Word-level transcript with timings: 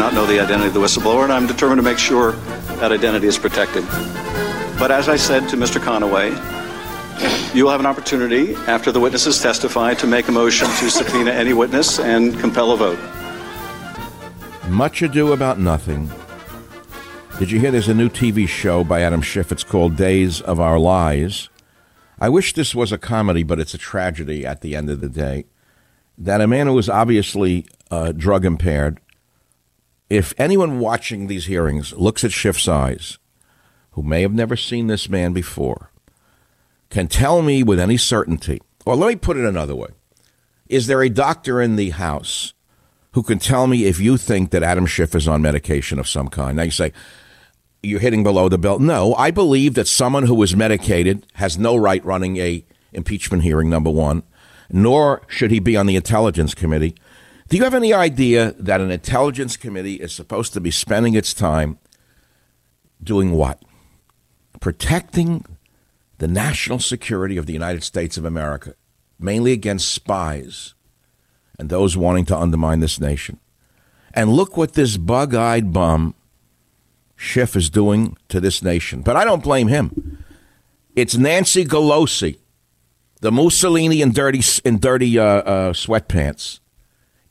Not 0.00 0.14
know 0.14 0.24
the 0.24 0.40
identity 0.40 0.68
of 0.68 0.72
the 0.72 0.80
whistleblower, 0.80 1.24
and 1.24 1.32
I'm 1.32 1.46
determined 1.46 1.78
to 1.78 1.82
make 1.82 1.98
sure 1.98 2.32
that 2.80 2.90
identity 2.90 3.26
is 3.26 3.36
protected. 3.36 3.84
But 4.78 4.90
as 4.90 5.10
I 5.10 5.16
said 5.16 5.46
to 5.50 5.58
Mr. 5.58 5.78
Conaway, 5.78 6.30
you 7.54 7.64
will 7.64 7.70
have 7.70 7.80
an 7.80 7.86
opportunity 7.86 8.54
after 8.66 8.90
the 8.92 8.98
witnesses 8.98 9.42
testify 9.42 9.92
to 9.94 10.06
make 10.06 10.26
a 10.28 10.32
motion 10.32 10.68
to 10.68 10.88
subpoena 10.88 11.32
any 11.32 11.52
witness 11.52 12.00
and 12.00 12.40
compel 12.40 12.72
a 12.72 12.78
vote. 12.78 12.98
Much 14.70 15.02
ado 15.02 15.32
about 15.32 15.58
nothing. 15.58 16.10
Did 17.38 17.50
you 17.50 17.60
hear 17.60 17.70
there's 17.70 17.88
a 17.88 17.94
new 17.94 18.08
TV 18.08 18.48
show 18.48 18.82
by 18.82 19.02
Adam 19.02 19.20
Schiff? 19.20 19.52
It's 19.52 19.64
called 19.64 19.96
Days 19.96 20.40
of 20.40 20.58
Our 20.58 20.78
Lives. 20.78 21.50
I 22.18 22.30
wish 22.30 22.54
this 22.54 22.74
was 22.74 22.90
a 22.90 22.96
comedy, 22.96 23.42
but 23.42 23.60
it's 23.60 23.74
a 23.74 23.78
tragedy 23.78 24.46
at 24.46 24.62
the 24.62 24.74
end 24.74 24.88
of 24.88 25.02
the 25.02 25.10
day. 25.10 25.44
That 26.16 26.40
a 26.40 26.46
man 26.46 26.68
who 26.68 26.72
was 26.72 26.88
obviously 26.88 27.66
uh, 27.90 28.12
drug 28.12 28.46
impaired 28.46 28.98
if 30.10 30.34
anyone 30.36 30.80
watching 30.80 31.26
these 31.26 31.46
hearings 31.46 31.92
looks 31.94 32.24
at 32.24 32.32
Schiff's 32.32 32.68
eyes, 32.68 33.18
who 33.92 34.02
may 34.02 34.22
have 34.22 34.34
never 34.34 34.56
seen 34.56 34.88
this 34.88 35.08
man 35.08 35.32
before, 35.32 35.90
can 36.90 37.06
tell 37.06 37.40
me 37.40 37.62
with 37.62 37.80
any 37.80 37.96
certainty, 37.96 38.60
or 38.84 38.96
let 38.96 39.08
me 39.08 39.16
put 39.16 39.36
it 39.36 39.44
another 39.44 39.74
way 39.74 39.88
is 40.70 40.86
there 40.86 41.02
a 41.02 41.10
doctor 41.10 41.60
in 41.60 41.74
the 41.74 41.90
house 41.90 42.54
who 43.12 43.24
can 43.24 43.40
tell 43.40 43.66
me 43.66 43.86
if 43.86 43.98
you 43.98 44.16
think 44.16 44.50
that 44.50 44.62
Adam 44.62 44.86
Schiff 44.86 45.16
is 45.16 45.26
on 45.26 45.42
medication 45.42 45.98
of 45.98 46.08
some 46.08 46.28
kind? 46.28 46.56
Now 46.56 46.62
you 46.62 46.70
say, 46.70 46.92
you're 47.82 47.98
hitting 47.98 48.22
below 48.22 48.48
the 48.48 48.56
belt. 48.56 48.80
No, 48.80 49.14
I 49.16 49.32
believe 49.32 49.74
that 49.74 49.88
someone 49.88 50.26
who 50.26 50.40
is 50.44 50.54
medicated 50.54 51.26
has 51.34 51.58
no 51.58 51.76
right 51.76 52.04
running 52.04 52.36
a 52.36 52.64
impeachment 52.92 53.42
hearing, 53.42 53.68
number 53.68 53.90
one, 53.90 54.22
nor 54.70 55.22
should 55.26 55.50
he 55.50 55.58
be 55.58 55.76
on 55.76 55.86
the 55.86 55.96
Intelligence 55.96 56.54
Committee. 56.54 56.94
Do 57.50 57.56
you 57.56 57.64
have 57.64 57.74
any 57.74 57.92
idea 57.92 58.52
that 58.60 58.80
an 58.80 58.92
intelligence 58.92 59.56
committee 59.56 59.94
is 59.94 60.12
supposed 60.12 60.52
to 60.52 60.60
be 60.60 60.70
spending 60.70 61.14
its 61.14 61.34
time 61.34 61.80
doing 63.02 63.32
what? 63.32 63.60
Protecting 64.60 65.44
the 66.18 66.28
national 66.28 66.78
security 66.78 67.36
of 67.36 67.46
the 67.46 67.52
United 67.52 67.82
States 67.82 68.16
of 68.16 68.24
America, 68.24 68.74
mainly 69.18 69.50
against 69.50 69.90
spies 69.90 70.74
and 71.58 71.68
those 71.68 71.96
wanting 71.96 72.24
to 72.26 72.38
undermine 72.38 72.78
this 72.78 73.00
nation. 73.00 73.40
And 74.14 74.30
look 74.30 74.56
what 74.56 74.74
this 74.74 74.96
bug 74.96 75.34
eyed 75.34 75.72
bum 75.72 76.14
Schiff 77.16 77.56
is 77.56 77.68
doing 77.68 78.16
to 78.28 78.38
this 78.38 78.62
nation. 78.62 79.02
But 79.02 79.16
I 79.16 79.24
don't 79.24 79.42
blame 79.42 79.66
him. 79.66 80.24
It's 80.94 81.16
Nancy 81.16 81.64
Pelosi, 81.64 82.38
the 83.20 83.32
Mussolini 83.32 84.02
in 84.02 84.12
dirty, 84.12 84.40
in 84.64 84.78
dirty 84.78 85.18
uh, 85.18 85.24
uh, 85.24 85.72
sweatpants 85.72 86.59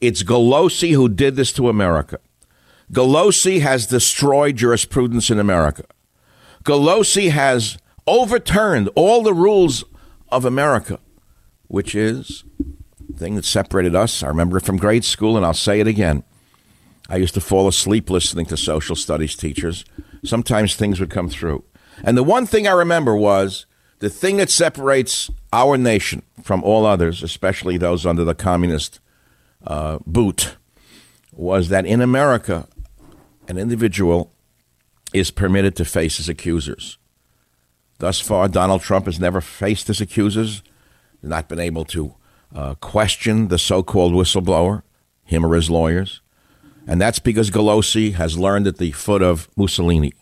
it's 0.02 0.24
Pelosi 0.24 0.94
who 0.94 1.10
did 1.10 1.36
this 1.36 1.52
to 1.54 1.70
America. 1.70 2.20
Pelosi 2.92 3.62
has 3.62 3.86
destroyed 3.86 4.56
jurisprudence 4.56 5.30
in 5.30 5.40
America. 5.40 5.84
Pelosi 6.64 7.30
has 7.30 7.78
overturned 8.08 8.90
all 8.96 9.22
the 9.22 9.34
rules 9.34 9.84
of 10.30 10.46
America, 10.46 11.00
which 11.68 11.94
is 11.94 12.44
the 13.08 13.18
thing 13.18 13.36
that 13.36 13.46
separated 13.46 13.96
us. 13.96 14.24
I 14.24 14.28
remember 14.28 14.58
it 14.58 14.66
from 14.66 14.78
grade 14.78 15.06
school, 15.06 15.38
and 15.38 15.46
I'll 15.46 15.54
say 15.54 15.80
it 15.80 15.88
again. 15.88 16.24
I 17.10 17.18
used 17.18 17.34
to 17.36 17.42
fall 17.42 17.68
asleep 17.68 18.10
listening 18.10 18.46
to 18.48 18.58
social 18.58 18.96
studies 18.96 19.36
teachers. 19.36 19.86
Sometimes 20.24 20.76
things 20.76 21.00
would 21.00 21.10
come 21.10 21.30
through. 21.30 21.64
And 22.04 22.18
the 22.18 22.24
one 22.24 22.46
thing 22.46 22.68
I 22.68 22.72
remember 22.72 23.16
was 23.16 23.66
the 24.00 24.10
thing 24.10 24.38
that 24.38 24.50
separates 24.50 25.30
our 25.52 25.78
nation 25.78 26.24
from 26.44 26.64
all 26.64 26.86
others, 26.86 27.22
especially 27.24 27.78
those 27.78 28.06
under 28.06 28.24
the 28.24 28.36
communist 28.36 29.00
uh, 29.66 30.00
boot 30.06 30.58
was 31.32 31.70
that 31.70 31.86
in 31.86 32.02
America, 32.02 32.68
an 33.48 33.58
individual 33.58 34.34
is 35.14 35.32
permitted 35.32 35.76
to 35.76 35.86
face 35.86 36.18
his 36.18 36.30
accusers. 36.30 36.98
Thus 38.00 38.20
far, 38.20 38.48
Donald 38.48 38.82
Trump 38.82 39.06
has 39.06 39.20
never 39.20 39.42
faced 39.42 39.88
his 39.88 40.00
accusers, 40.00 40.64
not 41.22 41.50
been 41.50 41.60
able 41.60 41.86
to 41.86 42.16
uh, 42.56 42.76
question 42.76 43.50
the 43.50 43.58
so 43.58 43.84
called 43.84 44.14
whistleblower, 44.14 44.84
him 45.26 45.46
or 45.46 45.56
his 45.56 45.70
lawyers. 45.70 46.22
And 46.88 47.00
that's 47.00 47.20
because 47.20 47.52
Pelosi 47.52 48.14
has 48.14 48.38
learned 48.38 48.68
at 48.68 48.78
the 48.78 48.92
foot 48.92 49.22
of 49.22 49.50
Mussolini. 49.56 50.14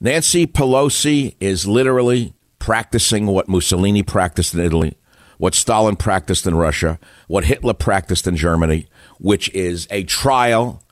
Nancy 0.00 0.46
Pelosi 0.46 1.34
is 1.40 1.66
literally 1.66 2.32
practicing 2.58 3.26
what 3.26 3.48
Mussolini 3.48 4.02
practiced 4.02 4.54
in 4.54 4.60
Italy 4.60 4.96
what 5.40 5.54
Stalin 5.54 5.96
practiced 5.96 6.46
in 6.46 6.54
Russia, 6.54 6.98
what 7.26 7.46
Hitler 7.46 7.72
practiced 7.72 8.26
in 8.26 8.36
Germany, 8.36 8.86
which 9.18 9.48
is 9.54 9.88
a 9.90 10.04
trial 10.04 10.82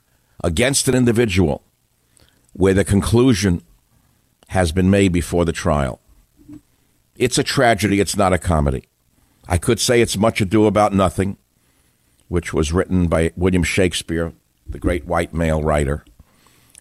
against 0.43 0.87
an 0.87 0.95
individual 0.95 1.63
where 2.53 2.73
the 2.73 2.83
conclusion 2.83 3.61
has 4.49 4.71
been 4.71 4.89
made 4.89 5.11
before 5.11 5.45
the 5.45 5.53
trial. 5.53 5.99
It's 7.15 7.37
a 7.37 7.43
tragedy, 7.43 7.99
it's 7.99 8.17
not 8.17 8.33
a 8.33 8.39
comedy. 8.39 8.85
I 9.47 9.59
could 9.59 9.79
say 9.79 10.01
it's 10.01 10.17
much 10.17 10.41
ado 10.41 10.65
about 10.65 10.93
nothing, 10.93 11.37
which 12.27 12.51
was 12.51 12.73
written 12.73 13.07
by 13.07 13.31
William 13.35 13.63
Shakespeare, 13.63 14.33
the 14.67 14.79
great 14.79 15.05
white 15.05 15.33
male 15.33 15.61
writer, 15.61 16.03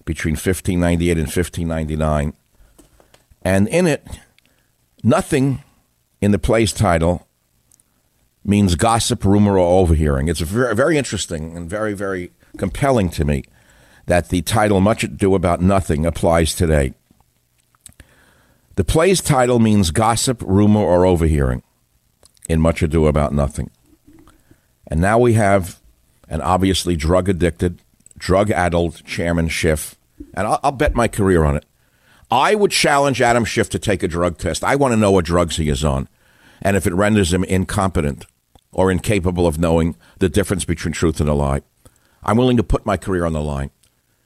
between 0.06 0.32
1598 0.32 1.10
and 1.10 1.26
1599. 1.26 2.32
And 3.42 3.68
in 3.68 3.86
it, 3.86 4.06
Nothing 5.04 5.62
in 6.20 6.32
the 6.32 6.38
play's 6.40 6.72
title 6.72 7.27
means 8.44 8.74
gossip, 8.74 9.24
rumor, 9.24 9.58
or 9.58 9.80
overhearing. 9.80 10.28
It's 10.28 10.40
very, 10.40 10.74
very 10.74 10.96
interesting 10.96 11.56
and 11.56 11.68
very, 11.68 11.94
very 11.94 12.32
compelling 12.56 13.10
to 13.10 13.24
me 13.24 13.44
that 14.06 14.30
the 14.30 14.42
title 14.42 14.80
Much 14.80 15.04
Ado 15.04 15.34
About 15.34 15.60
Nothing 15.60 16.06
applies 16.06 16.54
today. 16.54 16.94
The 18.76 18.84
play's 18.84 19.20
title 19.20 19.58
means 19.58 19.90
gossip, 19.90 20.42
rumor, 20.42 20.80
or 20.80 21.04
overhearing 21.04 21.62
in 22.48 22.60
Much 22.60 22.82
Ado 22.82 23.06
About 23.06 23.32
Nothing. 23.32 23.70
And 24.86 25.00
now 25.00 25.18
we 25.18 25.34
have 25.34 25.80
an 26.28 26.40
obviously 26.40 26.96
drug 26.96 27.28
addicted, 27.28 27.82
drug 28.16 28.50
addled 28.50 29.04
Chairman 29.04 29.48
Schiff, 29.48 29.96
and 30.34 30.46
I'll, 30.46 30.60
I'll, 30.62 30.72
bet 30.72 30.94
my 30.94 31.08
career 31.08 31.44
on 31.44 31.56
it. 31.56 31.64
I 32.30 32.54
would 32.54 32.70
challenge 32.70 33.20
Adam 33.20 33.44
Schiff 33.44 33.68
to 33.70 33.78
take 33.78 34.02
a 34.02 34.08
drug 34.08 34.38
test. 34.38 34.64
I 34.64 34.76
want 34.76 34.92
to 34.92 34.96
know 34.96 35.10
what 35.10 35.24
drugs 35.24 35.56
he 35.56 35.68
is 35.68 35.84
on 35.84 36.08
and 36.62 36.76
if 36.76 36.86
it 36.86 36.94
renders 36.94 37.32
him 37.32 37.44
incompetent 37.44 38.26
or 38.72 38.90
incapable 38.90 39.46
of 39.46 39.58
knowing 39.58 39.96
the 40.18 40.28
difference 40.28 40.64
between 40.64 40.92
truth 40.92 41.20
and 41.20 41.28
a 41.28 41.34
lie. 41.34 41.62
I'm 42.22 42.36
willing 42.36 42.56
to 42.56 42.62
put 42.62 42.86
my 42.86 42.96
career 42.96 43.24
on 43.24 43.32
the 43.32 43.40
line. 43.40 43.70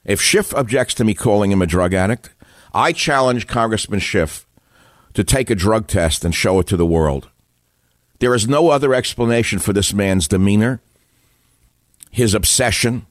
If 0.03 0.21
Schiff 0.21 0.53
objects 0.53 0.93
to 0.95 1.03
me 1.03 1.13
calling 1.13 1.51
him 1.51 1.61
a 1.61 1.67
drug 1.67 1.93
addict, 1.93 2.29
I 2.73 2.91
challenge 2.91 3.47
Congressman 3.47 3.99
Schiff 3.99 4.45
to 5.13 5.23
take 5.23 5.49
a 5.49 5.55
drug 5.55 5.87
test 5.87 6.25
and 6.25 6.33
show 6.33 6.59
it 6.59 6.67
to 6.67 6.77
the 6.77 6.85
world. 6.85 7.29
There 8.19 8.33
is 8.33 8.47
no 8.47 8.69
other 8.69 8.93
explanation 8.93 9.59
for 9.59 9.73
this 9.73 9.93
man's 9.93 10.27
demeanor, 10.27 10.81
his 12.11 12.33
obsession, 12.33 13.05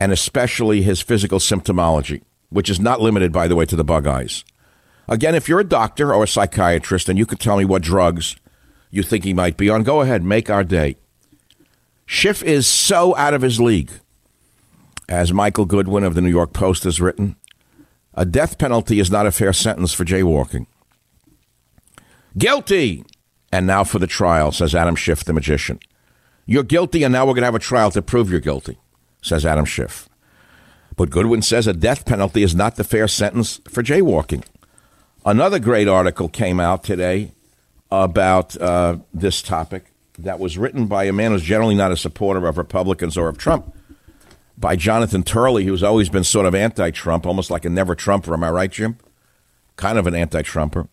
and 0.00 0.12
especially 0.12 0.82
his 0.82 1.00
physical 1.00 1.38
symptomology, 1.38 2.22
which 2.48 2.70
is 2.70 2.80
not 2.80 3.00
limited, 3.00 3.32
by 3.32 3.48
the 3.48 3.56
way, 3.56 3.66
to 3.66 3.76
the 3.76 3.84
bug 3.84 4.06
eyes. 4.06 4.44
Again, 5.10 5.34
if 5.34 5.48
you're 5.48 5.60
a 5.60 5.64
doctor 5.64 6.14
or 6.14 6.22
a 6.22 6.28
psychiatrist 6.28 7.08
and 7.08 7.18
you 7.18 7.26
can 7.26 7.36
tell 7.36 7.58
me 7.58 7.64
what 7.64 7.82
drugs 7.82 8.36
you 8.92 9.02
think 9.02 9.24
he 9.24 9.34
might 9.34 9.56
be 9.56 9.68
on, 9.68 9.82
go 9.82 10.00
ahead, 10.00 10.22
make 10.22 10.48
our 10.48 10.62
day. 10.62 10.96
Schiff 12.06 12.44
is 12.44 12.68
so 12.68 13.16
out 13.16 13.34
of 13.34 13.42
his 13.42 13.60
league. 13.60 13.90
As 15.08 15.32
Michael 15.32 15.64
Goodwin 15.64 16.04
of 16.04 16.14
the 16.14 16.20
New 16.20 16.30
York 16.30 16.52
Post 16.52 16.84
has 16.84 17.00
written, 17.00 17.34
a 18.14 18.24
death 18.24 18.56
penalty 18.56 19.00
is 19.00 19.10
not 19.10 19.26
a 19.26 19.32
fair 19.32 19.52
sentence 19.52 19.92
for 19.92 20.04
jaywalking. 20.04 20.66
Guilty! 22.38 23.04
And 23.50 23.66
now 23.66 23.82
for 23.82 23.98
the 23.98 24.06
trial, 24.06 24.52
says 24.52 24.76
Adam 24.76 24.94
Schiff, 24.94 25.24
the 25.24 25.32
magician. 25.32 25.80
You're 26.46 26.62
guilty, 26.62 27.02
and 27.02 27.12
now 27.12 27.26
we're 27.26 27.34
going 27.34 27.42
to 27.42 27.46
have 27.46 27.54
a 27.56 27.58
trial 27.58 27.90
to 27.90 28.02
prove 28.02 28.30
you're 28.30 28.38
guilty, 28.38 28.78
says 29.22 29.44
Adam 29.44 29.64
Schiff. 29.64 30.08
But 30.96 31.10
Goodwin 31.10 31.42
says 31.42 31.66
a 31.66 31.72
death 31.72 32.06
penalty 32.06 32.44
is 32.44 32.54
not 32.54 32.76
the 32.76 32.84
fair 32.84 33.08
sentence 33.08 33.60
for 33.68 33.82
jaywalking. 33.82 34.44
Another 35.24 35.58
great 35.58 35.86
article 35.86 36.28
came 36.28 36.60
out 36.60 36.82
today 36.82 37.32
about 37.90 38.56
uh, 38.60 38.98
this 39.12 39.42
topic 39.42 39.84
that 40.18 40.38
was 40.38 40.56
written 40.56 40.86
by 40.86 41.04
a 41.04 41.12
man 41.12 41.32
who's 41.32 41.42
generally 41.42 41.74
not 41.74 41.92
a 41.92 41.96
supporter 41.96 42.46
of 42.46 42.56
Republicans 42.56 43.18
or 43.18 43.28
of 43.28 43.36
Trump 43.36 43.74
by 44.56 44.76
Jonathan 44.76 45.22
Turley, 45.22 45.64
who's 45.64 45.82
always 45.82 46.08
been 46.08 46.24
sort 46.24 46.46
of 46.46 46.54
anti 46.54 46.90
Trump, 46.90 47.26
almost 47.26 47.50
like 47.50 47.64
a 47.64 47.70
never 47.70 47.94
Trumper. 47.94 48.32
Am 48.32 48.44
I 48.44 48.50
right, 48.50 48.70
Jim? 48.70 48.96
Kind 49.76 49.98
of 49.98 50.06
an 50.06 50.14
anti 50.14 50.42
Trumper 50.42 50.88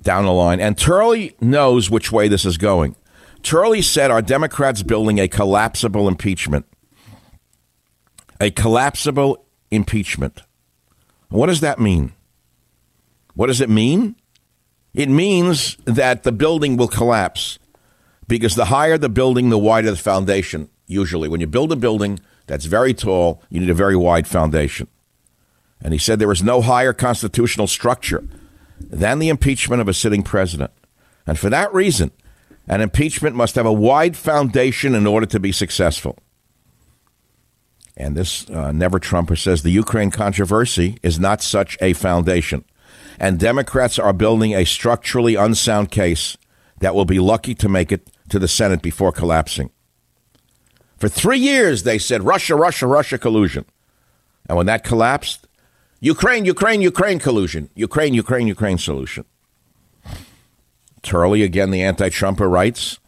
down 0.00 0.24
the 0.24 0.32
line. 0.32 0.60
And 0.60 0.78
Turley 0.78 1.36
knows 1.40 1.90
which 1.90 2.12
way 2.12 2.28
this 2.28 2.44
is 2.44 2.58
going. 2.58 2.94
Turley 3.42 3.82
said, 3.82 4.10
Are 4.10 4.22
Democrats 4.22 4.82
building 4.82 5.18
a 5.18 5.28
collapsible 5.28 6.06
impeachment? 6.06 6.66
A 8.40 8.50
collapsible 8.50 9.44
impeachment. 9.70 10.42
What 11.28 11.46
does 11.46 11.60
that 11.60 11.78
mean? 11.78 12.12
What 13.34 13.46
does 13.46 13.60
it 13.60 13.70
mean? 13.70 14.16
It 14.94 15.08
means 15.08 15.76
that 15.84 16.24
the 16.24 16.32
building 16.32 16.76
will 16.76 16.88
collapse 16.88 17.58
because 18.26 18.54
the 18.54 18.66
higher 18.66 18.98
the 18.98 19.08
building, 19.08 19.50
the 19.50 19.58
wider 19.58 19.90
the 19.90 19.96
foundation. 19.96 20.68
Usually, 20.86 21.28
when 21.28 21.40
you 21.40 21.46
build 21.46 21.70
a 21.72 21.76
building, 21.76 22.18
that's 22.46 22.64
very 22.64 22.94
tall. 22.94 23.42
You 23.48 23.60
need 23.60 23.70
a 23.70 23.74
very 23.74 23.96
wide 23.96 24.26
foundation. 24.26 24.88
And 25.80 25.92
he 25.92 25.98
said 25.98 26.18
there 26.18 26.32
is 26.32 26.42
no 26.42 26.60
higher 26.60 26.92
constitutional 26.92 27.66
structure 27.66 28.24
than 28.80 29.18
the 29.18 29.28
impeachment 29.28 29.80
of 29.80 29.88
a 29.88 29.94
sitting 29.94 30.22
president. 30.22 30.72
And 31.26 31.38
for 31.38 31.48
that 31.50 31.72
reason, 31.72 32.10
an 32.66 32.80
impeachment 32.80 33.36
must 33.36 33.54
have 33.54 33.66
a 33.66 33.72
wide 33.72 34.16
foundation 34.16 34.94
in 34.94 35.06
order 35.06 35.26
to 35.26 35.40
be 35.40 35.52
successful. 35.52 36.18
And 37.96 38.16
this 38.16 38.48
uh, 38.50 38.72
never 38.72 38.98
Trumper 38.98 39.36
says 39.36 39.62
the 39.62 39.70
Ukraine 39.70 40.10
controversy 40.10 40.98
is 41.02 41.18
not 41.18 41.42
such 41.42 41.76
a 41.80 41.92
foundation. 41.92 42.64
And 43.20 43.38
Democrats 43.38 43.98
are 43.98 44.14
building 44.14 44.54
a 44.54 44.64
structurally 44.64 45.34
unsound 45.34 45.90
case 45.90 46.38
that 46.80 46.94
will 46.94 47.04
be 47.04 47.20
lucky 47.20 47.54
to 47.56 47.68
make 47.68 47.92
it 47.92 48.10
to 48.30 48.38
the 48.38 48.48
Senate 48.48 48.80
before 48.80 49.12
collapsing. 49.12 49.70
For 50.96 51.08
three 51.08 51.38
years, 51.38 51.82
they 51.82 51.98
said 51.98 52.22
Russia, 52.22 52.56
Russia, 52.56 52.86
Russia 52.86 53.18
collusion. 53.18 53.66
And 54.48 54.56
when 54.56 54.66
that 54.66 54.84
collapsed, 54.84 55.46
Ukraine, 56.00 56.46
Ukraine, 56.46 56.80
Ukraine 56.80 57.18
collusion. 57.18 57.68
Ukraine, 57.74 58.14
Ukraine, 58.14 58.46
Ukraine 58.46 58.78
solution. 58.78 59.26
Turley, 61.02 61.42
again, 61.42 61.70
the 61.70 61.82
anti 61.82 62.08
Trumper, 62.08 62.48
writes 62.48 62.98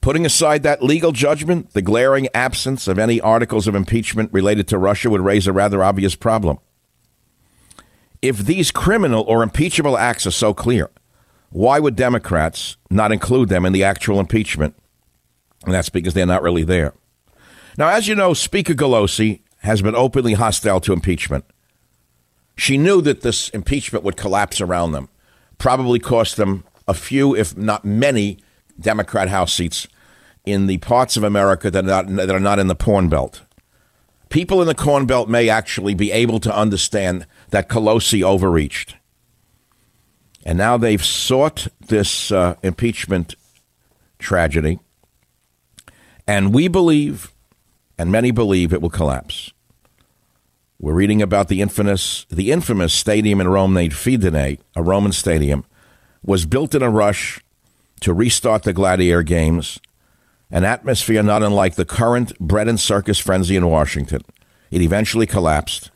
Putting 0.00 0.24
aside 0.24 0.62
that 0.62 0.84
legal 0.84 1.10
judgment, 1.10 1.72
the 1.72 1.82
glaring 1.82 2.28
absence 2.32 2.86
of 2.86 2.98
any 2.98 3.20
articles 3.20 3.66
of 3.66 3.74
impeachment 3.74 4.32
related 4.32 4.68
to 4.68 4.78
Russia 4.78 5.10
would 5.10 5.20
raise 5.20 5.48
a 5.48 5.52
rather 5.52 5.82
obvious 5.82 6.14
problem. 6.14 6.58
If 8.22 8.38
these 8.38 8.70
criminal 8.70 9.24
or 9.26 9.42
impeachable 9.42 9.96
acts 9.96 10.26
are 10.26 10.30
so 10.30 10.52
clear, 10.52 10.90
why 11.50 11.80
would 11.80 11.96
Democrats 11.96 12.76
not 12.90 13.12
include 13.12 13.48
them 13.48 13.64
in 13.64 13.72
the 13.72 13.84
actual 13.84 14.20
impeachment 14.20 14.74
and 15.64 15.74
that's 15.74 15.88
because 15.88 16.14
they're 16.14 16.26
not 16.26 16.42
really 16.42 16.64
there. 16.64 16.94
Now, 17.76 17.88
as 17.88 18.08
you 18.08 18.14
know, 18.14 18.34
Speaker 18.34 18.74
Pelosi 18.74 19.40
has 19.58 19.82
been 19.82 19.94
openly 19.94 20.34
hostile 20.34 20.80
to 20.80 20.92
impeachment. 20.92 21.44
She 22.56 22.78
knew 22.78 23.00
that 23.02 23.22
this 23.22 23.48
impeachment 23.50 24.04
would 24.04 24.16
collapse 24.16 24.60
around 24.60 24.92
them, 24.92 25.08
probably 25.58 25.98
cost 25.98 26.36
them 26.36 26.64
a 26.88 26.94
few, 26.94 27.34
if 27.34 27.56
not 27.56 27.84
many, 27.84 28.38
Democrat 28.78 29.28
House 29.28 29.52
seats 29.52 29.86
in 30.44 30.66
the 30.66 30.78
parts 30.78 31.16
of 31.16 31.22
America 31.22 31.70
that 31.70 31.84
are 31.84 32.04
not, 32.04 32.08
that 32.08 32.30
are 32.30 32.40
not 32.40 32.58
in 32.58 32.66
the 32.66 32.74
Corn 32.74 33.08
Belt. 33.08 33.42
People 34.30 34.60
in 34.60 34.66
the 34.66 34.74
Corn 34.74 35.06
Belt 35.06 35.28
may 35.28 35.48
actually 35.48 35.94
be 35.94 36.12
able 36.12 36.40
to 36.40 36.54
understand 36.54 37.26
that 37.50 37.68
Pelosi 37.68 38.22
overreached. 38.22 38.96
And 40.44 40.56
now 40.56 40.76
they've 40.76 41.04
sought 41.04 41.68
this 41.80 42.32
uh, 42.32 42.56
impeachment 42.62 43.34
tragedy 44.18 44.78
and 46.30 46.54
we 46.54 46.68
believe, 46.68 47.32
and 47.98 48.12
many 48.12 48.30
believe, 48.30 48.72
it 48.72 48.80
will 48.80 48.88
collapse. 48.88 49.50
We're 50.78 50.94
reading 50.94 51.20
about 51.20 51.48
the 51.48 51.60
infamous, 51.60 52.24
the 52.30 52.52
infamous 52.52 52.94
stadium 52.94 53.40
in 53.40 53.48
Rome 53.48 53.74
named 53.74 53.94
Fidense, 53.94 54.60
a 54.76 54.80
Roman 54.80 55.10
stadium, 55.10 55.64
was 56.22 56.46
built 56.46 56.72
in 56.72 56.82
a 56.82 56.88
rush 56.88 57.42
to 58.02 58.14
restart 58.14 58.62
the 58.62 58.72
gladiator 58.72 59.24
games, 59.24 59.80
an 60.52 60.62
atmosphere 60.62 61.24
not 61.24 61.42
unlike 61.42 61.74
the 61.74 61.84
current 61.84 62.38
bread 62.38 62.68
and 62.68 62.78
circus 62.78 63.18
frenzy 63.18 63.56
in 63.56 63.66
Washington. 63.66 64.22
It 64.70 64.82
eventually 64.82 65.26
collapsed. 65.26 65.89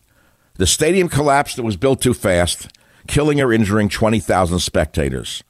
The 0.57 0.67
stadium 0.67 1.09
collapsed. 1.09 1.59
It 1.59 1.65
was 1.65 1.77
built 1.77 2.01
too 2.01 2.15
fast, 2.15 2.69
killing 3.07 3.41
or 3.41 3.53
injuring 3.53 3.89
20,000 3.89 4.61
spectators. 4.61 5.43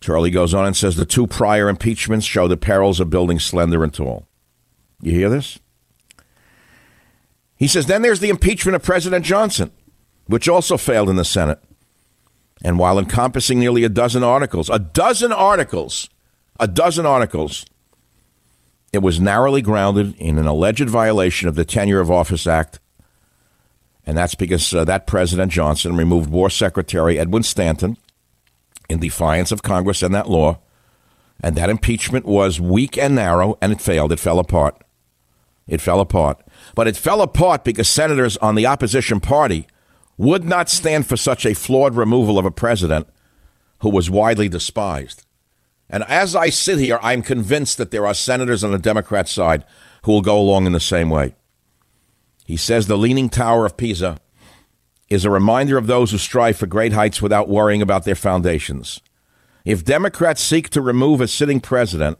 Turley 0.00 0.30
goes 0.30 0.52
on 0.52 0.66
and 0.66 0.76
says 0.76 0.96
the 0.96 1.06
two 1.06 1.26
prior 1.26 1.68
impeachments 1.68 2.26
show 2.26 2.46
the 2.46 2.56
perils 2.56 3.00
of 3.00 3.10
building 3.10 3.38
slender 3.38 3.82
and 3.82 3.92
tall. 3.92 4.26
You 5.00 5.12
hear 5.12 5.30
this? 5.30 5.58
He 7.56 7.66
says, 7.66 7.86
then 7.86 8.02
there's 8.02 8.20
the 8.20 8.28
impeachment 8.28 8.76
of 8.76 8.82
President 8.82 9.24
Johnson, 9.24 9.72
which 10.26 10.48
also 10.48 10.76
failed 10.76 11.08
in 11.08 11.16
the 11.16 11.24
Senate. 11.24 11.58
And 12.62 12.78
while 12.78 12.98
encompassing 12.98 13.58
nearly 13.58 13.84
a 13.84 13.88
dozen 13.88 14.22
articles, 14.22 14.68
a 14.68 14.78
dozen 14.78 15.32
articles, 15.32 16.10
a 16.60 16.68
dozen 16.68 17.06
articles, 17.06 17.64
it 18.92 18.98
was 18.98 19.20
narrowly 19.20 19.62
grounded 19.62 20.14
in 20.16 20.38
an 20.38 20.46
alleged 20.46 20.88
violation 20.88 21.48
of 21.48 21.54
the 21.54 21.64
Tenure 21.64 22.00
of 22.00 22.10
Office 22.10 22.46
Act. 22.46 22.78
And 24.06 24.16
that's 24.16 24.36
because 24.36 24.72
uh, 24.72 24.84
that 24.84 25.06
President 25.06 25.50
Johnson 25.50 25.96
removed 25.96 26.30
War 26.30 26.48
Secretary 26.48 27.18
Edwin 27.18 27.42
Stanton 27.42 27.96
in 28.88 29.00
defiance 29.00 29.50
of 29.50 29.62
Congress 29.62 30.02
and 30.02 30.14
that 30.14 30.30
law. 30.30 30.60
And 31.40 31.56
that 31.56 31.68
impeachment 31.68 32.24
was 32.24 32.60
weak 32.60 32.96
and 32.96 33.16
narrow, 33.16 33.58
and 33.60 33.72
it 33.72 33.80
failed. 33.80 34.12
It 34.12 34.20
fell 34.20 34.38
apart. 34.38 34.82
It 35.66 35.80
fell 35.80 36.00
apart. 36.00 36.40
But 36.74 36.86
it 36.86 36.96
fell 36.96 37.20
apart 37.20 37.64
because 37.64 37.88
senators 37.88 38.36
on 38.38 38.54
the 38.54 38.66
opposition 38.66 39.20
party 39.20 39.66
would 40.16 40.44
not 40.44 40.70
stand 40.70 41.06
for 41.06 41.16
such 41.16 41.44
a 41.44 41.54
flawed 41.54 41.94
removal 41.94 42.38
of 42.38 42.46
a 42.46 42.50
president 42.50 43.08
who 43.80 43.90
was 43.90 44.08
widely 44.08 44.48
despised. 44.48 45.26
And 45.90 46.04
as 46.04 46.34
I 46.34 46.48
sit 46.48 46.78
here, 46.78 46.98
I'm 47.02 47.22
convinced 47.22 47.76
that 47.78 47.90
there 47.90 48.06
are 48.06 48.14
senators 48.14 48.64
on 48.64 48.72
the 48.72 48.78
Democrat 48.78 49.28
side 49.28 49.64
who 50.04 50.12
will 50.12 50.22
go 50.22 50.38
along 50.38 50.66
in 50.66 50.72
the 50.72 50.80
same 50.80 51.10
way. 51.10 51.34
He 52.46 52.56
says 52.56 52.86
the 52.86 52.96
Leaning 52.96 53.28
Tower 53.28 53.66
of 53.66 53.76
Pisa 53.76 54.18
is 55.08 55.24
a 55.24 55.30
reminder 55.30 55.76
of 55.76 55.86
those 55.86 56.12
who 56.12 56.18
strive 56.18 56.56
for 56.56 56.66
great 56.66 56.92
heights 56.92 57.20
without 57.20 57.48
worrying 57.48 57.82
about 57.82 58.04
their 58.04 58.14
foundations. 58.14 59.00
If 59.64 59.84
Democrats 59.84 60.42
seek 60.42 60.68
to 60.70 60.80
remove 60.80 61.20
a 61.20 61.28
sitting 61.28 61.60
president, 61.60 62.18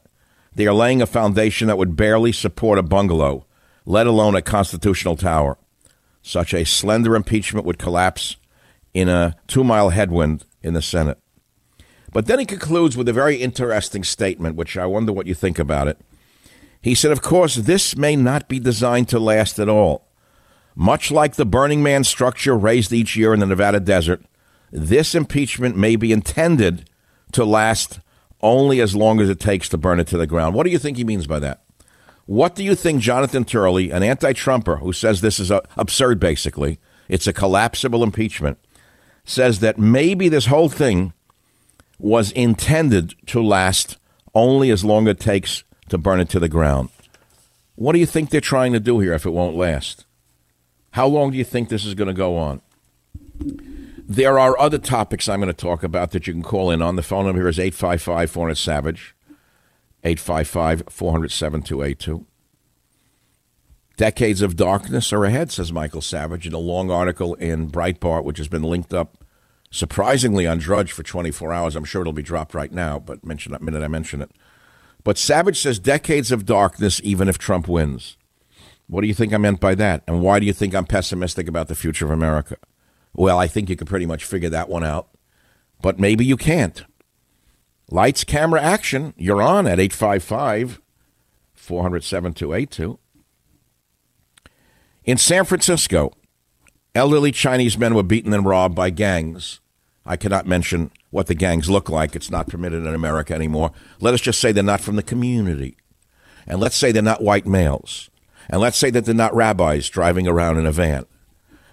they 0.54 0.66
are 0.66 0.74
laying 0.74 1.00
a 1.00 1.06
foundation 1.06 1.68
that 1.68 1.78
would 1.78 1.96
barely 1.96 2.32
support 2.32 2.78
a 2.78 2.82
bungalow, 2.82 3.46
let 3.84 4.06
alone 4.06 4.34
a 4.34 4.42
constitutional 4.42 5.16
tower. 5.16 5.58
Such 6.22 6.52
a 6.52 6.64
slender 6.64 7.14
impeachment 7.14 7.66
would 7.66 7.78
collapse 7.78 8.36
in 8.92 9.08
a 9.08 9.36
two 9.46 9.62
mile 9.62 9.90
headwind 9.90 10.44
in 10.62 10.74
the 10.74 10.82
Senate. 10.82 11.18
But 12.12 12.26
then 12.26 12.38
he 12.38 12.46
concludes 12.46 12.96
with 12.96 13.08
a 13.08 13.12
very 13.12 13.36
interesting 13.36 14.02
statement, 14.02 14.56
which 14.56 14.76
I 14.76 14.86
wonder 14.86 15.12
what 15.12 15.26
you 15.26 15.34
think 15.34 15.58
about 15.58 15.86
it. 15.86 16.00
He 16.80 16.94
said, 16.94 17.12
Of 17.12 17.22
course, 17.22 17.56
this 17.56 17.96
may 17.96 18.16
not 18.16 18.48
be 18.48 18.58
designed 18.58 19.08
to 19.10 19.20
last 19.20 19.58
at 19.58 19.68
all. 19.68 20.05
Much 20.78 21.10
like 21.10 21.34
the 21.34 21.46
Burning 21.46 21.82
Man 21.82 22.04
structure 22.04 22.56
raised 22.56 22.92
each 22.92 23.16
year 23.16 23.32
in 23.32 23.40
the 23.40 23.46
Nevada 23.46 23.80
desert, 23.80 24.22
this 24.70 25.14
impeachment 25.14 25.74
may 25.74 25.96
be 25.96 26.12
intended 26.12 26.90
to 27.32 27.46
last 27.46 28.00
only 28.42 28.80
as 28.80 28.94
long 28.94 29.18
as 29.18 29.30
it 29.30 29.40
takes 29.40 29.70
to 29.70 29.78
burn 29.78 29.98
it 29.98 30.06
to 30.08 30.18
the 30.18 30.26
ground. 30.26 30.54
What 30.54 30.64
do 30.64 30.70
you 30.70 30.78
think 30.78 30.98
he 30.98 31.04
means 31.04 31.26
by 31.26 31.40
that? 31.40 31.62
What 32.26 32.54
do 32.54 32.62
you 32.62 32.74
think 32.74 33.00
Jonathan 33.00 33.44
Turley, 33.44 33.90
an 33.90 34.02
anti 34.02 34.32
Trumper 34.34 34.76
who 34.76 34.92
says 34.92 35.20
this 35.20 35.40
is 35.40 35.50
absurd, 35.76 36.20
basically, 36.20 36.78
it's 37.08 37.26
a 37.26 37.32
collapsible 37.32 38.02
impeachment, 38.02 38.58
says 39.24 39.60
that 39.60 39.78
maybe 39.78 40.28
this 40.28 40.46
whole 40.46 40.68
thing 40.68 41.12
was 41.98 42.32
intended 42.32 43.14
to 43.26 43.42
last 43.42 43.96
only 44.34 44.70
as 44.70 44.84
long 44.84 45.08
as 45.08 45.12
it 45.12 45.20
takes 45.20 45.64
to 45.88 45.96
burn 45.96 46.20
it 46.20 46.28
to 46.28 46.40
the 46.40 46.48
ground. 46.48 46.90
What 47.76 47.92
do 47.92 47.98
you 47.98 48.06
think 48.06 48.30
they're 48.30 48.40
trying 48.40 48.72
to 48.72 48.80
do 48.80 48.98
here 48.98 49.14
if 49.14 49.24
it 49.24 49.30
won't 49.30 49.56
last? 49.56 50.05
How 50.96 51.06
long 51.06 51.30
do 51.30 51.36
you 51.36 51.44
think 51.44 51.68
this 51.68 51.84
is 51.84 51.92
going 51.92 52.08
to 52.08 52.14
go 52.14 52.38
on? 52.38 52.62
There 54.08 54.38
are 54.38 54.58
other 54.58 54.78
topics 54.78 55.28
I'm 55.28 55.40
going 55.40 55.48
to 55.48 55.52
talk 55.52 55.82
about 55.82 56.12
that 56.12 56.26
you 56.26 56.32
can 56.32 56.42
call 56.42 56.70
in 56.70 56.80
on. 56.80 56.96
The 56.96 57.02
phone 57.02 57.26
number 57.26 57.42
here 57.42 57.50
is 57.50 57.58
855 57.58 58.30
400 58.30 58.54
Savage, 58.54 59.14
855 60.04 60.84
400 60.88 61.30
7282. 61.30 62.24
Decades 63.98 64.40
of 64.40 64.56
darkness 64.56 65.12
are 65.12 65.26
ahead, 65.26 65.52
says 65.52 65.70
Michael 65.70 66.00
Savage 66.00 66.46
in 66.46 66.54
a 66.54 66.58
long 66.58 66.90
article 66.90 67.34
in 67.34 67.70
Breitbart, 67.70 68.24
which 68.24 68.38
has 68.38 68.48
been 68.48 68.62
linked 68.62 68.94
up 68.94 69.22
surprisingly 69.70 70.46
on 70.46 70.56
Drudge 70.56 70.92
for 70.92 71.02
24 71.02 71.52
hours. 71.52 71.76
I'm 71.76 71.84
sure 71.84 72.00
it'll 72.00 72.14
be 72.14 72.22
dropped 72.22 72.54
right 72.54 72.72
now, 72.72 72.98
but 72.98 73.22
mention 73.22 73.52
that 73.52 73.60
minute 73.60 73.82
I 73.82 73.88
mention 73.88 74.22
it. 74.22 74.30
But 75.04 75.18
Savage 75.18 75.60
says 75.60 75.78
decades 75.78 76.32
of 76.32 76.46
darkness, 76.46 77.02
even 77.04 77.28
if 77.28 77.36
Trump 77.36 77.68
wins. 77.68 78.16
What 78.88 79.00
do 79.00 79.08
you 79.08 79.14
think 79.14 79.32
I 79.32 79.38
meant 79.38 79.60
by 79.60 79.74
that? 79.74 80.02
And 80.06 80.20
why 80.20 80.38
do 80.38 80.46
you 80.46 80.52
think 80.52 80.74
I'm 80.74 80.86
pessimistic 80.86 81.48
about 81.48 81.68
the 81.68 81.74
future 81.74 82.04
of 82.04 82.10
America? 82.10 82.56
Well, 83.14 83.38
I 83.38 83.46
think 83.46 83.68
you 83.68 83.76
could 83.76 83.88
pretty 83.88 84.06
much 84.06 84.24
figure 84.24 84.50
that 84.50 84.68
one 84.68 84.84
out, 84.84 85.08
but 85.80 85.98
maybe 85.98 86.24
you 86.24 86.36
can't. 86.36 86.84
Lights, 87.90 88.24
camera, 88.24 88.60
action. 88.60 89.14
You're 89.16 89.42
on 89.42 89.66
at 89.66 89.80
855 89.80 90.80
400 91.54 92.04
7282. 92.04 92.98
In 95.04 95.16
San 95.16 95.44
Francisco, 95.44 96.12
elderly 96.94 97.32
Chinese 97.32 97.78
men 97.78 97.94
were 97.94 98.02
beaten 98.02 98.34
and 98.34 98.44
robbed 98.44 98.74
by 98.74 98.90
gangs. 98.90 99.60
I 100.04 100.16
cannot 100.16 100.46
mention 100.46 100.90
what 101.10 101.26
the 101.26 101.34
gangs 101.34 101.70
look 101.70 101.88
like. 101.88 102.14
It's 102.14 102.30
not 102.30 102.48
permitted 102.48 102.84
in 102.84 102.94
America 102.94 103.34
anymore. 103.34 103.72
Let 104.00 104.14
us 104.14 104.20
just 104.20 104.40
say 104.40 104.52
they're 104.52 104.62
not 104.62 104.80
from 104.80 104.96
the 104.96 105.02
community. 105.02 105.76
And 106.46 106.60
let's 106.60 106.76
say 106.76 106.92
they're 106.92 107.02
not 107.02 107.22
white 107.22 107.46
males. 107.46 108.10
And 108.48 108.60
let's 108.60 108.78
say 108.78 108.90
that 108.90 109.04
they're 109.04 109.14
not 109.14 109.34
rabbis 109.34 109.88
driving 109.88 110.28
around 110.28 110.58
in 110.58 110.66
a 110.66 110.72
van. 110.72 111.06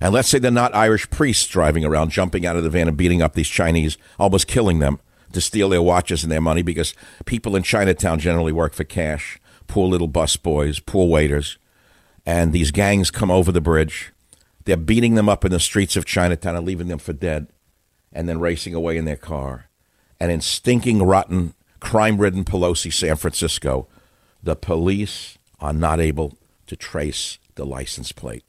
And 0.02 0.14
let's 0.14 0.28
say 0.28 0.40
they're 0.40 0.52
not 0.52 0.76
Irish 0.76 1.10
priests 1.10 1.48
driving 1.48 1.86
around, 1.86 2.10
jumping 2.10 2.46
out 2.46 2.58
of 2.58 2.64
the 2.64 2.70
van 2.70 2.88
and 2.88 2.98
beating 2.98 3.22
up 3.22 3.34
these 3.34 3.48
Chinese, 3.48 3.98
almost 4.20 4.48
killing 4.48 4.80
them 4.80 5.00
to 5.32 5.42
steal 5.42 5.70
their 5.70 5.82
watches 5.82 6.24
and 6.24 6.32
their 6.32 6.42
money 6.42 6.62
because 6.62 6.94
people 7.26 7.56
in 7.56 7.64
Chinatown 7.64 8.20
generally 8.20 8.52
work 8.52 8.74
for 8.74 8.84
cash. 8.84 9.40
Poor 9.68 9.88
little 9.88 10.08
bus 10.08 10.36
boys, 10.36 10.80
poor 10.80 11.08
waiters. 11.08 11.58
And 12.26 12.54
these 12.54 12.72
gangs 12.72 13.12
come 13.12 13.32
over 13.32 13.52
the 13.52 13.62
bridge. 13.62 14.12
They're 14.66 14.78
beating 14.78 15.16
them 15.16 15.30
up 15.30 15.44
in 15.44 15.52
the 15.52 15.60
streets 15.60 15.96
of 15.96 16.06
Chinatown 16.06 16.56
and 16.56 16.66
leaving 16.66 16.88
them 16.88 17.00
for 17.00 17.14
dead 17.14 17.48
and 18.12 18.30
then 18.30 18.40
racing 18.40 18.74
away 18.74 18.98
in 18.98 19.06
their 19.06 19.16
car. 19.16 19.70
And 20.20 20.32
in 20.32 20.42
stinking, 20.42 21.04
rotten, 21.04 21.54
crime 21.80 22.18
ridden 22.18 22.46
Pelosi, 22.46 22.94
San 22.94 23.16
Francisco, 23.16 23.88
the 24.42 24.56
police 24.56 25.38
are 25.60 25.74
not 25.74 26.00
able 26.00 26.38
to 26.74 26.78
trace 26.78 27.38
the 27.56 27.66
license 27.66 28.12
plate. 28.12 28.44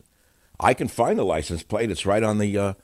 I 0.58 0.72
can 0.74 0.88
find 0.88 1.18
the 1.18 1.24
license 1.24 1.62
plate. 1.62 1.90
It's 1.90 2.06
right 2.06 2.22
on 2.22 2.38
the 2.38 2.56
uh, 2.56 2.74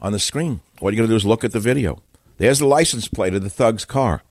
on 0.00 0.12
the 0.12 0.18
screen. 0.18 0.60
What 0.78 0.94
you're 0.94 0.98
going 0.98 1.08
to 1.08 1.12
do 1.12 1.16
is 1.16 1.26
look 1.26 1.44
at 1.44 1.52
the 1.52 1.60
video. 1.60 2.02
There's 2.36 2.60
the 2.60 2.66
license 2.66 3.08
plate 3.08 3.34
of 3.34 3.42
the 3.42 3.50
thug's 3.50 3.84
car. 3.84 4.22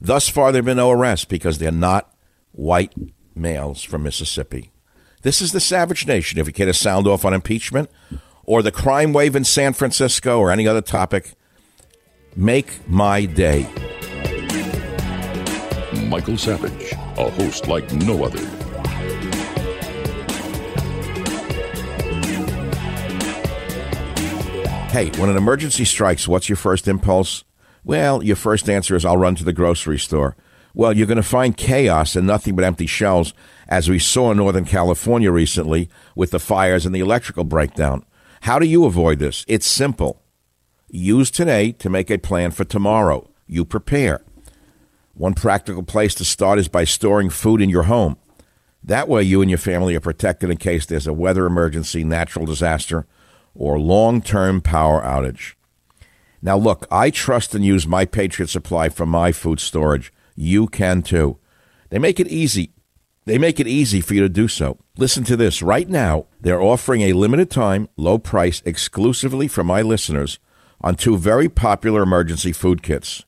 Thus 0.00 0.28
far, 0.28 0.52
there 0.52 0.60
have 0.60 0.66
been 0.66 0.76
no 0.76 0.92
arrests 0.92 1.24
because 1.24 1.58
they're 1.58 1.72
not 1.72 2.14
white 2.52 2.94
males 3.34 3.82
from 3.82 4.04
Mississippi. 4.04 4.70
This 5.22 5.42
is 5.42 5.50
the 5.50 5.60
savage 5.60 6.06
nation. 6.06 6.38
If 6.38 6.46
you 6.46 6.52
care 6.52 6.66
to 6.66 6.74
sound 6.74 7.08
off 7.08 7.24
on 7.24 7.34
impeachment 7.34 7.90
or 8.44 8.62
the 8.62 8.70
crime 8.70 9.12
wave 9.12 9.34
in 9.34 9.42
San 9.42 9.72
Francisco 9.72 10.38
or 10.38 10.52
any 10.52 10.68
other 10.68 10.80
topic, 10.80 11.34
make 12.36 12.88
my 12.88 13.24
day. 13.24 13.68
Michael 16.06 16.38
Savage, 16.38 16.92
a 16.92 17.30
host 17.30 17.66
like 17.66 17.92
no 17.92 18.24
other. 18.24 18.57
Hey, 24.90 25.10
when 25.20 25.28
an 25.28 25.36
emergency 25.36 25.84
strikes, 25.84 26.26
what's 26.26 26.48
your 26.48 26.56
first 26.56 26.88
impulse? 26.88 27.44
Well, 27.84 28.22
your 28.22 28.36
first 28.36 28.70
answer 28.70 28.96
is 28.96 29.04
I'll 29.04 29.18
run 29.18 29.34
to 29.34 29.44
the 29.44 29.52
grocery 29.52 29.98
store. 29.98 30.34
Well, 30.72 30.96
you're 30.96 31.06
going 31.06 31.18
to 31.18 31.22
find 31.22 31.54
chaos 31.54 32.16
and 32.16 32.26
nothing 32.26 32.56
but 32.56 32.64
empty 32.64 32.86
shelves, 32.86 33.34
as 33.68 33.90
we 33.90 33.98
saw 33.98 34.30
in 34.30 34.38
Northern 34.38 34.64
California 34.64 35.30
recently 35.30 35.90
with 36.16 36.30
the 36.30 36.38
fires 36.38 36.86
and 36.86 36.94
the 36.94 37.00
electrical 37.00 37.44
breakdown. 37.44 38.02
How 38.40 38.58
do 38.58 38.66
you 38.66 38.86
avoid 38.86 39.18
this? 39.18 39.44
It's 39.46 39.66
simple. 39.66 40.22
Use 40.88 41.30
today 41.30 41.72
to 41.72 41.90
make 41.90 42.10
a 42.10 42.16
plan 42.16 42.50
for 42.50 42.64
tomorrow. 42.64 43.28
You 43.46 43.66
prepare. 43.66 44.22
One 45.12 45.34
practical 45.34 45.82
place 45.82 46.14
to 46.14 46.24
start 46.24 46.58
is 46.58 46.68
by 46.68 46.84
storing 46.84 47.28
food 47.28 47.60
in 47.60 47.68
your 47.68 47.84
home. 47.84 48.16
That 48.82 49.06
way, 49.06 49.22
you 49.22 49.42
and 49.42 49.50
your 49.50 49.58
family 49.58 49.94
are 49.96 50.00
protected 50.00 50.48
in 50.48 50.56
case 50.56 50.86
there's 50.86 51.06
a 51.06 51.12
weather 51.12 51.44
emergency, 51.44 52.04
natural 52.04 52.46
disaster, 52.46 53.06
or 53.54 53.78
long 53.78 54.22
term 54.22 54.60
power 54.60 55.02
outage. 55.02 55.54
Now, 56.40 56.56
look, 56.56 56.86
I 56.90 57.10
trust 57.10 57.54
and 57.54 57.64
use 57.64 57.86
My 57.86 58.04
Patriot 58.04 58.48
Supply 58.48 58.88
for 58.88 59.06
my 59.06 59.32
food 59.32 59.60
storage. 59.60 60.12
You 60.36 60.68
can 60.68 61.02
too. 61.02 61.38
They 61.90 61.98
make 61.98 62.20
it 62.20 62.28
easy. 62.28 62.72
They 63.24 63.38
make 63.38 63.58
it 63.58 63.66
easy 63.66 64.00
for 64.00 64.14
you 64.14 64.22
to 64.22 64.28
do 64.28 64.48
so. 64.48 64.78
Listen 64.96 65.24
to 65.24 65.36
this. 65.36 65.62
Right 65.62 65.88
now, 65.88 66.26
they're 66.40 66.62
offering 66.62 67.02
a 67.02 67.12
limited 67.12 67.50
time, 67.50 67.88
low 67.96 68.18
price 68.18 68.62
exclusively 68.64 69.48
for 69.48 69.64
my 69.64 69.82
listeners 69.82 70.38
on 70.80 70.94
two 70.94 71.18
very 71.18 71.48
popular 71.48 72.02
emergency 72.02 72.52
food 72.52 72.82
kits. 72.82 73.24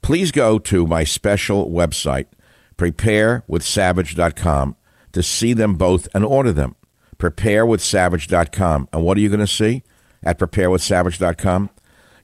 Please 0.00 0.30
go 0.30 0.58
to 0.60 0.86
my 0.86 1.02
special 1.02 1.68
website, 1.70 2.26
preparewithsavage.com, 2.76 4.76
to 5.12 5.22
see 5.22 5.52
them 5.52 5.74
both 5.74 6.08
and 6.14 6.24
order 6.24 6.52
them 6.52 6.76
preparewithsavage.com. 7.18 8.88
And 8.92 9.04
what 9.04 9.16
are 9.16 9.20
you 9.20 9.28
going 9.28 9.40
to 9.40 9.46
see 9.46 9.82
at 10.22 10.38
preparewithsavage.com? 10.38 11.70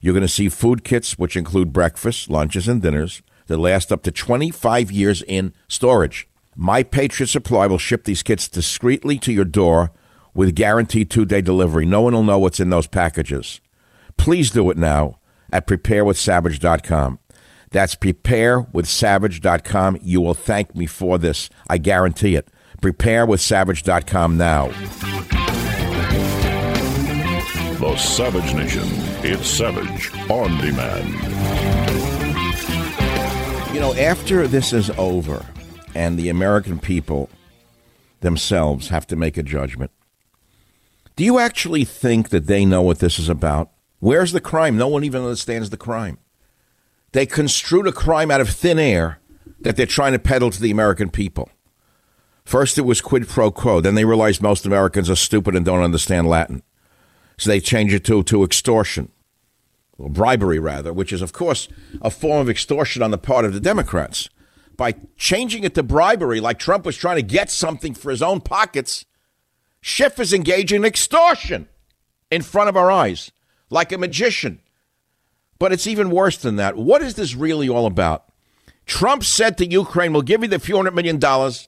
You're 0.01 0.13
going 0.13 0.21
to 0.21 0.27
see 0.27 0.49
food 0.49 0.83
kits, 0.83 1.19
which 1.19 1.37
include 1.37 1.73
breakfast, 1.73 2.29
lunches, 2.29 2.67
and 2.67 2.81
dinners 2.81 3.21
that 3.47 3.57
last 3.57 3.91
up 3.91 4.03
to 4.03 4.11
25 4.11 4.91
years 4.91 5.21
in 5.23 5.53
storage. 5.67 6.27
My 6.55 6.83
Patriot 6.83 7.27
Supply 7.27 7.67
will 7.67 7.77
ship 7.77 8.03
these 8.03 8.23
kits 8.23 8.47
discreetly 8.47 9.17
to 9.19 9.31
your 9.31 9.45
door 9.45 9.91
with 10.33 10.55
guaranteed 10.55 11.09
two 11.09 11.25
day 11.25 11.41
delivery. 11.41 11.85
No 11.85 12.01
one 12.01 12.13
will 12.13 12.23
know 12.23 12.39
what's 12.39 12.59
in 12.59 12.69
those 12.69 12.87
packages. 12.87 13.61
Please 14.17 14.51
do 14.51 14.69
it 14.69 14.77
now 14.77 15.19
at 15.51 15.67
preparewithsavage.com. 15.67 17.19
That's 17.71 17.95
preparewithsavage.com. 17.95 19.97
You 20.01 20.21
will 20.21 20.33
thank 20.33 20.75
me 20.75 20.85
for 20.85 21.17
this. 21.17 21.49
I 21.69 21.77
guarantee 21.77 22.35
it. 22.35 22.49
Preparewithsavage.com 22.81 24.37
now. 24.37 24.67
The 27.77 27.95
Savage 27.95 28.55
Nation. 28.55 28.83
It's 29.23 29.47
Savage 29.47 30.11
on 30.29 30.57
demand. 30.57 31.13
You 33.73 33.79
know, 33.79 33.93
after 33.93 34.47
this 34.47 34.73
is 34.73 34.89
over 34.97 35.45
and 35.93 36.17
the 36.17 36.29
American 36.29 36.79
people 36.79 37.29
themselves 38.21 38.89
have 38.89 39.05
to 39.07 39.15
make 39.15 39.37
a 39.37 39.43
judgment, 39.43 39.91
do 41.15 41.23
you 41.23 41.37
actually 41.37 41.85
think 41.85 42.29
that 42.29 42.47
they 42.47 42.65
know 42.65 42.81
what 42.81 42.97
this 42.97 43.19
is 43.19 43.29
about? 43.29 43.69
Where's 43.99 44.31
the 44.31 44.41
crime? 44.41 44.75
No 44.75 44.87
one 44.87 45.03
even 45.03 45.21
understands 45.21 45.69
the 45.69 45.77
crime. 45.77 46.17
They 47.11 47.27
construed 47.27 47.85
a 47.85 47.91
crime 47.91 48.31
out 48.31 48.41
of 48.41 48.49
thin 48.49 48.79
air 48.79 49.19
that 49.59 49.75
they're 49.77 49.85
trying 49.85 50.13
to 50.13 50.19
peddle 50.19 50.49
to 50.49 50.59
the 50.59 50.71
American 50.71 51.11
people. 51.11 51.49
First, 52.43 52.77
it 52.77 52.81
was 52.81 53.01
quid 53.01 53.27
pro 53.27 53.51
quo. 53.51 53.81
Then 53.81 53.95
they 53.95 54.05
realized 54.05 54.41
most 54.41 54.65
Americans 54.65 55.09
are 55.09 55.15
stupid 55.15 55.55
and 55.55 55.65
don't 55.65 55.83
understand 55.83 56.27
Latin. 56.27 56.63
So 57.37 57.49
they 57.49 57.59
change 57.59 57.93
it 57.93 58.03
to, 58.05 58.23
to 58.23 58.43
extortion, 58.43 59.11
or 59.97 60.09
bribery 60.09 60.59
rather, 60.59 60.93
which 60.93 61.11
is, 61.11 61.21
of 61.21 61.33
course, 61.33 61.67
a 62.01 62.11
form 62.11 62.41
of 62.41 62.49
extortion 62.49 63.01
on 63.01 63.11
the 63.11 63.17
part 63.17 63.45
of 63.45 63.53
the 63.53 63.59
Democrats. 63.59 64.29
By 64.77 64.95
changing 65.15 65.63
it 65.63 65.75
to 65.75 65.83
bribery, 65.83 66.39
like 66.39 66.59
Trump 66.59 66.85
was 66.85 66.97
trying 66.97 67.17
to 67.17 67.21
get 67.21 67.49
something 67.49 67.93
for 67.93 68.11
his 68.11 68.21
own 68.21 68.41
pockets, 68.41 69.05
Schiff 69.81 70.19
is 70.19 70.33
engaging 70.33 70.77
in 70.77 70.85
extortion 70.85 71.67
in 72.29 72.41
front 72.41 72.69
of 72.69 72.77
our 72.77 72.91
eyes, 72.91 73.31
like 73.69 73.91
a 73.91 73.97
magician. 73.97 74.61
But 75.57 75.71
it's 75.71 75.87
even 75.87 76.09
worse 76.09 76.37
than 76.37 76.55
that. 76.55 76.77
What 76.77 77.01
is 77.01 77.15
this 77.15 77.35
really 77.35 77.69
all 77.69 77.85
about? 77.85 78.25
Trump 78.85 79.23
said 79.23 79.57
to 79.57 79.65
Ukraine, 79.69 80.13
We'll 80.13 80.21
give 80.21 80.41
you 80.41 80.47
the 80.47 80.59
few 80.59 80.75
hundred 80.75 80.95
million 80.95 81.19
dollars 81.19 81.67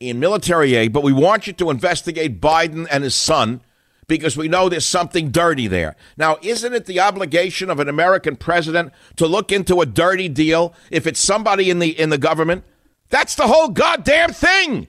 in 0.00 0.20
military 0.20 0.74
aid, 0.74 0.92
but 0.92 1.02
we 1.02 1.12
want 1.12 1.46
you 1.46 1.52
to 1.54 1.70
investigate 1.70 2.40
Biden 2.40 2.86
and 2.90 3.04
his 3.04 3.14
son 3.14 3.60
because 4.06 4.36
we 4.36 4.48
know 4.48 4.68
there's 4.68 4.84
something 4.84 5.30
dirty 5.30 5.66
there. 5.66 5.96
Now, 6.16 6.36
isn't 6.42 6.74
it 6.74 6.86
the 6.86 7.00
obligation 7.00 7.70
of 7.70 7.80
an 7.80 7.88
American 7.88 8.36
president 8.36 8.92
to 9.16 9.26
look 9.26 9.50
into 9.50 9.80
a 9.80 9.86
dirty 9.86 10.28
deal 10.28 10.74
if 10.90 11.06
it's 11.06 11.20
somebody 11.20 11.70
in 11.70 11.78
the 11.78 11.98
in 11.98 12.10
the 12.10 12.18
government? 12.18 12.64
That's 13.08 13.34
the 13.34 13.46
whole 13.46 13.68
goddamn 13.68 14.32
thing. 14.32 14.88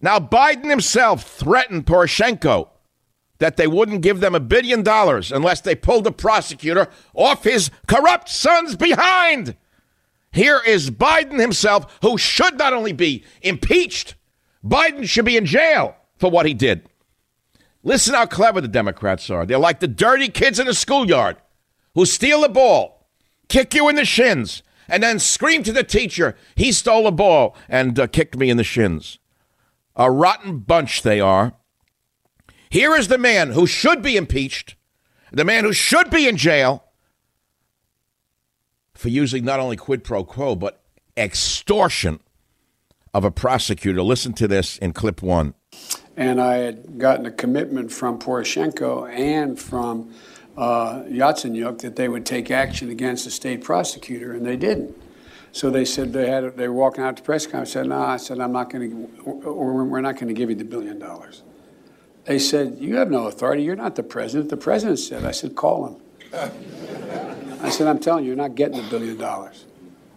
Now, 0.00 0.18
Biden 0.18 0.70
himself 0.70 1.24
threatened 1.24 1.86
Poroshenko 1.86 2.68
that 3.38 3.56
they 3.56 3.66
wouldn't 3.66 4.02
give 4.02 4.20
them 4.20 4.34
a 4.34 4.40
billion 4.40 4.82
dollars 4.82 5.32
unless 5.32 5.60
they 5.60 5.74
pulled 5.74 6.04
the 6.04 6.12
prosecutor 6.12 6.88
off 7.14 7.44
his 7.44 7.70
corrupt 7.86 8.28
son's 8.28 8.76
behind. 8.76 9.56
Here 10.32 10.60
is 10.66 10.90
Biden 10.90 11.40
himself, 11.40 11.98
who 12.02 12.18
should 12.18 12.58
not 12.58 12.72
only 12.72 12.92
be 12.92 13.24
impeached, 13.42 14.14
Biden 14.64 15.08
should 15.08 15.24
be 15.24 15.36
in 15.36 15.46
jail 15.46 15.96
for 16.16 16.30
what 16.30 16.46
he 16.46 16.54
did. 16.54 16.88
Listen 17.82 18.14
how 18.14 18.26
clever 18.26 18.60
the 18.60 18.68
Democrats 18.68 19.30
are. 19.30 19.46
They're 19.46 19.58
like 19.58 19.80
the 19.80 19.88
dirty 19.88 20.28
kids 20.28 20.58
in 20.58 20.68
a 20.68 20.74
schoolyard 20.74 21.36
who 21.94 22.04
steal 22.04 22.42
the 22.42 22.48
ball, 22.48 23.08
kick 23.48 23.72
you 23.74 23.88
in 23.88 23.96
the 23.96 24.04
shins, 24.04 24.62
and 24.88 25.02
then 25.02 25.18
scream 25.18 25.62
to 25.62 25.72
the 25.72 25.84
teacher, 25.84 26.36
he 26.54 26.72
stole 26.72 27.04
the 27.04 27.12
ball 27.12 27.56
and 27.68 27.98
uh, 27.98 28.06
kicked 28.06 28.36
me 28.36 28.50
in 28.50 28.56
the 28.56 28.64
shins. 28.64 29.18
A 29.96 30.10
rotten 30.10 30.60
bunch 30.60 31.02
they 31.02 31.20
are. 31.20 31.54
Here 32.70 32.94
is 32.94 33.08
the 33.08 33.18
man 33.18 33.52
who 33.52 33.66
should 33.66 34.02
be 34.02 34.16
impeached, 34.16 34.76
the 35.32 35.44
man 35.44 35.64
who 35.64 35.72
should 35.72 36.10
be 36.10 36.28
in 36.28 36.36
jail 36.36 36.84
for 38.98 39.10
using 39.10 39.44
not 39.44 39.60
only 39.60 39.76
quid 39.76 40.02
pro 40.02 40.24
quo, 40.24 40.56
but 40.56 40.82
extortion 41.16 42.18
of 43.14 43.22
a 43.22 43.30
prosecutor. 43.30 44.02
Listen 44.02 44.32
to 44.32 44.48
this 44.48 44.76
in 44.78 44.92
clip 44.92 45.22
one. 45.22 45.54
And 46.16 46.40
I 46.40 46.56
had 46.56 46.98
gotten 46.98 47.24
a 47.24 47.30
commitment 47.30 47.92
from 47.92 48.18
Poroshenko 48.18 49.08
and 49.08 49.56
from 49.56 50.12
uh, 50.56 51.04
Yatsenyuk 51.04 51.78
that 51.82 51.94
they 51.94 52.08
would 52.08 52.26
take 52.26 52.50
action 52.50 52.90
against 52.90 53.24
the 53.24 53.30
state 53.30 53.62
prosecutor, 53.62 54.32
and 54.32 54.44
they 54.44 54.56
didn't. 54.56 55.00
So 55.52 55.70
they 55.70 55.84
said 55.84 56.12
they 56.12 56.28
had 56.28 56.56
they 56.56 56.66
were 56.66 56.74
walking 56.74 57.04
out 57.04 57.16
to 57.18 57.22
press 57.22 57.46
conference. 57.46 57.70
I 57.70 57.72
said, 57.74 57.86
"No," 57.86 58.00
I 58.00 58.16
said, 58.16 58.40
"I'm 58.40 58.52
not 58.52 58.68
going 58.68 58.90
to, 58.90 59.22
or 59.22 59.84
we're 59.84 60.00
not 60.00 60.16
going 60.16 60.26
to 60.26 60.34
give 60.34 60.50
you 60.50 60.56
the 60.56 60.64
billion 60.64 60.98
dollars." 60.98 61.44
They 62.24 62.40
said, 62.40 62.76
You 62.78 62.96
have 62.96 63.10
no 63.10 63.26
authority. 63.26 63.62
You're 63.62 63.76
not 63.76 63.94
the 63.94 64.02
president. 64.02 64.50
The 64.50 64.58
president 64.58 64.98
said, 64.98 65.24
I 65.24 65.30
said, 65.30 65.54
Call 65.54 65.86
him. 65.86 65.96
I 67.60 67.70
said, 67.70 67.86
I'm 67.86 67.98
telling 67.98 68.24
you, 68.24 68.28
you're 68.28 68.36
not 68.36 68.54
getting 68.54 68.76
the 68.76 68.88
billion 68.88 69.16
dollars. 69.16 69.64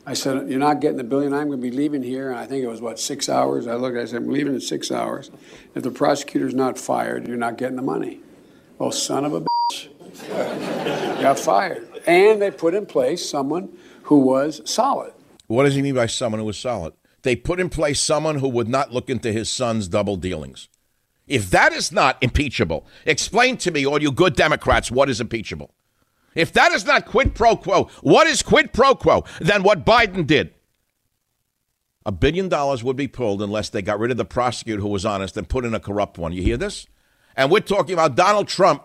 I 0.05 0.13
said, 0.13 0.49
You're 0.49 0.59
not 0.59 0.81
getting 0.81 0.97
the 0.97 1.03
billion. 1.03 1.33
I'm 1.33 1.47
going 1.47 1.61
to 1.61 1.69
be 1.69 1.75
leaving 1.75 2.03
here. 2.03 2.29
And 2.29 2.39
I 2.39 2.45
think 2.45 2.63
it 2.63 2.67
was, 2.67 2.81
what, 2.81 2.99
six 2.99 3.29
hours? 3.29 3.67
I 3.67 3.75
looked, 3.75 3.97
I 3.97 4.05
said, 4.05 4.17
I'm 4.17 4.29
leaving 4.29 4.53
in 4.53 4.61
six 4.61 4.91
hours. 4.91 5.29
If 5.75 5.83
the 5.83 5.91
prosecutor's 5.91 6.53
not 6.53 6.77
fired, 6.77 7.27
you're 7.27 7.37
not 7.37 7.57
getting 7.57 7.75
the 7.75 7.81
money. 7.83 8.19
Well, 8.77 8.91
son 8.91 9.25
of 9.25 9.33
a 9.33 9.41
bitch. 9.41 9.89
got 11.21 11.39
fired. 11.39 11.87
And 12.07 12.41
they 12.41 12.51
put 12.51 12.73
in 12.73 12.85
place 12.85 13.27
someone 13.27 13.77
who 14.03 14.19
was 14.19 14.61
solid. 14.69 15.13
What 15.47 15.63
does 15.63 15.75
he 15.75 15.81
mean 15.81 15.95
by 15.95 16.07
someone 16.07 16.39
who 16.39 16.45
was 16.45 16.57
solid? 16.57 16.93
They 17.21 17.35
put 17.35 17.59
in 17.59 17.69
place 17.69 17.99
someone 17.99 18.37
who 18.39 18.49
would 18.49 18.67
not 18.67 18.91
look 18.91 19.09
into 19.09 19.31
his 19.31 19.49
son's 19.49 19.87
double 19.87 20.15
dealings. 20.15 20.67
If 21.27 21.51
that 21.51 21.71
is 21.71 21.91
not 21.91 22.17
impeachable, 22.21 22.87
explain 23.05 23.57
to 23.57 23.71
me, 23.71 23.85
all 23.85 24.01
you 24.01 24.11
good 24.11 24.35
Democrats, 24.35 24.91
what 24.91 25.09
is 25.09 25.21
impeachable. 25.21 25.73
If 26.35 26.53
that 26.53 26.71
is 26.71 26.85
not 26.85 27.05
quid 27.05 27.35
pro 27.35 27.55
quo, 27.55 27.89
what 28.01 28.27
is 28.27 28.41
quid 28.41 28.73
pro 28.73 28.95
quo 28.95 29.25
than 29.39 29.63
what 29.63 29.85
Biden 29.85 30.25
did? 30.25 30.53
A 32.05 32.11
billion 32.11 32.49
dollars 32.49 32.83
would 32.83 32.95
be 32.95 33.07
pulled 33.07 33.41
unless 33.41 33.69
they 33.69 33.81
got 33.81 33.99
rid 33.99 34.11
of 34.11 34.17
the 34.17 34.25
prosecutor 34.25 34.81
who 34.81 34.87
was 34.87 35.05
honest 35.05 35.37
and 35.37 35.47
put 35.47 35.65
in 35.65 35.73
a 35.73 35.79
corrupt 35.79 36.17
one. 36.17 36.31
You 36.33 36.41
hear 36.41 36.57
this? 36.57 36.87
And 37.35 37.51
we're 37.51 37.59
talking 37.59 37.93
about 37.93 38.15
Donald 38.15 38.47
Trump 38.47 38.83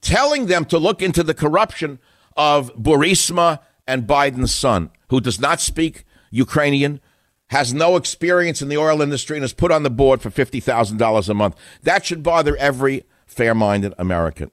telling 0.00 0.46
them 0.46 0.64
to 0.66 0.78
look 0.78 1.02
into 1.02 1.22
the 1.22 1.34
corruption 1.34 1.98
of 2.36 2.74
Burisma 2.74 3.60
and 3.86 4.06
Biden's 4.06 4.54
son, 4.54 4.90
who 5.08 5.20
does 5.20 5.40
not 5.40 5.60
speak 5.60 6.04
Ukrainian, 6.30 7.00
has 7.48 7.74
no 7.74 7.96
experience 7.96 8.62
in 8.62 8.68
the 8.68 8.78
oil 8.78 9.02
industry 9.02 9.36
and 9.36 9.44
is 9.44 9.52
put 9.52 9.70
on 9.70 9.82
the 9.82 9.90
board 9.90 10.22
for 10.22 10.30
$50,000 10.30 11.28
a 11.28 11.34
month. 11.34 11.56
That 11.82 12.04
should 12.04 12.22
bother 12.22 12.56
every 12.56 13.04
fair 13.26 13.54
minded 13.54 13.92
American. 13.98 14.50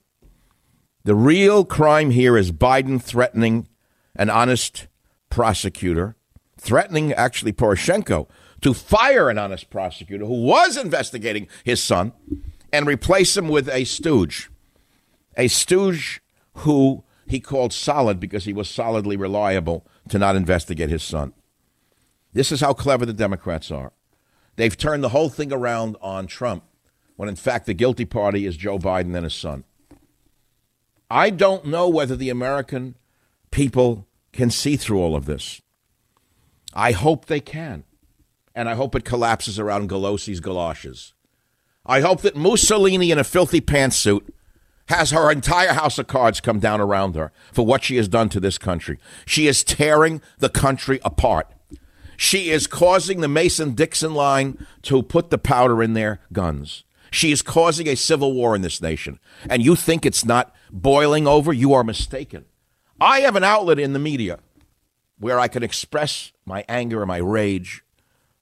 The 1.09 1.15
real 1.15 1.65
crime 1.65 2.11
here 2.11 2.37
is 2.37 2.51
Biden 2.51 3.01
threatening 3.01 3.67
an 4.15 4.29
honest 4.29 4.85
prosecutor, 5.31 6.15
threatening 6.55 7.13
actually 7.13 7.51
Poroshenko 7.51 8.27
to 8.61 8.75
fire 8.75 9.27
an 9.27 9.39
honest 9.39 9.71
prosecutor 9.71 10.27
who 10.27 10.43
was 10.43 10.77
investigating 10.77 11.47
his 11.63 11.81
son 11.81 12.13
and 12.71 12.85
replace 12.85 13.35
him 13.35 13.47
with 13.47 13.67
a 13.69 13.85
stooge. 13.85 14.51
A 15.35 15.47
stooge 15.47 16.21
who 16.57 17.03
he 17.25 17.39
called 17.39 17.73
solid 17.73 18.19
because 18.19 18.45
he 18.45 18.53
was 18.53 18.69
solidly 18.69 19.17
reliable 19.17 19.87
to 20.09 20.19
not 20.19 20.35
investigate 20.35 20.91
his 20.91 21.01
son. 21.01 21.33
This 22.33 22.51
is 22.51 22.61
how 22.61 22.73
clever 22.73 23.07
the 23.07 23.13
Democrats 23.13 23.71
are. 23.71 23.93
They've 24.57 24.77
turned 24.77 25.03
the 25.03 25.09
whole 25.09 25.29
thing 25.29 25.51
around 25.51 25.97
on 26.03 26.27
Trump 26.27 26.65
when 27.15 27.29
in 27.29 27.35
fact 27.35 27.65
the 27.65 27.73
guilty 27.73 28.05
party 28.05 28.45
is 28.45 28.55
Joe 28.55 28.77
Biden 28.77 29.15
and 29.15 29.23
his 29.23 29.33
son. 29.33 29.63
I 31.09 31.29
don't 31.29 31.65
know 31.65 31.89
whether 31.89 32.15
the 32.15 32.29
American 32.29 32.95
people 33.51 34.07
can 34.31 34.51
see 34.51 34.77
through 34.77 34.99
all 34.99 35.15
of 35.15 35.25
this. 35.25 35.61
I 36.73 36.91
hope 36.91 37.25
they 37.25 37.39
can. 37.39 37.83
And 38.53 38.69
I 38.69 38.75
hope 38.75 38.95
it 38.95 39.05
collapses 39.05 39.57
around 39.57 39.89
Pelosi's 39.89 40.39
galoshes. 40.39 41.13
I 41.85 42.01
hope 42.01 42.21
that 42.21 42.35
Mussolini 42.35 43.09
in 43.11 43.17
a 43.17 43.23
filthy 43.23 43.61
pantsuit 43.61 44.29
has 44.87 45.11
her 45.11 45.31
entire 45.31 45.73
house 45.73 45.97
of 45.97 46.07
cards 46.07 46.41
come 46.41 46.59
down 46.59 46.81
around 46.81 47.15
her 47.15 47.31
for 47.51 47.65
what 47.65 47.83
she 47.83 47.95
has 47.95 48.07
done 48.07 48.29
to 48.29 48.39
this 48.39 48.57
country. 48.57 48.99
She 49.25 49.47
is 49.47 49.63
tearing 49.63 50.21
the 50.39 50.49
country 50.49 50.99
apart. 51.05 51.47
She 52.17 52.49
is 52.49 52.67
causing 52.67 53.21
the 53.21 53.27
Mason 53.27 53.75
Dixon 53.75 54.13
line 54.13 54.67
to 54.83 55.01
put 55.01 55.29
the 55.29 55.37
powder 55.37 55.81
in 55.81 55.93
their 55.93 56.19
guns. 56.33 56.83
She 57.11 57.31
is 57.31 57.41
causing 57.41 57.87
a 57.87 57.95
civil 57.95 58.33
war 58.33 58.55
in 58.55 58.61
this 58.61 58.81
nation. 58.81 59.19
And 59.49 59.63
you 59.63 59.75
think 59.75 60.05
it's 60.05 60.25
not 60.25 60.55
boiling 60.71 61.27
over? 61.27 61.51
You 61.53 61.73
are 61.73 61.83
mistaken. 61.83 62.45
I 63.01 63.21
have 63.21 63.35
an 63.35 63.43
outlet 63.43 63.79
in 63.79 63.93
the 63.93 63.99
media 63.99 64.39
where 65.17 65.39
I 65.39 65.47
can 65.47 65.63
express 65.63 66.31
my 66.45 66.63
anger 66.67 67.01
and 67.01 67.07
my 67.07 67.17
rage 67.17 67.83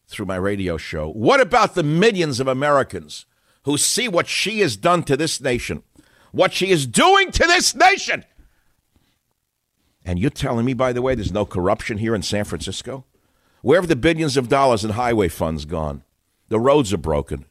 through 0.08 0.26
my 0.26 0.36
radio 0.36 0.78
show. 0.78 1.10
What 1.10 1.42
about 1.42 1.76
the 1.76 1.84
millions 1.84 2.40
of 2.40 2.48
Americans 2.48 3.26
who 3.64 3.78
see 3.78 4.08
what 4.08 4.28
she 4.28 4.62
has 4.62 4.78
done 4.78 5.04
to 5.04 5.18
this 5.18 5.42
nation? 5.42 5.84
What 6.32 6.54
she 6.54 6.70
is 6.70 6.88
doing 6.88 7.32
to 7.32 7.46
this 7.46 7.76
nation? 7.76 8.24
And 10.06 10.18
you're 10.18 10.30
telling 10.30 10.66
me, 10.66 10.74
by 10.74 10.94
the 10.94 11.02
way, 11.02 11.16
there's 11.16 11.34
no 11.34 11.46
corruption 11.46 11.98
here 11.98 12.16
in 12.16 12.22
San 12.22 12.46
Francisco? 12.46 13.06
Where 13.62 13.82
have 13.82 13.90
the 13.90 13.96
billions 13.96 14.38
of 14.38 14.48
dollars 14.48 14.86
in 14.86 14.92
highway 14.92 15.28
funds 15.28 15.66
gone? 15.66 16.04
The 16.48 16.60
roads 16.60 16.94
are 16.94 16.98
broken. 16.98 17.46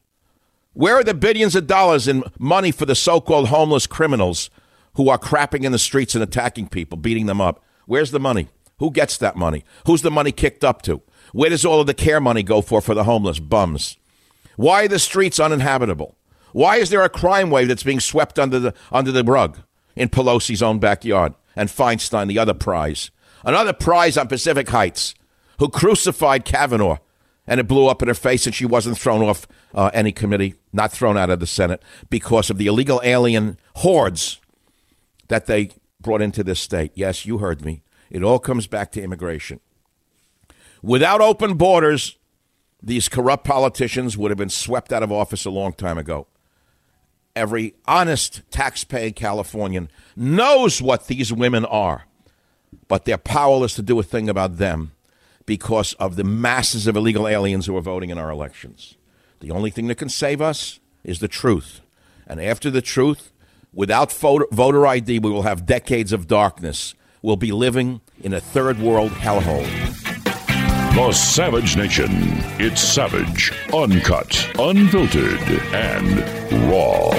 Where 0.77 0.93
are 0.93 1.03
the 1.03 1.15
billions 1.15 1.55
of 1.55 1.65
dollars 1.65 2.07
in 2.07 2.23
money 2.37 2.69
for 2.69 2.85
the 2.85 2.93
so 2.93 3.19
called 3.19 3.47
homeless 3.47 3.87
criminals 3.87 4.51
who 4.93 5.09
are 5.09 5.17
crapping 5.17 5.63
in 5.63 5.71
the 5.71 5.79
streets 5.79 6.13
and 6.13 6.23
attacking 6.23 6.67
people, 6.67 6.99
beating 6.99 7.25
them 7.25 7.41
up? 7.41 7.63
Where's 7.87 8.11
the 8.11 8.19
money? 8.19 8.49
Who 8.77 8.91
gets 8.91 9.17
that 9.17 9.35
money? 9.35 9.65
Who's 9.87 10.03
the 10.03 10.11
money 10.11 10.31
kicked 10.31 10.63
up 10.63 10.83
to? 10.83 11.01
Where 11.33 11.49
does 11.49 11.65
all 11.65 11.81
of 11.81 11.87
the 11.87 11.95
care 11.95 12.21
money 12.21 12.43
go 12.43 12.61
for 12.61 12.79
for 12.79 12.93
the 12.93 13.05
homeless 13.05 13.39
bums? 13.39 13.97
Why 14.55 14.85
are 14.85 14.87
the 14.87 14.99
streets 14.99 15.39
uninhabitable? 15.39 16.15
Why 16.53 16.75
is 16.75 16.91
there 16.91 17.03
a 17.03 17.09
crime 17.09 17.49
wave 17.49 17.69
that's 17.69 17.81
being 17.81 17.99
swept 17.99 18.37
under 18.37 18.59
the 18.59 18.75
under 18.91 19.11
the 19.11 19.23
rug 19.23 19.57
in 19.95 20.09
Pelosi's 20.09 20.61
own 20.61 20.77
backyard 20.77 21.33
and 21.55 21.69
Feinstein, 21.69 22.27
the 22.27 22.37
other 22.37 22.53
prize? 22.53 23.09
Another 23.43 23.73
prize 23.73 24.15
on 24.15 24.27
Pacific 24.27 24.69
Heights 24.69 25.15
who 25.57 25.69
crucified 25.69 26.45
Kavanaugh, 26.45 26.97
and 27.47 27.59
it 27.59 27.67
blew 27.67 27.87
up 27.87 28.01
in 28.01 28.07
her 28.09 28.13
face, 28.13 28.45
and 28.45 28.53
she 28.53 28.65
wasn't 28.65 28.97
thrown 28.97 29.23
off 29.23 29.47
uh, 29.73 29.89
any 29.93 30.11
committee, 30.11 30.55
not 30.73 30.91
thrown 30.91 31.17
out 31.17 31.29
of 31.29 31.39
the 31.39 31.47
Senate 31.47 31.81
because 32.09 32.49
of 32.49 32.57
the 32.57 32.67
illegal 32.67 32.99
alien 33.03 33.57
hordes 33.75 34.39
that 35.29 35.45
they 35.45 35.71
brought 36.01 36.21
into 36.21 36.43
this 36.43 36.59
state. 36.59 36.91
Yes, 36.93 37.25
you 37.25 37.37
heard 37.39 37.63
me. 37.63 37.83
It 38.09 38.23
all 38.23 38.39
comes 38.39 38.67
back 38.67 38.91
to 38.93 39.01
immigration. 39.01 39.59
Without 40.81 41.21
open 41.21 41.55
borders, 41.55 42.17
these 42.83 43.09
corrupt 43.09 43.43
politicians 43.43 44.17
would 44.17 44.29
have 44.31 44.37
been 44.37 44.49
swept 44.49 44.93
out 44.93 45.03
of 45.03 45.11
office 45.11 45.45
a 45.45 45.49
long 45.49 45.73
time 45.73 45.97
ago. 45.97 46.27
every 47.37 47.75
honest 47.85 48.41
taxpaying 48.49 49.15
Californian 49.15 49.89
knows 50.15 50.81
what 50.81 51.07
these 51.07 51.31
women 51.31 51.63
are, 51.65 52.05
but 52.87 53.05
they're 53.05 53.17
powerless 53.17 53.75
to 53.75 53.81
do 53.81 53.99
a 53.99 54.03
thing 54.03 54.27
about 54.27 54.57
them 54.57 54.91
because 55.47 55.93
of 55.93 56.17
the 56.17 56.23
masses 56.23 56.85
of 56.85 56.95
illegal 56.95 57.27
aliens 57.27 57.65
who 57.65 57.75
are 57.75 57.81
voting 57.81 58.11
in 58.11 58.19
our 58.19 58.29
elections. 58.29 58.95
The 59.39 59.49
only 59.49 59.71
thing 59.71 59.87
that 59.87 59.95
can 59.95 60.09
save 60.09 60.41
us 60.41 60.79
is 61.03 61.19
the 61.19 61.27
truth. 61.27 61.81
And 62.27 62.39
after 62.39 62.69
the 62.69 62.81
truth, 62.81 63.31
without 63.73 64.11
voter 64.11 64.85
ID, 64.85 65.19
we 65.19 65.31
will 65.31 65.43
have 65.43 65.65
decades 65.65 66.11
of 66.11 66.27
darkness. 66.27 66.93
We'll 67.23 67.37
be 67.37 67.51
living 67.51 68.01
in 68.21 68.33
a 68.33 68.41
third 68.41 68.79
world 68.79 69.11
hellhole. 69.11 69.65
The 70.93 71.11
Savage 71.13 71.77
Nation. 71.77 72.09
It's 72.59 72.81
savage, 72.81 73.53
uncut, 73.73 74.49
unfiltered, 74.59 75.39
and 75.73 76.19
raw. 76.69 77.11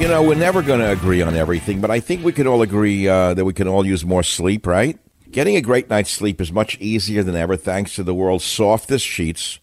You 0.00 0.08
know, 0.08 0.22
we're 0.22 0.34
never 0.34 0.60
going 0.60 0.80
to 0.80 0.90
agree 0.90 1.22
on 1.22 1.34
everything, 1.34 1.80
but 1.80 1.90
I 1.90 2.00
think 2.00 2.24
we 2.24 2.32
can 2.32 2.46
all 2.46 2.62
agree 2.62 3.08
uh, 3.08 3.34
that 3.34 3.44
we 3.44 3.54
can 3.54 3.66
all 3.66 3.86
use 3.86 4.04
more 4.04 4.22
sleep, 4.22 4.66
right? 4.66 4.98
Getting 5.30 5.56
a 5.56 5.60
great 5.60 5.90
night's 5.90 6.10
sleep 6.10 6.40
is 6.40 6.52
much 6.52 6.78
easier 6.78 7.22
than 7.22 7.36
ever 7.36 7.56
thanks 7.56 7.94
to 7.94 8.02
the 8.02 8.14
world's 8.14 8.44
softest 8.44 9.06
sheets 9.06 9.58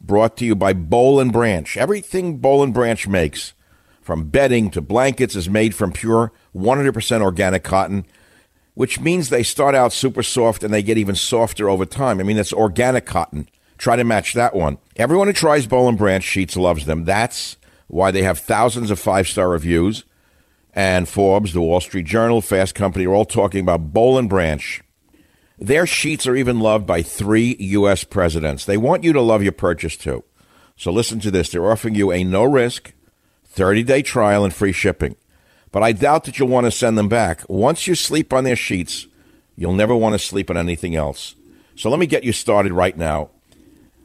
brought 0.00 0.36
to 0.36 0.44
you 0.44 0.54
by 0.54 0.72
Boll 0.72 1.18
and 1.18 1.32
Branch. 1.32 1.76
Everything 1.76 2.38
Boll 2.38 2.62
and 2.62 2.74
Branch 2.74 3.08
makes, 3.08 3.54
from 4.00 4.28
bedding 4.28 4.70
to 4.70 4.80
blankets, 4.80 5.34
is 5.34 5.48
made 5.48 5.74
from 5.74 5.92
pure 5.92 6.32
100% 6.54 7.22
organic 7.22 7.64
cotton 7.64 8.04
which 8.78 9.00
means 9.00 9.28
they 9.28 9.42
start 9.42 9.74
out 9.74 9.92
super 9.92 10.22
soft 10.22 10.62
and 10.62 10.72
they 10.72 10.84
get 10.84 10.96
even 10.96 11.16
softer 11.16 11.68
over 11.68 11.84
time. 11.84 12.20
I 12.20 12.22
mean, 12.22 12.36
that's 12.36 12.52
organic 12.52 13.06
cotton. 13.06 13.48
Try 13.76 13.96
to 13.96 14.04
match 14.04 14.34
that 14.34 14.54
one. 14.54 14.78
Everyone 14.94 15.26
who 15.26 15.32
tries 15.32 15.66
Boll 15.66 15.88
and 15.88 15.98
Branch 15.98 16.22
sheets 16.22 16.56
loves 16.56 16.84
them. 16.84 17.04
That's 17.04 17.56
why 17.88 18.12
they 18.12 18.22
have 18.22 18.38
thousands 18.38 18.92
of 18.92 19.00
five 19.00 19.26
star 19.26 19.48
reviews. 19.48 20.04
And 20.72 21.08
Forbes, 21.08 21.54
the 21.54 21.60
Wall 21.60 21.80
Street 21.80 22.06
Journal, 22.06 22.40
Fast 22.40 22.76
Company 22.76 23.04
are 23.04 23.14
all 23.14 23.24
talking 23.24 23.62
about 23.62 23.92
Boll 23.92 24.16
and 24.16 24.28
Branch. 24.28 24.80
Their 25.58 25.86
sheets 25.86 26.26
are 26.26 26.36
even 26.36 26.60
loved 26.60 26.86
by 26.86 27.02
three 27.02 27.56
U.S. 27.58 28.04
presidents. 28.04 28.64
They 28.64 28.76
want 28.76 29.04
you 29.04 29.12
to 29.12 29.20
love 29.20 29.42
your 29.42 29.52
purchase 29.52 29.96
too. 29.96 30.24
So 30.76 30.92
listen 30.92 31.18
to 31.20 31.30
this. 31.30 31.50
They're 31.50 31.70
offering 31.70 31.96
you 31.96 32.12
a 32.12 32.22
no 32.22 32.44
risk, 32.44 32.92
30 33.46 33.82
day 33.82 34.02
trial 34.02 34.44
and 34.44 34.54
free 34.54 34.72
shipping 34.72 35.16
but 35.72 35.82
I 35.82 35.92
doubt 35.92 36.24
that 36.24 36.38
you'll 36.38 36.48
want 36.48 36.66
to 36.66 36.70
send 36.70 36.96
them 36.96 37.08
back. 37.08 37.42
Once 37.48 37.86
you 37.86 37.94
sleep 37.94 38.32
on 38.32 38.44
their 38.44 38.56
sheets, 38.56 39.06
you'll 39.56 39.74
never 39.74 39.94
want 39.94 40.14
to 40.14 40.18
sleep 40.18 40.50
on 40.50 40.56
anything 40.56 40.96
else. 40.96 41.34
So 41.76 41.90
let 41.90 41.98
me 41.98 42.06
get 42.06 42.24
you 42.24 42.32
started 42.32 42.72
right 42.72 42.96
now. 42.96 43.30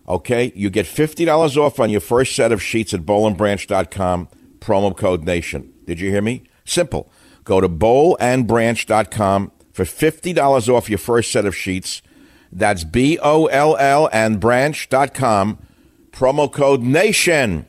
Okay, 0.08 0.52
you 0.56 0.70
get 0.70 0.86
$50 0.86 1.58
off 1.58 1.80
on 1.80 1.90
your 1.90 2.02
first 2.02 2.36
set 2.36 2.52
of 2.52 2.62
sheets 2.62 2.94
at 2.94 3.02
bollandbranch.com, 3.02 4.28
promo 4.60 4.96
code 4.96 5.24
NATION. 5.24 5.72
Did 5.86 6.00
you 6.02 6.10
hear 6.10 6.22
me? 6.22 6.44
Simple. 6.66 7.10
Go 7.46 7.62
to 7.62 7.70
bollandbranch.com 7.70 9.52
for 9.74 9.84
$50 9.84 10.70
off 10.70 10.90
your 10.90 11.00
first 11.00 11.32
set 11.32 11.46
of 11.46 11.56
sheets. 11.56 12.02
That's 12.52 12.86
B 12.86 13.20
O 13.22 13.48
L 13.48 13.76
L 13.78 14.10
and 14.14 14.40
branch.com, 14.40 15.58
promo 16.12 16.52
code 16.52 16.84
NATION. 16.84 17.66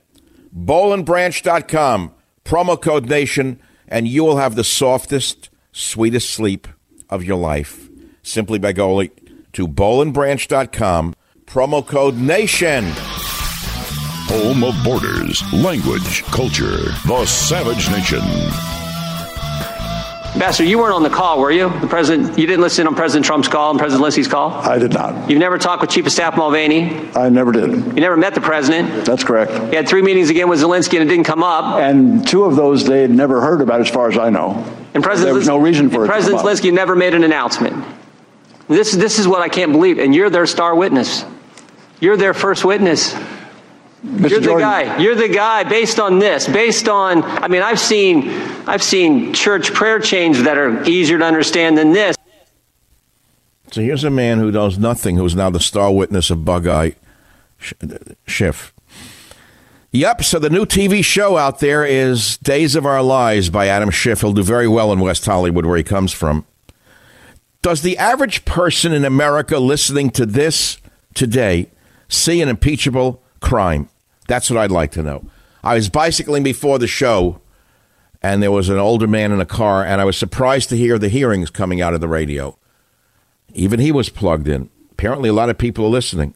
Bollandbranch.com, 0.57 2.12
promo 2.45 2.81
code 2.81 3.09
NATION 3.09 3.59
and 3.88 4.09
you 4.09 4.25
will 4.25 4.37
have 4.37 4.55
the 4.55 4.64
softest, 4.64 5.51
sweetest 5.73 6.31
sleep 6.31 6.69
of 7.11 7.25
your 7.25 7.37
life 7.37 7.88
simply 8.23 8.59
by 8.59 8.73
going 8.73 9.11
to 9.53 9.69
bollandbranch.com, 9.69 11.14
promo 11.47 11.87
code 11.87 12.17
NATION. 12.17 12.85
Home 14.27 14.64
of 14.64 14.75
borders, 14.83 15.43
language, 15.53 16.23
culture, 16.25 16.79
the 17.07 17.25
Savage 17.27 17.88
Nation. 17.90 18.84
Ambassador, 20.35 20.68
you 20.68 20.79
weren't 20.79 20.94
on 20.94 21.05
the 21.05 21.11
call, 21.11 21.38
were 21.38 21.53
you? 21.53 21.68
The 21.81 21.87
president, 21.87 22.37
you 22.37 22.47
didn't 22.49 22.62
listen 22.62 22.88
on 22.88 22.97
President 22.97 23.25
Trump's 23.25 23.47
call 23.47 23.70
and 23.70 23.79
President 23.79 24.05
Zelensky's 24.05 24.27
call. 24.27 24.51
I 24.51 24.79
did 24.81 24.92
not. 24.92 25.31
You've 25.31 25.38
never 25.38 25.59
talked 25.59 25.81
with 25.81 25.90
Chief 25.90 26.07
of 26.07 26.11
Staff 26.11 26.37
Mulvaney. 26.37 27.09
I 27.14 27.29
never 27.29 27.53
did. 27.53 27.70
You 27.70 27.92
never 27.92 28.16
met 28.16 28.35
the 28.35 28.40
president. 28.40 29.05
That's 29.07 29.23
correct. 29.23 29.53
You 29.53 29.77
had 29.77 29.88
three 29.88 30.03
meetings 30.03 30.31
again 30.31 30.49
with 30.49 30.61
Zelensky 30.61 30.99
and 31.01 31.09
it 31.09 31.12
didn't 31.12 31.25
come 31.25 31.44
up. 31.44 31.81
And 31.81 32.27
two 32.27 32.42
of 32.42 32.57
those 32.57 32.85
they 32.85 33.03
had 33.03 33.12
never 33.12 33.40
heard 33.40 33.61
about, 33.61 33.81
as 33.81 33.88
far 33.88 34.09
as 34.11 34.18
I 34.18 34.29
know. 34.29 34.55
And 34.92 35.05
President 35.05 35.29
there 35.29 35.35
was 35.35 35.47
no 35.47 35.57
reason 35.59 35.88
for 35.88 36.05
it. 36.05 36.09
President 36.09 36.42
Zelensky 36.42 36.73
never 36.73 36.97
made 36.97 37.14
an 37.14 37.23
announcement. 37.23 37.85
This 38.66 38.90
this 38.90 39.20
is 39.20 39.29
what 39.29 39.40
I 39.40 39.49
can't 39.49 39.70
believe, 39.70 39.99
and 39.99 40.12
you're 40.14 40.31
their 40.31 40.47
star 40.47 40.75
witness. 40.75 41.25
You're 42.01 42.16
their 42.16 42.35
first 42.35 42.64
witness. 42.64 43.14
Mr. 44.05 44.31
You're 44.31 44.40
Jordan, 44.40 44.57
the 44.57 44.61
guy. 44.61 44.99
You're 44.99 45.14
the 45.14 45.29
guy 45.29 45.64
based 45.64 45.99
on 45.99 46.19
this, 46.19 46.47
based 46.47 46.88
on 46.88 47.23
I 47.23 47.49
mean 47.49 47.62
I've 47.62 47.81
seen 47.81 48.29
I've 48.67 48.83
seen 48.83 49.33
church 49.33 49.73
prayer 49.73 49.99
chains 49.99 50.43
that 50.43 50.59
are 50.59 50.85
easier 50.85 51.19
to 51.19 51.25
understand 51.25 51.79
than 51.79 51.93
this. 51.93 52.14
So 53.73 53.81
here's 53.81 54.05
a 54.05 54.11
man 54.11 54.38
who 54.38 54.53
knows 54.53 54.79
nothing 54.79 55.17
who's 55.17 55.35
now 55.35 55.51
the 55.51 55.59
star 55.59 55.93
witness 55.93 56.31
of 56.31 56.45
Bug 56.45 56.67
Eye 56.67 56.95
Schiff. 58.27 58.75
Yep, 59.90 60.25
so 60.25 60.38
the 60.38 60.51
new 60.51 60.67
TV 60.67 61.05
show 61.05 61.37
out 61.37 61.61
there 61.61 61.85
is 61.85 62.37
Days 62.38 62.75
of 62.75 62.85
Our 62.85 63.03
Lives 63.03 63.49
by 63.49 63.69
Adam 63.69 63.90
Schiff. 63.90 64.21
He'll 64.21 64.33
do 64.33 64.43
very 64.43 64.69
well 64.69 64.93
in 64.93 64.99
West 64.99 65.25
Hollywood, 65.25 65.64
where 65.64 65.77
he 65.77 65.85
comes 65.85 66.12
from. 66.12 66.45
Does 67.62 67.83
the 67.83 67.97
average 67.97 68.45
person 68.45 68.93
in 68.93 69.05
America 69.05 69.59
listening 69.59 70.11
to 70.11 70.27
this 70.27 70.79
today 71.14 71.71
see 72.09 72.43
an 72.43 72.49
impeachable 72.49 73.23
crime? 73.40 73.88
That's 74.27 74.51
what 74.51 74.59
I'd 74.59 74.71
like 74.71 74.93
to 74.93 75.03
know. 75.03 75.25
I 75.63 75.75
was 75.75 75.89
bicycling 75.89 76.43
before 76.43 76.79
the 76.79 76.87
show, 76.87 77.41
and 78.23 78.43
there 78.43 78.53
was 78.53 78.69
an 78.69 78.79
older 78.79 79.07
man 79.07 79.33
in 79.33 79.41
a 79.41 79.47
car, 79.47 79.85
and 79.85 80.01
I 80.01 80.05
was 80.05 80.17
surprised 80.17 80.69
to 80.71 80.77
hear 80.77 80.99
the 80.99 81.09
hearings 81.09 81.51
coming 81.51 81.81
out 81.81 81.95
of 81.95 82.01
the 82.01 82.09
radio. 82.09 82.57
Even 83.55 83.81
he 83.81 83.93
was 83.93 84.09
plugged 84.09 84.49
in. 84.49 84.71
Apparently, 84.93 85.29
a 85.29 85.35
lot 85.35 85.51
of 85.51 85.59
people 85.59 85.85
are 85.85 85.91
listening. 85.91 86.35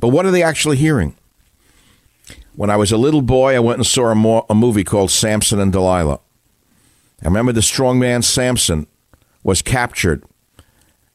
But 0.00 0.08
what 0.08 0.26
are 0.26 0.30
they 0.30 0.42
actually 0.42 0.76
hearing? 0.76 1.16
When 2.54 2.70
I 2.70 2.76
was 2.76 2.92
a 2.92 2.96
little 2.96 3.22
boy, 3.22 3.54
I 3.54 3.60
went 3.60 3.78
and 3.78 3.86
saw 3.86 4.10
a, 4.10 4.14
mo- 4.14 4.46
a 4.48 4.54
movie 4.54 4.84
called 4.84 5.10
Samson 5.10 5.60
and 5.60 5.72
Delilah. 5.72 6.20
I 7.22 7.24
remember 7.26 7.52
the 7.52 7.62
strong 7.62 7.98
man 7.98 8.22
Samson 8.22 8.86
was 9.42 9.62
captured, 9.62 10.24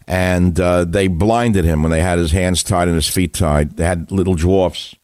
and 0.08 0.60
uh, 0.60 0.86
they 0.86 1.08
blinded 1.08 1.66
him 1.66 1.82
when 1.82 1.92
they 1.92 2.02
had 2.02 2.20
his 2.20 2.32
hands 2.32 2.64
tied 2.64 2.88
and 2.88 2.96
his 2.96 3.10
feet 3.10 3.34
tied. 3.34 3.78
They 3.78 3.86
had 3.86 4.12
little 4.12 4.36
dwarfs 4.36 4.96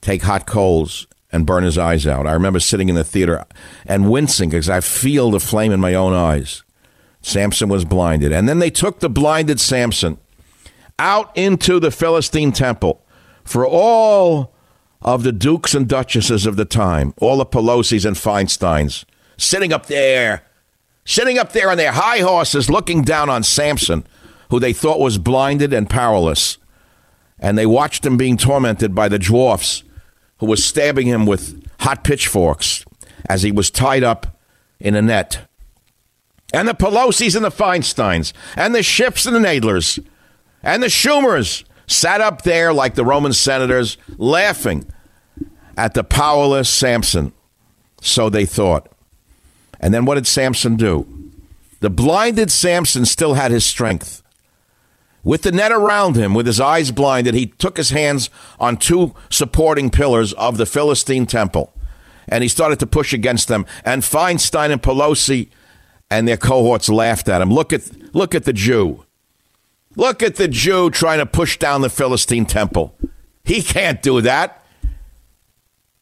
take 0.00 0.22
hot 0.22 0.46
coals 0.46 1.06
and 1.30 1.46
burn 1.46 1.64
his 1.64 1.78
eyes 1.78 2.06
out. 2.06 2.26
I 2.26 2.32
remember 2.32 2.60
sitting 2.60 2.88
in 2.88 2.94
the 2.94 3.04
theater 3.04 3.44
and 3.86 4.10
wincing 4.10 4.50
because 4.50 4.70
I 4.70 4.80
feel 4.80 5.30
the 5.30 5.40
flame 5.40 5.72
in 5.72 5.80
my 5.80 5.94
own 5.94 6.14
eyes. 6.14 6.62
Samson 7.20 7.68
was 7.68 7.84
blinded. 7.84 8.32
And 8.32 8.48
then 8.48 8.58
they 8.58 8.70
took 8.70 9.00
the 9.00 9.10
blinded 9.10 9.60
Samson 9.60 10.18
out 10.98 11.36
into 11.36 11.78
the 11.78 11.90
Philistine 11.90 12.52
temple 12.52 13.04
for 13.44 13.66
all 13.66 14.54
of 15.02 15.22
the 15.22 15.32
dukes 15.32 15.74
and 15.74 15.88
duchesses 15.88 16.46
of 16.46 16.56
the 16.56 16.64
time, 16.64 17.14
all 17.20 17.36
the 17.36 17.46
Pelosi's 17.46 18.04
and 18.04 18.16
Feinsteins, 18.16 19.04
sitting 19.36 19.72
up 19.72 19.86
there, 19.86 20.42
sitting 21.04 21.38
up 21.38 21.52
there 21.52 21.70
on 21.70 21.76
their 21.76 21.92
high 21.92 22.18
horses, 22.18 22.68
looking 22.68 23.02
down 23.02 23.30
on 23.30 23.42
Samson, 23.42 24.06
who 24.50 24.58
they 24.58 24.72
thought 24.72 24.98
was 24.98 25.18
blinded 25.18 25.72
and 25.72 25.88
powerless. 25.88 26.58
And 27.38 27.56
they 27.56 27.66
watched 27.66 28.04
him 28.04 28.16
being 28.16 28.36
tormented 28.36 28.94
by 28.94 29.08
the 29.08 29.18
dwarfs 29.18 29.84
who 30.40 30.46
was 30.46 30.64
stabbing 30.64 31.06
him 31.06 31.26
with 31.26 31.66
hot 31.80 32.04
pitchforks 32.04 32.84
as 33.28 33.42
he 33.42 33.52
was 33.52 33.70
tied 33.70 34.02
up 34.02 34.38
in 34.80 34.94
a 34.94 35.02
net. 35.02 35.46
And 36.52 36.66
the 36.66 36.74
Pelosi's 36.74 37.36
and 37.36 37.44
the 37.44 37.50
Feinsteins, 37.50 38.32
and 38.56 38.74
the 38.74 38.82
Schiffs 38.82 39.26
and 39.26 39.36
the 39.36 39.40
Nadlers, 39.40 40.02
and 40.62 40.82
the 40.82 40.86
Schumers 40.86 41.64
sat 41.86 42.20
up 42.20 42.42
there 42.42 42.72
like 42.72 42.94
the 42.94 43.04
Roman 43.04 43.32
senators, 43.32 43.98
laughing 44.16 44.86
at 45.76 45.94
the 45.94 46.04
powerless 46.04 46.68
Samson. 46.68 47.32
So 48.00 48.30
they 48.30 48.46
thought. 48.46 48.90
And 49.80 49.92
then 49.92 50.04
what 50.04 50.14
did 50.14 50.26
Samson 50.26 50.76
do? 50.76 51.06
The 51.80 51.90
blinded 51.90 52.50
Samson 52.50 53.04
still 53.04 53.34
had 53.34 53.50
his 53.50 53.64
strength. 53.64 54.22
With 55.28 55.42
the 55.42 55.52
net 55.52 55.72
around 55.72 56.16
him, 56.16 56.32
with 56.32 56.46
his 56.46 56.58
eyes 56.58 56.90
blinded, 56.90 57.34
he 57.34 57.44
took 57.44 57.76
his 57.76 57.90
hands 57.90 58.30
on 58.58 58.78
two 58.78 59.14
supporting 59.28 59.90
pillars 59.90 60.32
of 60.32 60.56
the 60.56 60.64
Philistine 60.64 61.26
temple 61.26 61.70
and 62.26 62.42
he 62.42 62.48
started 62.48 62.78
to 62.78 62.86
push 62.86 63.12
against 63.12 63.46
them. 63.46 63.66
And 63.84 64.00
Feinstein 64.00 64.70
and 64.70 64.82
Pelosi 64.82 65.50
and 66.10 66.26
their 66.26 66.38
cohorts 66.38 66.88
laughed 66.88 67.28
at 67.28 67.42
him. 67.42 67.52
Look 67.52 67.74
at, 67.74 68.14
look 68.14 68.34
at 68.34 68.44
the 68.44 68.54
Jew. 68.54 69.04
Look 69.96 70.22
at 70.22 70.36
the 70.36 70.48
Jew 70.48 70.88
trying 70.88 71.18
to 71.18 71.26
push 71.26 71.58
down 71.58 71.82
the 71.82 71.90
Philistine 71.90 72.46
temple. 72.46 72.96
He 73.44 73.60
can't 73.60 74.00
do 74.00 74.22
that. 74.22 74.64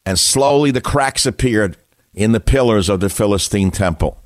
And 0.05 0.21
slowly 0.21 0.71
the 0.71 0.81
cracks 0.81 1.27
appeared 1.27 1.77
in 2.15 2.31
the 2.31 2.39
pillars 2.39 2.89
of 2.89 3.01
the 3.01 3.11
Philistine 3.11 3.73
temple. 3.73 4.23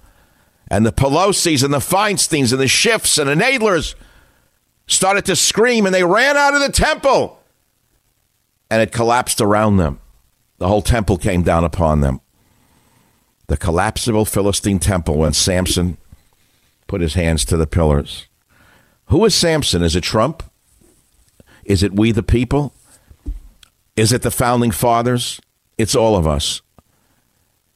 And 0.68 0.84
the 0.84 0.92
Pelosi's 0.92 1.62
and 1.62 1.72
the 1.72 1.78
Feinsteins 1.78 2.52
and 2.52 2.60
the 2.60 2.66
Schiffs 2.66 3.18
and 3.18 3.30
the 3.30 3.42
Nadlers 3.42 3.94
started 4.92 5.24
to 5.26 5.36
scream 5.36 5.86
and 5.86 5.94
they 5.94 6.04
ran 6.04 6.36
out 6.36 6.54
of 6.54 6.60
the 6.60 6.72
temple. 6.72 7.38
And 8.70 8.82
it 8.82 8.92
collapsed 8.92 9.40
around 9.40 9.78
them. 9.78 10.00
The 10.58 10.68
whole 10.68 10.82
temple 10.82 11.16
came 11.16 11.42
down 11.42 11.64
upon 11.64 12.00
them. 12.00 12.20
the 13.50 13.56
collapsible 13.56 14.24
Philistine 14.24 14.78
temple 14.78 15.16
when 15.16 15.32
Samson 15.32 15.96
put 16.86 17.00
his 17.00 17.14
hands 17.14 17.44
to 17.46 17.56
the 17.56 17.66
pillars. 17.66 18.28
Who 19.06 19.24
is 19.24 19.34
Samson? 19.34 19.82
Is 19.82 19.96
it 19.96 20.04
Trump? 20.04 20.44
Is 21.64 21.82
it 21.82 21.92
we 21.92 22.12
the 22.12 22.22
people? 22.22 22.72
Is 23.96 24.12
it 24.12 24.22
the 24.22 24.30
founding 24.30 24.70
fathers? 24.70 25.40
It's 25.76 25.96
all 25.96 26.14
of 26.14 26.28
us. 26.28 26.62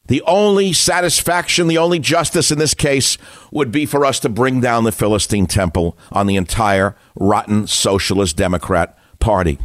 The 0.07 0.21
only 0.23 0.71
satisfaction, 0.71 1.67
the 1.67 1.79
only 1.79 1.99
justice 1.99 2.51
in 2.51 2.59
this 2.59 2.73
case 2.73 3.17
would 3.51 3.71
be 3.71 3.85
for 3.85 4.05
us 4.05 4.19
to 4.19 4.29
bring 4.29 4.61
down 4.61 4.83
the 4.83 4.91
Philistine 4.91 5.47
temple 5.47 5.97
on 6.11 6.27
the 6.27 6.35
entire 6.35 6.95
rotten 7.15 7.65
socialist 7.65 8.37
Democrat 8.37 8.97
party. 9.19 9.57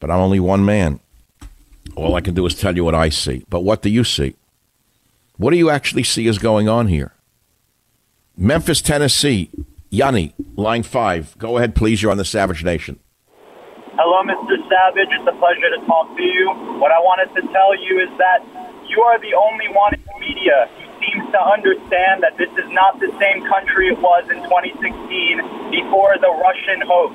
But 0.00 0.10
I'm 0.10 0.18
only 0.18 0.40
one 0.40 0.64
man. 0.64 1.00
All 1.94 2.16
I 2.16 2.20
can 2.20 2.34
do 2.34 2.44
is 2.46 2.54
tell 2.54 2.74
you 2.74 2.84
what 2.84 2.94
I 2.94 3.08
see. 3.08 3.44
But 3.48 3.60
what 3.60 3.80
do 3.80 3.90
you 3.90 4.02
see? 4.02 4.34
What 5.36 5.50
do 5.52 5.56
you 5.56 5.70
actually 5.70 6.02
see 6.02 6.26
is 6.26 6.38
going 6.38 6.68
on 6.68 6.88
here? 6.88 7.12
Memphis, 8.36 8.80
Tennessee. 8.80 9.50
Yanni, 9.88 10.34
line 10.56 10.82
five. 10.82 11.38
Go 11.38 11.56
ahead, 11.56 11.74
please. 11.74 12.02
You're 12.02 12.10
on 12.10 12.18
the 12.18 12.24
Savage 12.24 12.64
Nation. 12.64 12.98
Hello, 13.96 14.22
Mr. 14.24 14.56
Savage. 14.68 15.08
It's 15.08 15.28
a 15.28 15.38
pleasure 15.38 15.70
to 15.78 15.86
talk 15.86 16.14
to 16.16 16.22
you. 16.22 16.48
What 16.80 16.92
I 16.92 16.98
wanted 16.98 17.32
to 17.40 17.46
tell 17.52 17.72
you 17.80 18.00
is 18.00 18.10
that 18.18 18.65
you 18.88 19.02
are 19.02 19.18
the 19.18 19.34
only 19.34 19.68
one 19.68 19.94
in 19.94 20.02
the 20.06 20.16
media 20.20 20.70
who 20.78 20.86
seems 21.02 21.26
to 21.32 21.40
understand 21.40 22.22
that 22.22 22.38
this 22.38 22.50
is 22.56 22.70
not 22.70 22.98
the 23.00 23.10
same 23.18 23.44
country 23.46 23.88
it 23.88 23.98
was 23.98 24.24
in 24.30 24.42
2016 24.46 25.70
before 25.70 26.14
the 26.18 26.30
Russian 26.30 26.80
hoax. 26.86 27.14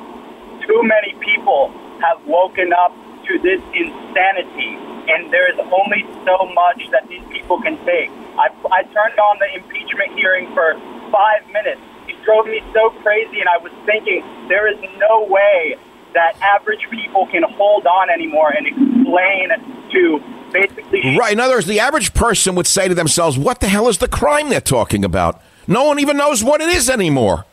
Too 0.67 0.81
many 0.83 1.15
people 1.19 1.71
have 2.03 2.23
woken 2.27 2.73
up 2.73 2.93
to 3.27 3.39
this 3.39 3.61
insanity, 3.73 4.75
and 5.09 5.31
there 5.31 5.47
is 5.47 5.57
only 5.71 6.05
so 6.25 6.45
much 6.53 6.83
that 6.91 7.07
these 7.07 7.23
people 7.31 7.61
can 7.61 7.77
take. 7.85 8.09
I, 8.37 8.51
I 8.71 8.83
turned 8.83 9.17
on 9.19 9.39
the 9.39 9.49
impeachment 9.55 10.13
hearing 10.15 10.53
for 10.53 10.75
five 11.11 11.47
minutes. 11.51 11.81
It 12.07 12.21
drove 12.23 12.45
me 12.45 12.61
so 12.73 12.91
crazy, 13.01 13.39
and 13.39 13.49
I 13.49 13.57
was 13.57 13.71
thinking 13.85 14.23
there 14.47 14.67
is 14.67 14.79
no 14.99 15.25
way 15.25 15.77
that 16.13 16.35
average 16.41 16.83
people 16.91 17.27
can 17.27 17.43
hold 17.43 17.87
on 17.87 18.09
anymore 18.09 18.51
and 18.51 18.67
explain 18.67 19.49
to 19.91 20.19
basically. 20.51 21.17
Right. 21.17 21.33
In 21.33 21.39
other 21.39 21.55
words, 21.55 21.67
the 21.67 21.79
average 21.79 22.13
person 22.13 22.55
would 22.55 22.67
say 22.67 22.87
to 22.87 22.95
themselves, 22.95 23.37
what 23.37 23.59
the 23.59 23.67
hell 23.67 23.87
is 23.87 23.97
the 23.97 24.07
crime 24.07 24.49
they're 24.49 24.61
talking 24.61 25.03
about? 25.03 25.41
No 25.67 25.83
one 25.83 25.99
even 25.99 26.17
knows 26.17 26.43
what 26.43 26.61
it 26.61 26.69
is 26.69 26.89
anymore. 26.89 27.45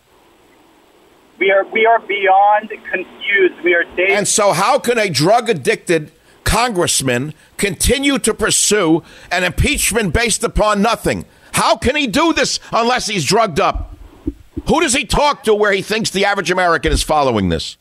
We 1.39 1.53
are 1.53 1.65
we 1.67 1.87
are 1.87 2.01
beyond 2.01 2.71
confused. 2.91 3.63
We 3.63 3.75
are 3.75 3.85
And 3.99 4.27
so, 4.27 4.53
how 4.53 4.79
can 4.79 4.99
a 4.99 5.09
drug 5.09 5.49
addicted 5.49 6.11
congressman 6.43 7.35
continue 7.57 8.19
to 8.19 8.35
pursue 8.35 9.03
an 9.31 9.45
impeachment 9.45 10.13
based 10.13 10.43
upon 10.43 10.83
nothing? 10.83 11.27
How 11.53 11.77
can 11.77 11.95
he 11.95 12.07
do 12.07 12.33
this 12.33 12.59
unless 12.73 13.07
he's 13.07 13.25
drugged 13.25 13.61
up? 13.61 13.95
Who 14.67 14.81
does 14.81 14.95
he 14.95 15.05
talk 15.05 15.45
to 15.45 15.55
where 15.55 15.73
he 15.73 15.83
thinks 15.83 16.11
the 16.11 16.25
average 16.25 16.51
American 16.51 16.93
is 16.93 17.03
following 17.03 17.49
this? 17.49 17.77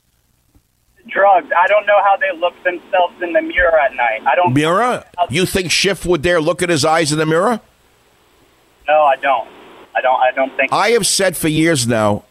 Drugs. 1.08 1.48
I 1.56 1.68
don't 1.68 1.86
know 1.86 2.02
how 2.04 2.18
they 2.18 2.38
look 2.38 2.54
themselves 2.64 3.22
in 3.22 3.34
the 3.34 3.42
mirror 3.42 3.78
at 3.80 3.96
night. 3.96 4.22
I 4.26 4.36
don't. 4.36 4.54
Mirror? 4.54 5.04
You 5.30 5.46
think 5.46 5.72
Schiff 5.72 6.06
would 6.06 6.22
dare 6.22 6.42
look 6.42 6.62
at 6.62 6.70
his 6.70 6.86
eyes 6.86 7.12
in 7.12 7.18
the 7.18 7.26
mirror? 7.26 7.60
No, 8.88 9.04
I 9.04 9.16
don't. 9.18 9.48
I 9.96 10.02
don't. 10.02 10.20
I 10.22 10.32
don't 10.32 10.56
think. 10.56 10.72
I 10.72 10.90
have 10.90 11.08
said 11.08 11.36
for 11.36 11.48
years 11.48 11.88
now, 11.88 12.24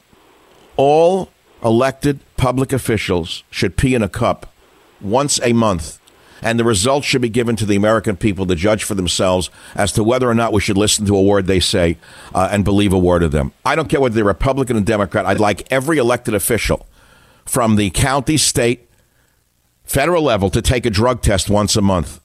all 0.77 1.31
elected 1.63 2.21
public 2.37 2.73
officials 2.73 3.43
should 3.51 3.77
pee 3.77 3.95
in 3.95 4.03
a 4.03 4.09
cup 4.09 4.53
once 5.01 5.41
a 5.43 5.53
month, 5.53 5.99
and 6.43 6.59
the 6.59 6.65
results 6.65 7.07
should 7.07 7.23
be 7.23 7.29
given 7.29 7.57
to 7.57 7.67
the 7.67 7.77
American 7.77 8.17
people 8.17 8.47
to 8.47 8.55
judge 8.55 8.85
for 8.85 8.95
themselves 8.95 9.51
as 9.75 9.93
to 9.93 10.05
whether 10.05 10.29
or 10.29 10.35
not 10.35 10.53
we 10.53 10.61
should 10.61 10.77
listen 10.77 11.05
to 11.07 11.17
a 11.17 11.23
word 11.23 11.47
they 11.47 11.61
say 11.61 11.99
uh, 12.35 12.49
and 12.51 12.65
believe 12.65 12.93
a 12.93 12.99
word 12.99 13.23
of 13.23 13.33
them. 13.33 13.53
I 13.65 13.75
don't 13.75 13.89
care 13.89 14.01
whether 14.01 14.15
they're 14.15 14.25
Republican 14.25 14.77
or 14.77 14.81
Democrat. 14.81 15.27
I'd 15.27 15.41
like 15.41 15.71
every 15.71 15.99
elected 15.99 16.35
official 16.35 16.87
from 17.47 17.77
the 17.77 17.91
county, 17.91 18.37
state, 18.37 18.89
federal 19.85 20.23
level 20.23 20.51
to 20.51 20.61
take 20.61 20.85
a 20.85 20.91
drug 20.91 21.23
test 21.23 21.49
once 21.49 21.77
a 21.77 21.83
month. 21.83 22.21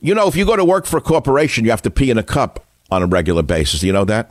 You 0.00 0.14
know, 0.14 0.26
if 0.26 0.36
you 0.36 0.44
go 0.44 0.56
to 0.56 0.64
work 0.64 0.86
for 0.86 0.96
a 0.96 1.00
corporation, 1.02 1.64
you 1.64 1.70
have 1.70 1.82
to 1.82 1.90
pee 1.90 2.10
in 2.10 2.18
a 2.18 2.22
cup 2.22 2.66
on 2.90 3.02
a 3.02 3.06
regular 3.06 3.42
basis. 3.42 3.80
Do 3.80 3.86
you 3.86 3.92
know 3.92 4.04
that? 4.04 4.30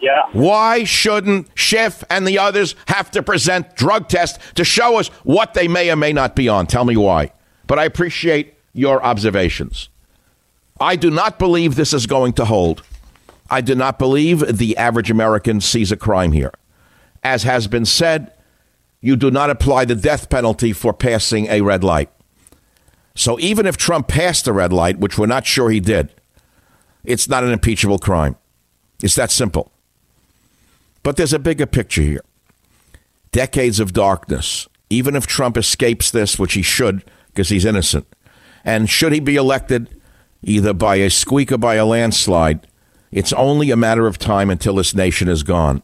Yeah. 0.00 0.22
Why 0.32 0.84
shouldn't 0.84 1.48
Schiff 1.54 2.04
and 2.10 2.26
the 2.26 2.38
others 2.38 2.74
have 2.88 3.10
to 3.12 3.22
present 3.22 3.74
drug 3.74 4.08
tests 4.08 4.38
to 4.54 4.64
show 4.64 4.98
us 4.98 5.08
what 5.22 5.54
they 5.54 5.66
may 5.66 5.90
or 5.90 5.96
may 5.96 6.12
not 6.12 6.36
be 6.36 6.48
on? 6.48 6.66
Tell 6.66 6.84
me 6.84 6.96
why. 6.96 7.32
But 7.66 7.78
I 7.78 7.84
appreciate 7.84 8.54
your 8.74 9.02
observations. 9.02 9.88
I 10.80 10.96
do 10.96 11.10
not 11.10 11.38
believe 11.38 11.76
this 11.76 11.94
is 11.94 12.06
going 12.06 12.34
to 12.34 12.44
hold. 12.44 12.82
I 13.48 13.60
do 13.60 13.74
not 13.74 13.98
believe 13.98 14.58
the 14.58 14.76
average 14.76 15.10
American 15.10 15.60
sees 15.60 15.92
a 15.92 15.96
crime 15.96 16.32
here. 16.32 16.52
As 17.22 17.44
has 17.44 17.66
been 17.66 17.86
said, 17.86 18.32
you 19.04 19.16
do 19.16 19.30
not 19.30 19.50
apply 19.50 19.84
the 19.84 19.94
death 19.94 20.30
penalty 20.30 20.72
for 20.72 20.94
passing 20.94 21.46
a 21.48 21.60
red 21.60 21.84
light. 21.84 22.08
So 23.14 23.38
even 23.38 23.66
if 23.66 23.76
Trump 23.76 24.08
passed 24.08 24.46
the 24.46 24.54
red 24.54 24.72
light, 24.72 24.98
which 24.98 25.18
we're 25.18 25.26
not 25.26 25.44
sure 25.44 25.68
he 25.68 25.78
did, 25.78 26.08
it's 27.04 27.28
not 27.28 27.44
an 27.44 27.52
impeachable 27.52 27.98
crime. 27.98 28.36
It's 29.02 29.14
that 29.16 29.30
simple. 29.30 29.70
But 31.02 31.18
there's 31.18 31.34
a 31.34 31.38
bigger 31.38 31.66
picture 31.66 32.00
here. 32.00 32.24
Decades 33.30 33.78
of 33.78 33.92
darkness. 33.92 34.68
Even 34.88 35.16
if 35.16 35.26
Trump 35.26 35.58
escapes 35.58 36.10
this, 36.10 36.38
which 36.38 36.54
he 36.54 36.62
should, 36.62 37.04
because 37.26 37.50
he's 37.50 37.66
innocent, 37.66 38.06
and 38.64 38.88
should 38.88 39.12
he 39.12 39.20
be 39.20 39.36
elected 39.36 40.00
either 40.42 40.72
by 40.72 40.96
a 40.96 41.10
squeak 41.10 41.52
or 41.52 41.58
by 41.58 41.74
a 41.74 41.84
landslide, 41.84 42.66
it's 43.12 43.34
only 43.34 43.70
a 43.70 43.76
matter 43.76 44.06
of 44.06 44.16
time 44.16 44.48
until 44.48 44.76
this 44.76 44.94
nation 44.94 45.28
is 45.28 45.42
gone. 45.42 45.82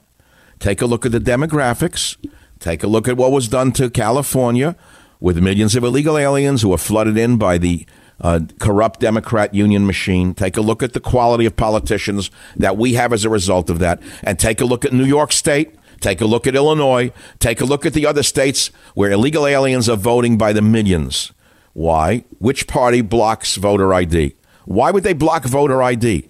Take 0.59 0.81
a 0.81 0.87
look 0.87 1.05
at 1.05 1.13
the 1.13 1.21
demographics. 1.21 2.17
Take 2.61 2.83
a 2.83 2.87
look 2.87 3.09
at 3.09 3.17
what 3.17 3.33
was 3.33 3.49
done 3.49 3.73
to 3.73 3.89
California 3.91 4.77
with 5.19 5.43
millions 5.43 5.75
of 5.75 5.83
illegal 5.83 6.17
aliens 6.17 6.63
who 6.63 6.69
were 6.69 6.79
flooded 6.79 7.17
in 7.17 7.39
by 7.39 7.59
the 7.59 7.87
uh, 8.21 8.41
corrupt 8.59 9.01
Democrat 9.01 9.55
union 9.55 9.87
machine. 9.87 10.35
Take 10.35 10.59
a 10.59 10.61
look 10.61 10.83
at 10.83 10.93
the 10.93 11.01
quality 11.01 11.47
of 11.47 11.57
politicians 11.57 12.31
that 12.57 12.77
we 12.77 12.95
have 12.95 13.15
as 13.15 13.25
a 13.25 13.31
result 13.31 13.71
of 13.71 13.79
that. 13.79 14.01
And 14.23 14.39
take 14.39 14.61
a 14.61 14.67
look 14.67 14.85
at 14.85 14.93
New 14.93 15.07
York 15.07 15.33
State. 15.33 15.75
Take 16.01 16.21
a 16.21 16.27
look 16.27 16.47
at 16.47 16.55
Illinois. 16.55 17.13
Take 17.39 17.63
a 17.63 17.65
look 17.65 17.87
at 17.87 17.95
the 17.95 18.07
other 18.07 18.23
states 18.23 18.69
where 18.95 19.11
illegal 19.11 19.47
aliens 19.47 19.89
are 19.89 19.97
voting 19.97 20.37
by 20.37 20.53
the 20.53 20.63
millions. 20.63 21.33
Why? 21.73 22.25
Which 22.39 22.67
party 22.67 23.01
blocks 23.01 23.57
voter 23.57 23.95
ID? 23.95 24.35
Why 24.67 24.91
would 24.91 25.03
they 25.03 25.15
block 25.15 25.45
voter 25.45 25.83
ID? 25.83 26.29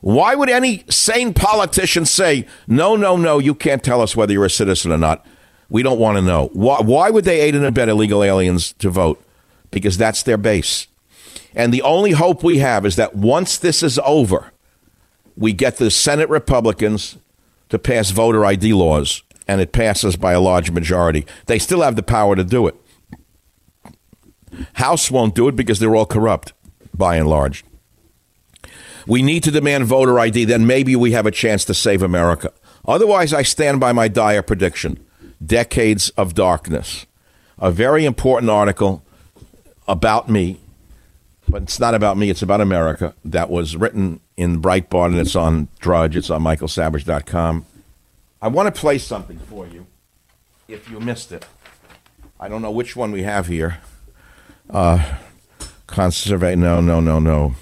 Why 0.00 0.34
would 0.34 0.48
any 0.48 0.84
sane 0.88 1.32
politician 1.34 2.04
say, 2.04 2.46
no, 2.66 2.96
no, 2.96 3.16
no, 3.16 3.38
you 3.38 3.54
can't 3.54 3.84
tell 3.84 4.00
us 4.00 4.16
whether 4.16 4.32
you're 4.32 4.44
a 4.44 4.50
citizen 4.50 4.90
or 4.90 4.98
not? 4.98 5.24
We 5.72 5.82
don't 5.82 5.98
want 5.98 6.18
to 6.18 6.22
know. 6.22 6.50
Why, 6.52 6.82
why 6.82 7.08
would 7.08 7.24
they 7.24 7.40
aid 7.40 7.54
and 7.54 7.64
abet 7.64 7.88
illegal 7.88 8.22
aliens 8.22 8.74
to 8.74 8.90
vote? 8.90 9.24
Because 9.70 9.96
that's 9.96 10.22
their 10.22 10.36
base. 10.36 10.86
And 11.54 11.72
the 11.72 11.80
only 11.80 12.10
hope 12.10 12.44
we 12.44 12.58
have 12.58 12.84
is 12.84 12.96
that 12.96 13.16
once 13.16 13.56
this 13.56 13.82
is 13.82 13.98
over, 14.04 14.52
we 15.34 15.54
get 15.54 15.78
the 15.78 15.90
Senate 15.90 16.28
Republicans 16.28 17.16
to 17.70 17.78
pass 17.78 18.10
voter 18.10 18.44
ID 18.44 18.74
laws, 18.74 19.22
and 19.48 19.62
it 19.62 19.72
passes 19.72 20.14
by 20.14 20.34
a 20.34 20.40
large 20.40 20.70
majority. 20.70 21.24
They 21.46 21.58
still 21.58 21.80
have 21.80 21.96
the 21.96 22.02
power 22.02 22.36
to 22.36 22.44
do 22.44 22.66
it. 22.66 22.76
House 24.74 25.10
won't 25.10 25.34
do 25.34 25.48
it 25.48 25.56
because 25.56 25.78
they're 25.78 25.96
all 25.96 26.04
corrupt, 26.04 26.52
by 26.92 27.16
and 27.16 27.26
large. 27.26 27.64
We 29.06 29.22
need 29.22 29.42
to 29.44 29.50
demand 29.50 29.86
voter 29.86 30.18
ID, 30.18 30.44
then 30.44 30.66
maybe 30.66 30.94
we 30.94 31.12
have 31.12 31.24
a 31.24 31.30
chance 31.30 31.64
to 31.64 31.72
save 31.72 32.02
America. 32.02 32.52
Otherwise, 32.86 33.32
I 33.32 33.42
stand 33.42 33.80
by 33.80 33.94
my 33.94 34.08
dire 34.08 34.42
prediction 34.42 35.02
decades 35.44 36.10
of 36.10 36.34
darkness. 36.34 37.06
A 37.58 37.70
very 37.70 38.04
important 38.04 38.50
article 38.50 39.02
about 39.86 40.28
me, 40.28 40.60
but 41.48 41.62
it's 41.62 41.78
not 41.80 41.94
about 41.94 42.16
me, 42.16 42.30
it's 42.30 42.42
about 42.42 42.60
America, 42.60 43.14
that 43.24 43.50
was 43.50 43.76
written 43.76 44.20
in 44.36 44.60
Breitbart 44.60 45.06
and 45.06 45.18
it's 45.18 45.36
on 45.36 45.68
Drudge, 45.80 46.16
it's 46.16 46.30
on 46.30 46.42
michaelsavage.com. 46.42 47.66
I 48.40 48.48
want 48.48 48.74
to 48.74 48.80
play 48.80 48.98
something 48.98 49.38
for 49.38 49.66
you 49.66 49.86
if 50.68 50.90
you 50.90 50.98
missed 50.98 51.32
it. 51.32 51.46
I 52.40 52.48
don't 52.48 52.62
know 52.62 52.70
which 52.70 52.96
one 52.96 53.12
we 53.12 53.22
have 53.22 53.46
here. 53.46 53.78
Uh, 54.68 55.16
conservate, 55.86 56.58
no, 56.58 56.80
no, 56.80 57.00
no, 57.00 57.18
no. 57.18 57.54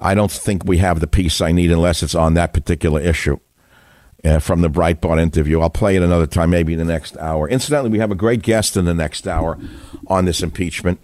I 0.00 0.14
don't 0.14 0.30
think 0.30 0.64
we 0.64 0.78
have 0.78 1.00
the 1.00 1.08
piece 1.08 1.40
I 1.40 1.50
need 1.50 1.72
unless 1.72 2.04
it's 2.04 2.14
on 2.14 2.34
that 2.34 2.52
particular 2.52 3.00
issue 3.00 3.40
uh, 4.24 4.38
from 4.38 4.60
the 4.60 4.68
Breitbart 4.70 5.20
interview. 5.20 5.60
I'll 5.60 5.70
play 5.70 5.96
it 5.96 6.02
another 6.02 6.26
time, 6.26 6.50
maybe 6.50 6.72
in 6.72 6.78
the 6.78 6.84
next 6.84 7.16
hour. 7.18 7.48
Incidentally, 7.48 7.90
we 7.90 7.98
have 7.98 8.10
a 8.10 8.16
great 8.16 8.42
guest 8.42 8.76
in 8.76 8.84
the 8.84 8.94
next 8.94 9.26
hour 9.26 9.58
on 10.06 10.24
this 10.24 10.42
impeachment. 10.42 11.00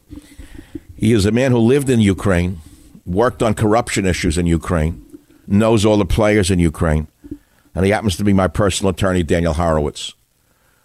He 0.97 1.13
is 1.13 1.27
a 1.27 1.33
man 1.33 1.53
who 1.53 1.59
lived 1.59 1.91
in 1.91 2.01
Ukraine, 2.01 2.61
worked 3.07 3.43
on 3.43 3.55
corruption 3.55 4.07
issues 4.07 4.39
in 4.39 4.47
Ukraine, 4.47 5.05
knows 5.47 5.85
all 5.85 5.97
the 5.99 6.07
players 6.07 6.51
in 6.51 6.59
Ukraine, 6.59 7.09
and 7.75 7.85
he 7.85 7.91
happens 7.91 8.17
to 8.17 8.25
be 8.25 8.33
my 8.33 8.49
personal 8.49 8.91
attorney, 8.91 9.23
Daniel 9.23 9.55
Horowitz. 9.55 10.15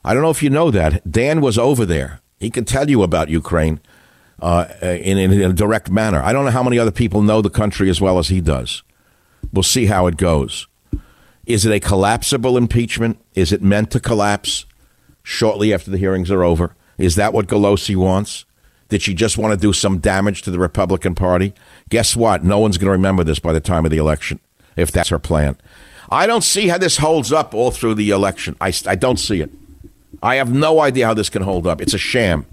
I 0.04 0.14
don't 0.14 0.24
know 0.24 0.30
if 0.30 0.44
you 0.44 0.50
know 0.50 0.72
that. 0.72 1.10
Dan 1.10 1.42
was 1.42 1.58
over 1.58 1.86
there. 1.86 2.22
He 2.40 2.50
can 2.50 2.66
tell 2.66 2.90
you 2.90 3.04
about 3.04 3.30
Ukraine. 3.30 3.80
uh, 4.42 4.68
in, 4.82 5.18
in 5.18 5.32
a 5.42 5.54
direct 5.54 5.90
manner. 5.90 6.22
I 6.22 6.34
don't 6.34 6.46
know 6.46 6.52
how 6.52 6.64
many 6.64 6.80
other 6.80 6.92
people 6.92 7.22
know 7.22 7.42
the 7.42 7.50
country 7.50 7.90
as 7.90 8.00
well 8.00 8.20
as 8.20 8.30
he 8.30 8.42
does. 8.42 8.84
We'll 9.52 9.64
see 9.64 9.88
how 9.88 10.08
it 10.08 10.18
goes. 10.18 10.68
Is 11.50 11.66
it 11.66 11.74
a 11.74 11.80
collapsible 11.80 12.58
impeachment? 12.58 13.18
Is 13.34 13.52
it 13.52 13.64
meant 13.64 13.90
to 13.92 14.00
collapse 14.00 14.68
shortly 15.24 15.74
after 15.74 15.90
the 15.90 15.98
hearings 15.98 16.30
are 16.30 16.44
over? 16.44 16.76
Is 17.00 17.16
that 17.16 17.34
what 17.34 17.48
Pelosi 17.48 17.96
wants? 17.96 18.46
Did 18.90 19.02
she 19.02 19.16
just 19.16 19.36
want 19.36 19.52
to 19.52 19.60
do 19.60 19.74
some 19.74 19.98
damage 19.98 20.44
to 20.44 20.52
the 20.52 20.60
Republican 20.60 21.16
Party? 21.16 21.56
Guess 21.90 22.16
what? 22.16 22.44
No 22.44 22.60
one's 22.60 22.78
going 22.78 22.86
to 22.86 22.92
remember 22.92 23.24
this 23.24 23.40
by 23.40 23.52
the 23.52 23.60
time 23.60 23.84
of 23.84 23.90
the 23.90 23.98
election, 23.98 24.40
if 24.76 24.92
that's 24.92 25.10
her 25.10 25.18
plan. 25.18 25.58
I 26.12 26.28
don't 26.28 26.44
see 26.44 26.68
how 26.68 26.78
this 26.78 26.98
holds 26.98 27.34
up 27.34 27.56
all 27.56 27.72
through 27.72 27.96
the 27.96 28.12
election. 28.12 28.56
I, 28.62 28.72
I 28.86 28.94
don't 28.94 29.18
see 29.18 29.42
it. 29.42 29.50
I 30.22 30.36
have 30.36 30.54
no 30.54 30.80
idea 30.80 31.08
how 31.08 31.16
this 31.16 31.30
can 31.30 31.42
hold 31.42 31.66
up. 31.66 31.82
It's 31.82 31.96
a 31.96 32.00
sham. 32.00 32.46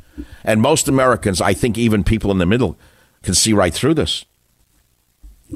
And 0.42 0.62
most 0.62 0.88
Americans, 0.88 1.42
I 1.42 1.52
think 1.52 1.76
even 1.76 2.02
people 2.02 2.30
in 2.30 2.38
the 2.38 2.46
middle, 2.46 2.78
can 3.22 3.34
see 3.34 3.52
right 3.52 3.74
through 3.74 3.94
this. 3.94 4.24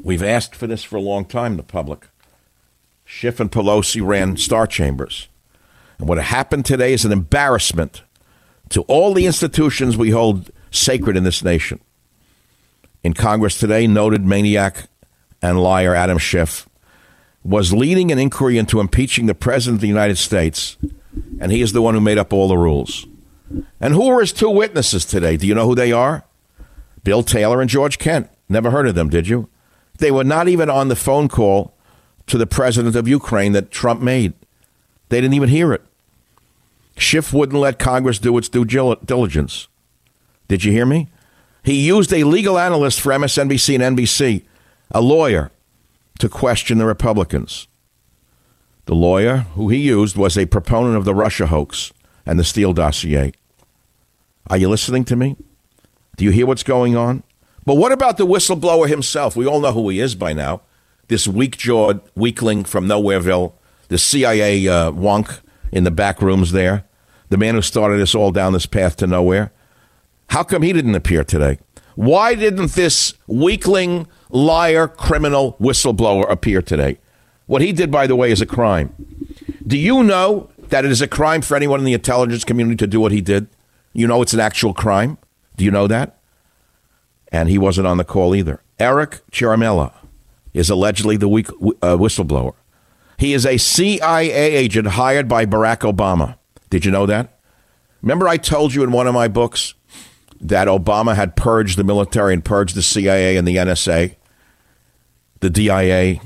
We've 0.03 0.21
asked 0.21 0.55
for 0.55 0.67
this 0.67 0.83
for 0.83 0.97
a 0.97 1.01
long 1.01 1.25
time, 1.25 1.57
the 1.57 1.63
public. 1.63 2.07
Schiff 3.11 3.41
and 3.41 3.51
Pelosi 3.51 4.03
ran 4.03 4.37
Star 4.37 4.65
Chambers. 4.65 5.27
And 5.99 6.07
what 6.07 6.17
happened 6.17 6.65
today 6.65 6.93
is 6.93 7.03
an 7.03 7.11
embarrassment 7.11 8.03
to 8.69 8.83
all 8.83 9.13
the 9.13 9.25
institutions 9.25 9.97
we 9.97 10.11
hold 10.11 10.49
sacred 10.71 11.17
in 11.17 11.25
this 11.25 11.43
nation. 11.43 11.81
In 13.03 13.13
Congress 13.13 13.59
today, 13.59 13.85
noted 13.85 14.25
maniac 14.25 14.87
and 15.41 15.61
liar 15.61 15.93
Adam 15.93 16.17
Schiff 16.17 16.69
was 17.43 17.73
leading 17.73 18.13
an 18.13 18.17
inquiry 18.17 18.57
into 18.57 18.79
impeaching 18.79 19.25
the 19.25 19.35
President 19.35 19.79
of 19.79 19.81
the 19.81 19.87
United 19.87 20.17
States, 20.17 20.77
and 21.39 21.51
he 21.51 21.61
is 21.61 21.73
the 21.73 21.81
one 21.81 21.93
who 21.93 22.01
made 22.01 22.17
up 22.17 22.31
all 22.31 22.47
the 22.47 22.57
rules. 22.57 23.05
And 23.81 23.93
who 23.93 24.07
are 24.07 24.21
his 24.21 24.31
two 24.31 24.49
witnesses 24.49 25.03
today? 25.03 25.35
Do 25.35 25.45
you 25.45 25.53
know 25.53 25.67
who 25.67 25.75
they 25.75 25.91
are? 25.91 26.23
Bill 27.03 27.23
Taylor 27.23 27.59
and 27.59 27.69
George 27.69 27.99
Kent. 27.99 28.29
Never 28.47 28.71
heard 28.71 28.87
of 28.87 28.95
them, 28.95 29.09
did 29.09 29.27
you? 29.27 29.49
They 29.97 30.11
were 30.11 30.23
not 30.23 30.47
even 30.47 30.69
on 30.69 30.87
the 30.87 30.95
phone 30.95 31.27
call 31.27 31.75
to 32.31 32.37
the 32.37 32.47
president 32.47 32.95
of 32.95 33.09
Ukraine 33.09 33.51
that 33.51 33.71
Trump 33.71 34.01
made. 34.01 34.31
They 35.09 35.19
didn't 35.19 35.33
even 35.33 35.49
hear 35.49 35.73
it. 35.73 35.81
Schiff 36.95 37.33
wouldn't 37.33 37.59
let 37.59 37.77
Congress 37.77 38.19
do 38.19 38.37
its 38.37 38.47
due 38.47 38.63
diligence. 38.63 39.67
Did 40.47 40.63
you 40.63 40.71
hear 40.71 40.85
me? 40.85 41.09
He 41.61 41.85
used 41.85 42.13
a 42.13 42.23
legal 42.23 42.57
analyst 42.57 43.01
for 43.01 43.11
MSNBC 43.11 43.75
and 43.75 43.97
NBC, 43.97 44.43
a 44.91 45.01
lawyer, 45.01 45.51
to 46.19 46.29
question 46.29 46.77
the 46.77 46.85
Republicans. 46.85 47.67
The 48.85 48.95
lawyer 48.95 49.39
who 49.55 49.67
he 49.67 49.77
used 49.77 50.15
was 50.15 50.37
a 50.37 50.45
proponent 50.45 50.95
of 50.95 51.03
the 51.03 51.13
Russia 51.13 51.47
hoax 51.47 51.91
and 52.25 52.39
the 52.39 52.45
Steele 52.45 52.71
dossier. 52.71 53.33
Are 54.49 54.57
you 54.57 54.69
listening 54.69 55.03
to 55.05 55.17
me? 55.17 55.35
Do 56.15 56.23
you 56.23 56.31
hear 56.31 56.45
what's 56.45 56.63
going 56.63 56.95
on? 56.95 57.23
But 57.65 57.75
what 57.75 57.91
about 57.91 58.15
the 58.15 58.25
whistleblower 58.25 58.87
himself? 58.87 59.35
We 59.35 59.45
all 59.45 59.59
know 59.59 59.73
who 59.73 59.89
he 59.89 59.99
is 59.99 60.15
by 60.15 60.31
now. 60.31 60.61
This 61.11 61.27
weak 61.27 61.57
jawed 61.57 61.99
weakling 62.15 62.63
from 62.63 62.87
Nowhereville, 62.87 63.51
the 63.89 63.97
CIA 63.97 64.65
uh, 64.65 64.91
wonk 64.91 65.41
in 65.69 65.83
the 65.83 65.91
back 65.91 66.21
rooms 66.21 66.53
there, 66.53 66.85
the 67.27 67.35
man 67.35 67.53
who 67.53 67.61
started 67.61 67.99
us 67.99 68.15
all 68.15 68.31
down 68.31 68.53
this 68.53 68.65
path 68.65 68.95
to 68.95 69.07
nowhere. 69.07 69.51
How 70.29 70.43
come 70.43 70.61
he 70.61 70.71
didn't 70.71 70.95
appear 70.95 71.25
today? 71.25 71.59
Why 71.95 72.33
didn't 72.33 72.75
this 72.75 73.13
weakling, 73.27 74.07
liar, 74.29 74.87
criminal 74.87 75.57
whistleblower 75.59 76.31
appear 76.31 76.61
today? 76.61 76.97
What 77.45 77.61
he 77.61 77.73
did, 77.73 77.91
by 77.91 78.07
the 78.07 78.15
way, 78.15 78.31
is 78.31 78.39
a 78.39 78.45
crime. 78.45 78.95
Do 79.67 79.77
you 79.77 80.05
know 80.05 80.49
that 80.69 80.85
it 80.85 80.91
is 80.91 81.01
a 81.01 81.09
crime 81.09 81.41
for 81.41 81.57
anyone 81.57 81.79
in 81.79 81.85
the 81.85 81.93
intelligence 81.93 82.45
community 82.45 82.77
to 82.77 82.87
do 82.87 83.01
what 83.01 83.11
he 83.11 83.19
did? 83.19 83.47
You 83.91 84.07
know 84.07 84.21
it's 84.21 84.33
an 84.33 84.39
actual 84.39 84.73
crime? 84.73 85.17
Do 85.57 85.65
you 85.65 85.71
know 85.71 85.87
that? 85.87 86.19
And 87.33 87.49
he 87.49 87.57
wasn't 87.57 87.87
on 87.87 87.97
the 87.97 88.05
call 88.05 88.33
either. 88.33 88.61
Eric 88.79 89.19
Ciaramella 89.29 89.91
is 90.53 90.69
allegedly 90.69 91.17
the 91.17 91.27
weak, 91.27 91.49
uh, 91.49 91.97
whistleblower. 91.97 92.53
He 93.17 93.33
is 93.33 93.45
a 93.45 93.57
CIA 93.57 94.31
agent 94.31 94.87
hired 94.87 95.27
by 95.27 95.45
Barack 95.45 95.79
Obama. 95.79 96.37
Did 96.69 96.85
you 96.85 96.91
know 96.91 97.05
that? 97.05 97.39
Remember, 98.01 98.27
I 98.27 98.37
told 98.37 98.73
you 98.73 98.83
in 98.83 98.91
one 98.91 99.07
of 99.07 99.13
my 99.13 99.27
books 99.27 99.75
that 100.39 100.67
Obama 100.67 101.15
had 101.15 101.35
purged 101.35 101.77
the 101.77 101.83
military 101.83 102.33
and 102.33 102.43
purged 102.43 102.75
the 102.75 102.81
CIA 102.81 103.37
and 103.37 103.47
the 103.47 103.57
NSA, 103.57 104.15
the 105.39 105.49
DIA. 105.49 106.19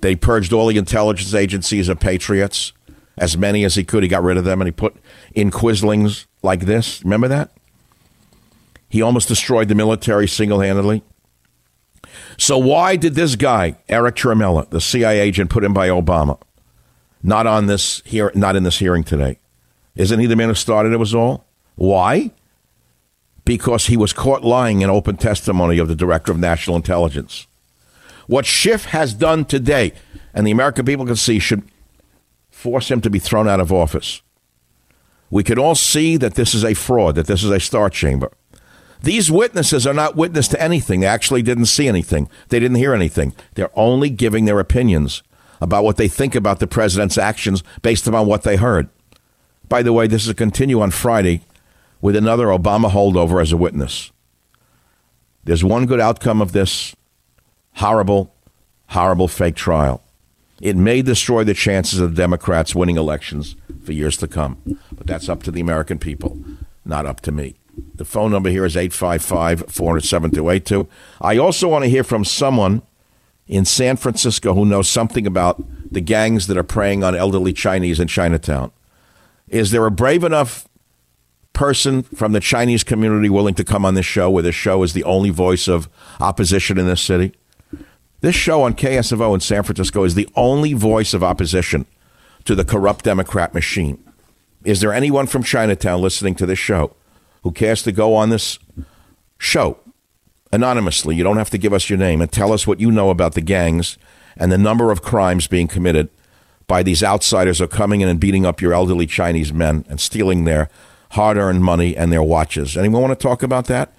They 0.00 0.14
purged 0.14 0.52
all 0.52 0.68
the 0.68 0.78
intelligence 0.78 1.34
agencies 1.34 1.88
of 1.88 1.98
patriots, 1.98 2.72
as 3.18 3.36
many 3.36 3.64
as 3.64 3.74
he 3.74 3.82
could. 3.82 4.04
He 4.04 4.08
got 4.08 4.22
rid 4.22 4.36
of 4.36 4.44
them 4.44 4.60
and 4.60 4.68
he 4.68 4.72
put 4.72 4.94
in 5.34 5.50
quislings 5.50 6.26
like 6.42 6.66
this. 6.66 7.02
Remember 7.02 7.26
that? 7.28 7.50
He 8.88 9.02
almost 9.02 9.26
destroyed 9.26 9.68
the 9.68 9.74
military 9.74 10.28
single 10.28 10.60
handedly. 10.60 11.02
So 12.38 12.58
why 12.58 12.96
did 12.96 13.14
this 13.14 13.36
guy, 13.36 13.76
Eric 13.88 14.16
Ciaramella, 14.16 14.68
the 14.70 14.80
CIA 14.80 15.20
agent 15.20 15.50
put 15.50 15.64
in 15.64 15.72
by 15.72 15.88
Obama, 15.88 16.40
not 17.22 17.46
on 17.46 17.66
this 17.66 18.02
here, 18.04 18.30
not 18.34 18.56
in 18.56 18.62
this 18.62 18.78
hearing 18.78 19.04
today? 19.04 19.38
Isn't 19.94 20.20
he 20.20 20.26
the 20.26 20.36
man 20.36 20.48
who 20.48 20.54
started 20.54 20.92
it 20.92 20.98
was 20.98 21.14
all? 21.14 21.46
Why? 21.76 22.30
Because 23.44 23.86
he 23.86 23.96
was 23.96 24.12
caught 24.12 24.44
lying 24.44 24.82
in 24.82 24.90
open 24.90 25.16
testimony 25.16 25.78
of 25.78 25.88
the 25.88 25.96
director 25.96 26.32
of 26.32 26.38
national 26.38 26.76
intelligence. 26.76 27.46
What 28.26 28.44
Schiff 28.44 28.86
has 28.86 29.14
done 29.14 29.44
today, 29.44 29.92
and 30.34 30.46
the 30.46 30.50
American 30.50 30.84
people 30.84 31.06
can 31.06 31.16
see, 31.16 31.38
should 31.38 31.62
force 32.50 32.90
him 32.90 33.00
to 33.00 33.10
be 33.10 33.18
thrown 33.18 33.48
out 33.48 33.60
of 33.60 33.72
office. 33.72 34.20
We 35.30 35.44
can 35.44 35.58
all 35.58 35.74
see 35.74 36.16
that 36.16 36.34
this 36.34 36.54
is 36.54 36.64
a 36.64 36.74
fraud, 36.74 37.14
that 37.14 37.26
this 37.26 37.42
is 37.42 37.50
a 37.50 37.60
star 37.60 37.88
chamber. 37.88 38.32
These 39.02 39.30
witnesses 39.30 39.86
are 39.86 39.94
not 39.94 40.16
witness 40.16 40.48
to 40.48 40.62
anything. 40.62 41.00
They 41.00 41.06
actually 41.06 41.42
didn't 41.42 41.66
see 41.66 41.88
anything. 41.88 42.28
They 42.48 42.58
didn't 42.58 42.78
hear 42.78 42.94
anything. 42.94 43.34
They're 43.54 43.70
only 43.78 44.10
giving 44.10 44.44
their 44.44 44.60
opinions 44.60 45.22
about 45.60 45.84
what 45.84 45.96
they 45.96 46.08
think 46.08 46.34
about 46.34 46.60
the 46.60 46.66
president's 46.66 47.18
actions 47.18 47.62
based 47.82 48.06
upon 48.06 48.26
what 48.26 48.42
they 48.42 48.56
heard. 48.56 48.88
By 49.68 49.82
the 49.82 49.92
way, 49.92 50.06
this 50.06 50.24
is 50.24 50.28
a 50.28 50.34
continue 50.34 50.80
on 50.80 50.90
Friday 50.90 51.42
with 52.00 52.16
another 52.16 52.46
Obama 52.46 52.90
holdover 52.90 53.40
as 53.40 53.52
a 53.52 53.56
witness. 53.56 54.12
There's 55.44 55.64
one 55.64 55.86
good 55.86 56.00
outcome 56.00 56.42
of 56.42 56.52
this 56.52 56.94
horrible, 57.74 58.34
horrible 58.88 59.28
fake 59.28 59.56
trial. 59.56 60.02
It 60.60 60.76
may 60.76 61.02
destroy 61.02 61.44
the 61.44 61.54
chances 61.54 62.00
of 62.00 62.10
the 62.10 62.16
Democrats 62.16 62.74
winning 62.74 62.96
elections 62.96 63.56
for 63.84 63.92
years 63.92 64.16
to 64.18 64.28
come. 64.28 64.78
But 64.92 65.06
that's 65.06 65.28
up 65.28 65.42
to 65.44 65.50
the 65.50 65.60
American 65.60 65.98
people, 65.98 66.38
not 66.84 67.06
up 67.06 67.20
to 67.22 67.32
me. 67.32 67.56
The 67.94 68.04
phone 68.04 68.30
number 68.30 68.50
here 68.50 68.64
is 68.64 68.76
855 68.76 69.64
407 69.68 70.30
282. 70.30 70.88
I 71.20 71.36
also 71.36 71.68
want 71.68 71.84
to 71.84 71.90
hear 71.90 72.04
from 72.04 72.24
someone 72.24 72.82
in 73.46 73.64
San 73.64 73.96
Francisco 73.96 74.54
who 74.54 74.64
knows 74.64 74.88
something 74.88 75.26
about 75.26 75.62
the 75.90 76.00
gangs 76.00 76.46
that 76.46 76.56
are 76.56 76.64
preying 76.64 77.04
on 77.04 77.14
elderly 77.14 77.52
Chinese 77.52 78.00
in 78.00 78.08
Chinatown. 78.08 78.72
Is 79.48 79.70
there 79.70 79.86
a 79.86 79.90
brave 79.90 80.24
enough 80.24 80.68
person 81.52 82.02
from 82.02 82.32
the 82.32 82.40
Chinese 82.40 82.84
community 82.84 83.30
willing 83.30 83.54
to 83.54 83.64
come 83.64 83.84
on 83.84 83.94
this 83.94 84.06
show 84.06 84.28
where 84.28 84.42
this 84.42 84.54
show 84.54 84.82
is 84.82 84.92
the 84.92 85.04
only 85.04 85.30
voice 85.30 85.68
of 85.68 85.88
opposition 86.20 86.78
in 86.78 86.86
this 86.86 87.00
city? 87.00 87.32
This 88.20 88.34
show 88.34 88.62
on 88.62 88.74
KSFO 88.74 89.34
in 89.34 89.40
San 89.40 89.62
Francisco 89.62 90.04
is 90.04 90.14
the 90.14 90.28
only 90.34 90.72
voice 90.72 91.14
of 91.14 91.22
opposition 91.22 91.86
to 92.44 92.54
the 92.54 92.64
corrupt 92.64 93.04
Democrat 93.04 93.54
machine. 93.54 94.02
Is 94.64 94.80
there 94.80 94.92
anyone 94.92 95.26
from 95.26 95.42
Chinatown 95.42 96.00
listening 96.00 96.34
to 96.36 96.46
this 96.46 96.58
show 96.58 96.96
who 97.46 97.52
cares 97.52 97.84
to 97.84 97.92
go 97.92 98.16
on 98.16 98.30
this 98.30 98.58
show 99.38 99.78
anonymously? 100.50 101.14
You 101.14 101.22
don't 101.22 101.36
have 101.36 101.50
to 101.50 101.58
give 101.58 101.72
us 101.72 101.88
your 101.88 101.96
name 101.96 102.20
and 102.20 102.32
tell 102.32 102.52
us 102.52 102.66
what 102.66 102.80
you 102.80 102.90
know 102.90 103.08
about 103.08 103.34
the 103.34 103.40
gangs 103.40 103.98
and 104.36 104.50
the 104.50 104.58
number 104.58 104.90
of 104.90 105.00
crimes 105.00 105.46
being 105.46 105.68
committed 105.68 106.08
by 106.66 106.82
these 106.82 107.04
outsiders 107.04 107.58
who 107.58 107.64
are 107.64 107.68
coming 107.68 108.00
in 108.00 108.08
and 108.08 108.18
beating 108.18 108.44
up 108.44 108.60
your 108.60 108.74
elderly 108.74 109.06
Chinese 109.06 109.52
men 109.52 109.84
and 109.88 110.00
stealing 110.00 110.42
their 110.42 110.68
hard 111.10 111.36
earned 111.36 111.62
money 111.62 111.96
and 111.96 112.12
their 112.12 112.20
watches. 112.20 112.76
Anyone 112.76 113.02
want 113.02 113.16
to 113.16 113.22
talk 113.22 113.44
about 113.44 113.66
that? 113.66 113.94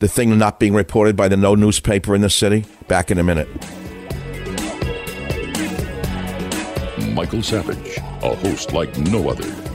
The 0.00 0.06
thing 0.06 0.36
not 0.36 0.60
being 0.60 0.74
reported 0.74 1.16
by 1.16 1.28
the 1.28 1.38
no 1.38 1.54
newspaper 1.54 2.14
in 2.14 2.20
the 2.20 2.28
city? 2.28 2.66
Back 2.86 3.10
in 3.10 3.18
a 3.18 3.24
minute. 3.24 3.48
Michael 7.14 7.42
Savage, 7.42 7.96
a 7.96 8.34
host 8.34 8.74
like 8.74 8.94
no 8.98 9.30
other. 9.30 9.69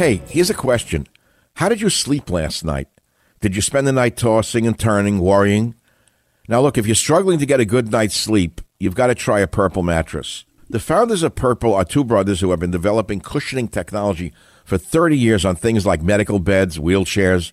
Hey, 0.00 0.22
here's 0.28 0.48
a 0.48 0.54
question. 0.54 1.06
How 1.56 1.68
did 1.68 1.82
you 1.82 1.90
sleep 1.90 2.30
last 2.30 2.64
night? 2.64 2.88
Did 3.42 3.54
you 3.54 3.60
spend 3.60 3.86
the 3.86 3.92
night 3.92 4.16
tossing 4.16 4.66
and 4.66 4.78
turning, 4.78 5.18
worrying? 5.18 5.74
Now, 6.48 6.62
look, 6.62 6.78
if 6.78 6.86
you're 6.86 6.94
struggling 6.94 7.38
to 7.38 7.44
get 7.44 7.60
a 7.60 7.66
good 7.66 7.92
night's 7.92 8.16
sleep, 8.16 8.62
you've 8.78 8.94
got 8.94 9.08
to 9.08 9.14
try 9.14 9.40
a 9.40 9.46
purple 9.46 9.82
mattress. 9.82 10.46
The 10.70 10.80
founders 10.80 11.22
of 11.22 11.34
Purple 11.34 11.74
are 11.74 11.84
two 11.84 12.02
brothers 12.02 12.40
who 12.40 12.50
have 12.50 12.60
been 12.60 12.70
developing 12.70 13.20
cushioning 13.20 13.68
technology 13.68 14.32
for 14.64 14.78
30 14.78 15.18
years 15.18 15.44
on 15.44 15.54
things 15.54 15.84
like 15.84 16.00
medical 16.00 16.38
beds, 16.38 16.78
wheelchairs. 16.78 17.52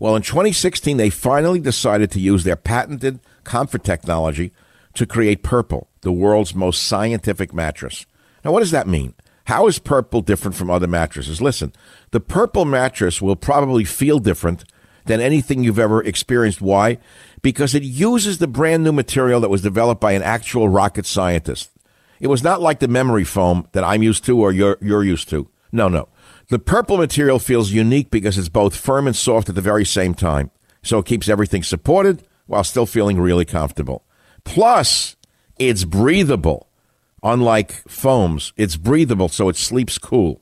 Well, 0.00 0.16
in 0.16 0.22
2016, 0.22 0.96
they 0.96 1.08
finally 1.08 1.60
decided 1.60 2.10
to 2.10 2.20
use 2.20 2.42
their 2.42 2.56
patented 2.56 3.20
comfort 3.44 3.84
technology 3.84 4.50
to 4.94 5.06
create 5.06 5.44
Purple, 5.44 5.86
the 6.00 6.10
world's 6.10 6.52
most 6.52 6.82
scientific 6.82 7.54
mattress. 7.54 8.06
Now, 8.44 8.50
what 8.50 8.58
does 8.58 8.72
that 8.72 8.88
mean? 8.88 9.14
How 9.46 9.68
is 9.68 9.78
purple 9.78 10.22
different 10.22 10.56
from 10.56 10.70
other 10.70 10.88
mattresses? 10.88 11.40
Listen, 11.40 11.72
the 12.10 12.20
purple 12.20 12.64
mattress 12.64 13.22
will 13.22 13.36
probably 13.36 13.84
feel 13.84 14.18
different 14.18 14.64
than 15.04 15.20
anything 15.20 15.62
you've 15.62 15.78
ever 15.78 16.02
experienced. 16.02 16.60
Why? 16.60 16.98
Because 17.42 17.72
it 17.72 17.84
uses 17.84 18.38
the 18.38 18.48
brand 18.48 18.82
new 18.82 18.90
material 18.90 19.40
that 19.40 19.48
was 19.48 19.62
developed 19.62 20.00
by 20.00 20.12
an 20.12 20.22
actual 20.22 20.68
rocket 20.68 21.06
scientist. 21.06 21.70
It 22.18 22.26
was 22.26 22.42
not 22.42 22.60
like 22.60 22.80
the 22.80 22.88
memory 22.88 23.22
foam 23.22 23.68
that 23.70 23.84
I'm 23.84 24.02
used 24.02 24.24
to 24.24 24.40
or 24.40 24.50
you're, 24.50 24.78
you're 24.80 25.04
used 25.04 25.28
to. 25.30 25.48
No, 25.70 25.88
no. 25.88 26.08
The 26.48 26.58
purple 26.58 26.96
material 26.96 27.38
feels 27.38 27.70
unique 27.70 28.10
because 28.10 28.38
it's 28.38 28.48
both 28.48 28.74
firm 28.74 29.06
and 29.06 29.14
soft 29.14 29.48
at 29.48 29.54
the 29.54 29.60
very 29.60 29.84
same 29.84 30.14
time. 30.14 30.50
So 30.82 30.98
it 30.98 31.06
keeps 31.06 31.28
everything 31.28 31.62
supported 31.62 32.26
while 32.46 32.64
still 32.64 32.86
feeling 32.86 33.20
really 33.20 33.44
comfortable. 33.44 34.04
Plus, 34.44 35.14
it's 35.56 35.84
breathable. 35.84 36.68
Unlike 37.26 37.88
foams, 37.88 38.52
it's 38.56 38.76
breathable 38.76 39.28
so 39.28 39.48
it 39.48 39.56
sleeps 39.56 39.98
cool. 39.98 40.40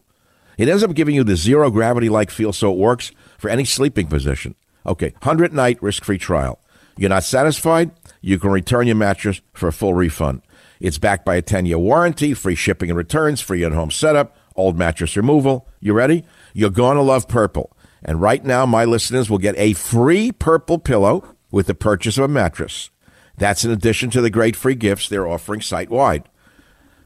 It 0.58 0.68
ends 0.68 0.82
up 0.82 0.92
giving 0.92 1.14
you 1.14 1.24
the 1.24 1.34
zero 1.34 1.70
gravity 1.70 2.10
like 2.10 2.30
feel 2.30 2.52
so 2.52 2.70
it 2.70 2.76
works 2.76 3.10
for 3.38 3.48
any 3.48 3.64
sleeping 3.64 4.06
position. 4.06 4.54
Okay, 4.84 5.14
100 5.22 5.54
night 5.54 5.82
risk 5.82 6.04
free 6.04 6.18
trial. 6.18 6.60
You're 6.98 7.08
not 7.08 7.24
satisfied? 7.24 7.90
You 8.20 8.38
can 8.38 8.50
return 8.50 8.86
your 8.86 8.96
mattress 8.96 9.40
for 9.54 9.66
a 9.66 9.72
full 9.72 9.94
refund. 9.94 10.42
It's 10.78 10.98
backed 10.98 11.24
by 11.24 11.36
a 11.36 11.42
10 11.42 11.64
year 11.64 11.78
warranty, 11.78 12.34
free 12.34 12.54
shipping 12.54 12.90
and 12.90 12.98
returns, 12.98 13.40
free 13.40 13.64
at 13.64 13.72
home 13.72 13.90
setup, 13.90 14.36
old 14.54 14.76
mattress 14.76 15.16
removal. 15.16 15.66
You 15.80 15.94
ready? 15.94 16.22
You're 16.52 16.68
going 16.68 16.98
to 16.98 17.02
love 17.02 17.28
purple. 17.28 17.74
And 18.02 18.20
right 18.20 18.44
now, 18.44 18.66
my 18.66 18.84
listeners 18.84 19.30
will 19.30 19.38
get 19.38 19.56
a 19.56 19.72
free 19.72 20.32
purple 20.32 20.78
pillow 20.78 21.34
with 21.50 21.66
the 21.66 21.74
purchase 21.74 22.18
of 22.18 22.24
a 22.24 22.28
mattress. 22.28 22.90
That's 23.38 23.64
in 23.64 23.70
addition 23.70 24.10
to 24.10 24.20
the 24.20 24.28
great 24.28 24.54
free 24.54 24.74
gifts 24.74 25.08
they're 25.08 25.26
offering 25.26 25.62
site 25.62 25.88
wide. 25.88 26.28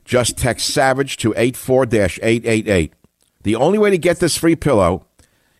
Just 0.09 0.39
text 0.39 0.71
SAVAGE 0.71 1.19
to 1.19 1.35
84 1.37 1.85
888. 1.85 2.95
The 3.43 3.55
only 3.55 3.79
way 3.79 3.91
to 3.91 3.99
get 3.99 4.21
this 4.21 4.39
free 4.39 4.57
pillow 4.57 5.05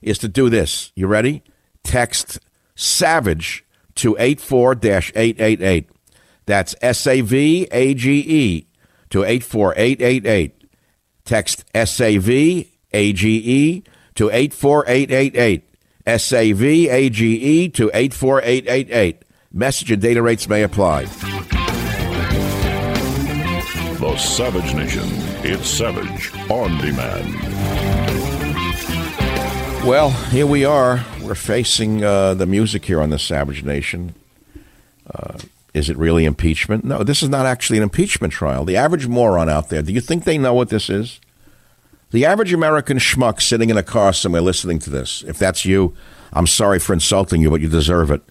is 0.01 0.17
to 0.21 0.29
do 0.29 0.49
this. 0.49 0.91
You 0.95 1.07
ready? 1.07 1.43
Text 1.85 2.41
SAVAGE 2.75 3.63
to 3.97 4.17
84 4.19 4.73
888. 4.73 5.91
That's 6.47 6.75
S 6.81 7.07
A 7.07 7.21
V 7.21 7.69
A 7.71 7.93
G 7.93 8.21
E 8.21 8.67
to 9.11 9.23
84888. 9.23 10.65
Text 11.27 11.67
S 11.75 12.01
A 12.01 12.17
V 12.17 12.73
A 12.95 13.13
G 13.13 13.37
E 13.37 13.85
to 14.15 14.31
84888. 14.31 15.69
S 16.07 16.33
A 16.33 16.53
V 16.53 16.89
A 16.89 17.11
G 17.11 17.35
E 17.35 17.69
to 17.69 17.91
84888. 17.93 19.25
Message 19.53 19.93
and 19.93 20.01
data 20.01 20.23
rates 20.23 20.49
may 20.49 20.63
apply. 20.63 21.05
The 23.99 24.17
Savage 24.17 24.75
Nation. 24.75 25.03
It's 25.43 25.69
Savage 25.69 26.33
on 26.49 26.79
demand. 26.79 27.35
Well, 29.85 30.11
here 30.31 30.47
we 30.47 30.65
are. 30.65 31.05
We're 31.21 31.35
facing 31.35 32.05
uh, 32.05 32.35
the 32.35 32.47
music 32.47 32.85
here 32.85 33.01
on 33.01 33.11
the 33.11 33.19
Savage 33.19 33.65
Nation. 33.65 34.15
Uh, 35.13 35.39
is 35.75 35.91
it 35.91 35.97
really 35.97 36.27
impeachment? 36.27 36.85
No, 36.85 37.03
this 37.03 37.25
is 37.25 37.29
not 37.29 37.45
actually 37.45 37.79
an 37.79 37.83
impeachment 37.83 38.33
trial. 38.33 38.65
The 38.65 38.77
average 38.77 39.09
moron 39.09 39.49
out 39.49 39.69
there, 39.69 39.83
do 39.83 39.93
you 39.93 40.01
think 40.01 40.23
they 40.23 40.39
know 40.39 40.55
what 40.55 40.69
this 40.69 40.89
is? 40.89 41.19
The 42.13 42.25
average 42.25 42.53
American 42.53 42.99
schmuck 42.99 43.43
sitting 43.43 43.69
in 43.69 43.77
a 43.77 43.83
car 43.83 44.13
somewhere 44.13 44.43
listening 44.43 44.79
to 44.79 44.91
this, 44.91 45.25
if 45.27 45.39
that's 45.39 45.65
you, 45.65 45.93
I'm 46.33 46.47
sorry 46.47 46.79
for 46.79 46.93
insulting 46.93 47.43
you, 47.43 47.51
but 47.51 47.61
you 47.61 47.69
deserve 47.69 48.13
it. 48.13 48.23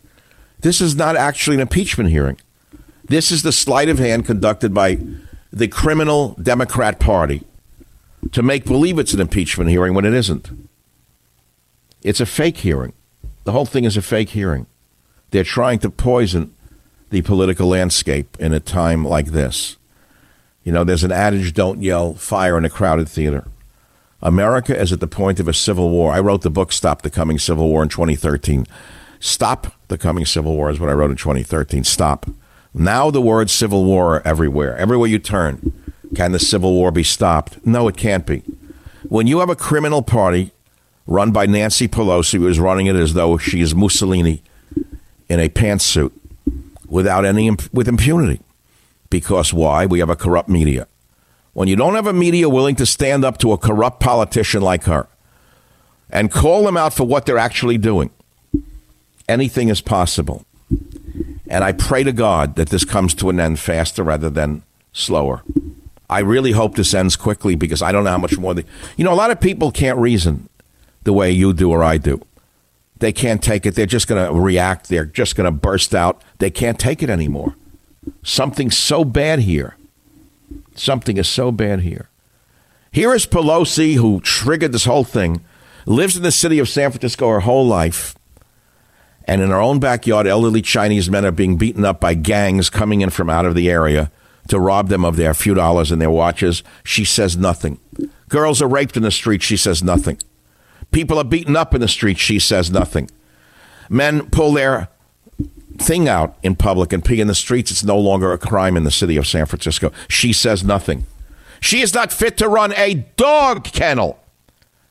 This 0.61 0.79
is 0.79 0.95
not 0.95 1.17
actually 1.17 1.57
an 1.57 1.61
impeachment 1.61 2.09
hearing. 2.09 2.37
This 3.03 3.31
is 3.31 3.43
the 3.43 3.51
sleight 3.51 3.89
of 3.89 3.99
hand 3.99 4.25
conducted 4.25 4.73
by 4.73 4.99
the 5.51 5.67
criminal 5.67 6.35
Democrat 6.41 6.99
Party 6.99 7.43
to 8.31 8.43
make 8.43 8.65
believe 8.65 8.99
it's 8.99 9.13
an 9.13 9.21
impeachment 9.21 9.69
hearing 9.69 9.93
when 9.93 10.05
it 10.05 10.13
isn't. 10.13 10.49
It's 12.03 12.19
a 12.19 12.25
fake 12.25 12.57
hearing. 12.57 12.93
The 13.43 13.51
whole 13.51 13.65
thing 13.65 13.85
is 13.85 13.97
a 13.97 14.01
fake 14.01 14.29
hearing. 14.29 14.65
They're 15.31 15.43
trying 15.43 15.79
to 15.79 15.89
poison 15.89 16.53
the 17.09 17.21
political 17.21 17.67
landscape 17.67 18.35
in 18.39 18.53
a 18.53 18.59
time 18.59 19.05
like 19.05 19.27
this. 19.27 19.77
You 20.63 20.73
know, 20.73 20.83
there's 20.83 21.03
an 21.03 21.11
adage 21.11 21.53
don't 21.53 21.81
yell 21.81 22.13
fire 22.13 22.57
in 22.57 22.65
a 22.65 22.69
crowded 22.69 23.07
theater. 23.07 23.47
America 24.21 24.77
is 24.77 24.91
at 24.91 24.99
the 24.99 25.07
point 25.07 25.39
of 25.39 25.47
a 25.47 25.53
civil 25.53 25.89
war. 25.89 26.11
I 26.11 26.19
wrote 26.19 26.41
the 26.41 26.49
book 26.49 26.71
Stop 26.71 27.03
the 27.03 27.09
Coming 27.09 27.39
Civil 27.39 27.69
War 27.69 27.83
in 27.83 27.89
2013. 27.89 28.65
Stop 29.19 29.73
the 29.87 29.97
Coming 29.97 30.25
Civil 30.25 30.55
War 30.55 30.69
is 30.69 30.79
what 30.79 30.89
I 30.89 30.93
wrote 30.93 31.11
in 31.11 31.17
2013. 31.17 31.83
Stop. 31.83 32.25
Now 32.77 33.09
the 33.09 33.21
word 33.21 33.49
civil 33.49 33.85
war 33.85 34.21
everywhere. 34.23 34.77
Everywhere 34.77 35.09
you 35.09 35.17
turn. 35.17 35.73
Can 36.15 36.31
the 36.31 36.39
civil 36.39 36.73
war 36.73 36.91
be 36.91 37.03
stopped? 37.03 37.65
No, 37.65 37.87
it 37.87 37.97
can't 37.97 38.25
be. 38.25 38.43
When 39.09 39.25
you 39.25 39.39
have 39.39 39.49
a 39.49 39.55
criminal 39.55 40.03
party 40.03 40.51
run 41.07 41.31
by 41.31 41.47
Nancy 41.47 41.87
Pelosi, 41.87 42.37
who 42.37 42.47
is 42.47 42.59
running 42.59 42.85
it 42.85 42.95
as 42.95 43.13
though 43.13 43.37
she 43.37 43.61
is 43.61 43.73
Mussolini 43.73 44.43
in 45.27 45.39
a 45.39 45.49
pantsuit 45.49 46.11
without 46.87 47.25
any 47.25 47.49
with 47.73 47.87
impunity. 47.87 48.41
Because 49.09 49.53
why? 49.53 49.85
We 49.85 49.99
have 49.99 50.09
a 50.09 50.15
corrupt 50.15 50.49
media. 50.49 50.87
When 51.53 51.67
you 51.67 51.75
don't 51.75 51.95
have 51.95 52.07
a 52.07 52.13
media 52.13 52.47
willing 52.47 52.75
to 52.75 52.85
stand 52.85 53.25
up 53.25 53.39
to 53.39 53.53
a 53.53 53.57
corrupt 53.57 53.99
politician 53.99 54.61
like 54.61 54.83
her 54.83 55.07
and 56.11 56.31
call 56.31 56.63
them 56.63 56.77
out 56.77 56.93
for 56.93 57.05
what 57.05 57.25
they're 57.25 57.37
actually 57.37 57.79
doing, 57.79 58.11
anything 59.27 59.69
is 59.69 59.81
possible. 59.81 60.45
And 61.49 61.63
I 61.63 61.71
pray 61.71 62.03
to 62.03 62.11
God 62.11 62.55
that 62.55 62.69
this 62.69 62.85
comes 62.85 63.13
to 63.15 63.29
an 63.29 63.39
end 63.39 63.59
faster 63.59 64.03
rather 64.03 64.29
than 64.29 64.63
slower. 64.91 65.43
I 66.09 66.19
really 66.19 66.51
hope 66.51 66.75
this 66.75 66.93
ends 66.93 67.15
quickly 67.15 67.55
because 67.55 67.81
I 67.81 67.91
don't 67.91 68.03
know 68.03 68.11
how 68.11 68.17
much 68.17 68.37
more. 68.37 68.53
The, 68.53 68.65
you 68.95 69.03
know, 69.03 69.13
a 69.13 69.15
lot 69.15 69.31
of 69.31 69.39
people 69.39 69.71
can't 69.71 69.97
reason 69.97 70.49
the 71.03 71.13
way 71.13 71.31
you 71.31 71.53
do 71.53 71.71
or 71.71 71.83
I 71.83 71.97
do. 71.97 72.21
They 72.99 73.11
can't 73.11 73.43
take 73.43 73.65
it. 73.65 73.75
They're 73.75 73.85
just 73.85 74.07
going 74.07 74.25
to 74.25 74.39
react. 74.39 74.89
They're 74.89 75.05
just 75.05 75.35
going 75.35 75.45
to 75.45 75.51
burst 75.51 75.93
out. 75.93 76.21
They 76.39 76.49
can't 76.49 76.79
take 76.79 77.03
it 77.03 77.09
anymore. 77.09 77.55
Something's 78.23 78.77
so 78.77 79.03
bad 79.03 79.39
here. 79.39 79.75
Something 80.75 81.17
is 81.17 81.27
so 81.27 81.51
bad 81.51 81.81
here. 81.81 82.09
Here 82.91 83.13
is 83.13 83.27
Pelosi, 83.27 83.95
who 83.95 84.21
triggered 84.21 84.71
this 84.71 84.85
whole 84.85 85.03
thing, 85.03 85.41
lives 85.85 86.17
in 86.17 86.23
the 86.23 86.31
city 86.31 86.57
of 86.59 86.69
San 86.69 86.91
Francisco 86.91 87.29
her 87.29 87.41
whole 87.41 87.67
life, 87.67 88.15
and 89.27 89.41
in 89.41 89.51
our 89.51 89.61
own 89.61 89.79
backyard, 89.79 90.25
elderly 90.25 90.61
Chinese 90.61 91.09
men 91.09 91.25
are 91.25 91.31
being 91.31 91.57
beaten 91.57 91.83
up 91.83 91.99
by 91.99 92.13
gangs 92.13 92.69
coming 92.69 93.01
in 93.01 93.09
from 93.09 93.29
out 93.29 93.45
of 93.45 93.55
the 93.55 93.69
area 93.69 94.09
to 94.47 94.59
rob 94.59 94.87
them 94.87 95.03
of 95.03 95.17
their 95.17 95.33
few 95.33 95.53
dollars 95.53 95.91
and 95.91 96.01
their 96.01 96.09
watches. 96.09 96.63
She 96.83 97.03
says 97.03 97.35
nothing. 97.35 97.79
Girls 98.29 98.61
are 98.61 98.67
raped 98.67 98.95
in 98.95 99.03
the 99.03 99.11
street. 99.11 99.43
She 99.43 99.57
says 99.57 99.83
nothing. 99.83 100.17
People 100.91 101.17
are 101.17 101.25
beaten 101.25 101.57
up 101.57 101.75
in 101.75 101.81
the 101.81 101.87
street. 101.87 102.17
She 102.17 102.39
says 102.39 102.71
nothing. 102.71 103.09
Men 103.89 104.29
pull 104.29 104.53
their 104.53 104.87
thing 105.77 106.07
out 106.07 106.37
in 106.41 106.55
public 106.55 106.93
and 106.93 107.03
pee 107.03 107.21
in 107.21 107.27
the 107.27 107.35
streets. 107.35 107.71
It's 107.71 107.83
no 107.83 107.99
longer 107.99 108.31
a 108.31 108.37
crime 108.37 108.77
in 108.77 108.83
the 108.83 108.91
city 108.91 109.17
of 109.17 109.27
San 109.27 109.45
Francisco. 109.45 109.91
She 110.07 110.31
says 110.31 110.63
nothing. 110.63 111.05
She 111.59 111.81
is 111.81 111.93
not 111.93 112.13
fit 112.13 112.37
to 112.37 112.47
run 112.47 112.73
a 112.75 113.05
dog 113.17 113.65
kennel. 113.65 114.19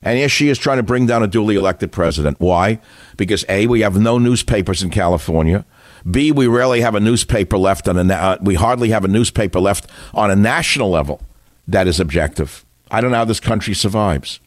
And 0.02 0.18
here 0.18 0.28
she 0.28 0.48
is 0.48 0.58
trying 0.58 0.76
to 0.76 0.82
bring 0.82 1.06
down 1.06 1.22
a 1.22 1.26
duly 1.26 1.56
elected 1.56 1.90
president. 1.90 2.38
Why? 2.38 2.80
Because 3.16 3.44
A, 3.48 3.66
we 3.66 3.80
have 3.80 3.98
no 3.98 4.18
newspapers 4.18 4.82
in 4.82 4.90
California. 4.90 5.64
B, 6.08 6.30
we 6.30 6.46
rarely 6.46 6.80
have 6.82 6.94
a 6.94 7.00
newspaper 7.00 7.58
left 7.58 7.88
on 7.88 7.98
a, 7.98 8.14
uh, 8.14 8.38
we 8.40 8.54
hardly 8.54 8.90
have 8.90 9.04
a 9.04 9.08
newspaper 9.08 9.58
left 9.58 9.88
on 10.14 10.30
a 10.30 10.36
national 10.36 10.90
level 10.90 11.20
that 11.66 11.88
is 11.88 11.98
objective. 11.98 12.64
I 12.90 13.00
don't 13.00 13.10
know 13.10 13.16
how 13.16 13.24
this 13.24 13.40
country 13.40 13.74
survives. 13.74 14.38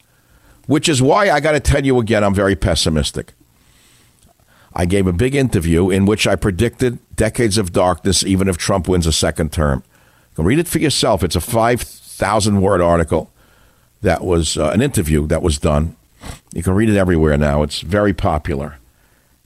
Which 0.66 0.88
is 0.88 1.02
why 1.02 1.30
I 1.30 1.40
got 1.40 1.52
to 1.52 1.60
tell 1.60 1.84
you 1.84 1.98
again, 1.98 2.24
I'm 2.24 2.34
very 2.34 2.56
pessimistic. 2.56 3.32
I 4.72 4.86
gave 4.86 5.06
a 5.06 5.12
big 5.12 5.34
interview 5.34 5.90
in 5.90 6.06
which 6.06 6.26
I 6.26 6.36
predicted 6.36 6.98
decades 7.16 7.58
of 7.58 7.72
darkness 7.72 8.22
even 8.22 8.48
if 8.48 8.56
Trump 8.56 8.88
wins 8.88 9.06
a 9.06 9.12
second 9.12 9.52
term. 9.52 9.82
Read 10.36 10.60
it 10.60 10.68
for 10.68 10.78
yourself. 10.78 11.22
It's 11.22 11.36
a 11.36 11.40
5,000 11.40 12.62
word 12.62 12.80
article 12.80 13.30
that 14.02 14.24
was 14.24 14.56
uh, 14.56 14.70
an 14.70 14.82
interview 14.82 15.26
that 15.26 15.42
was 15.42 15.58
done. 15.58 15.96
You 16.52 16.62
can 16.62 16.74
read 16.74 16.88
it 16.88 16.96
everywhere 16.96 17.36
now. 17.36 17.62
It's 17.62 17.80
very 17.80 18.12
popular. 18.12 18.76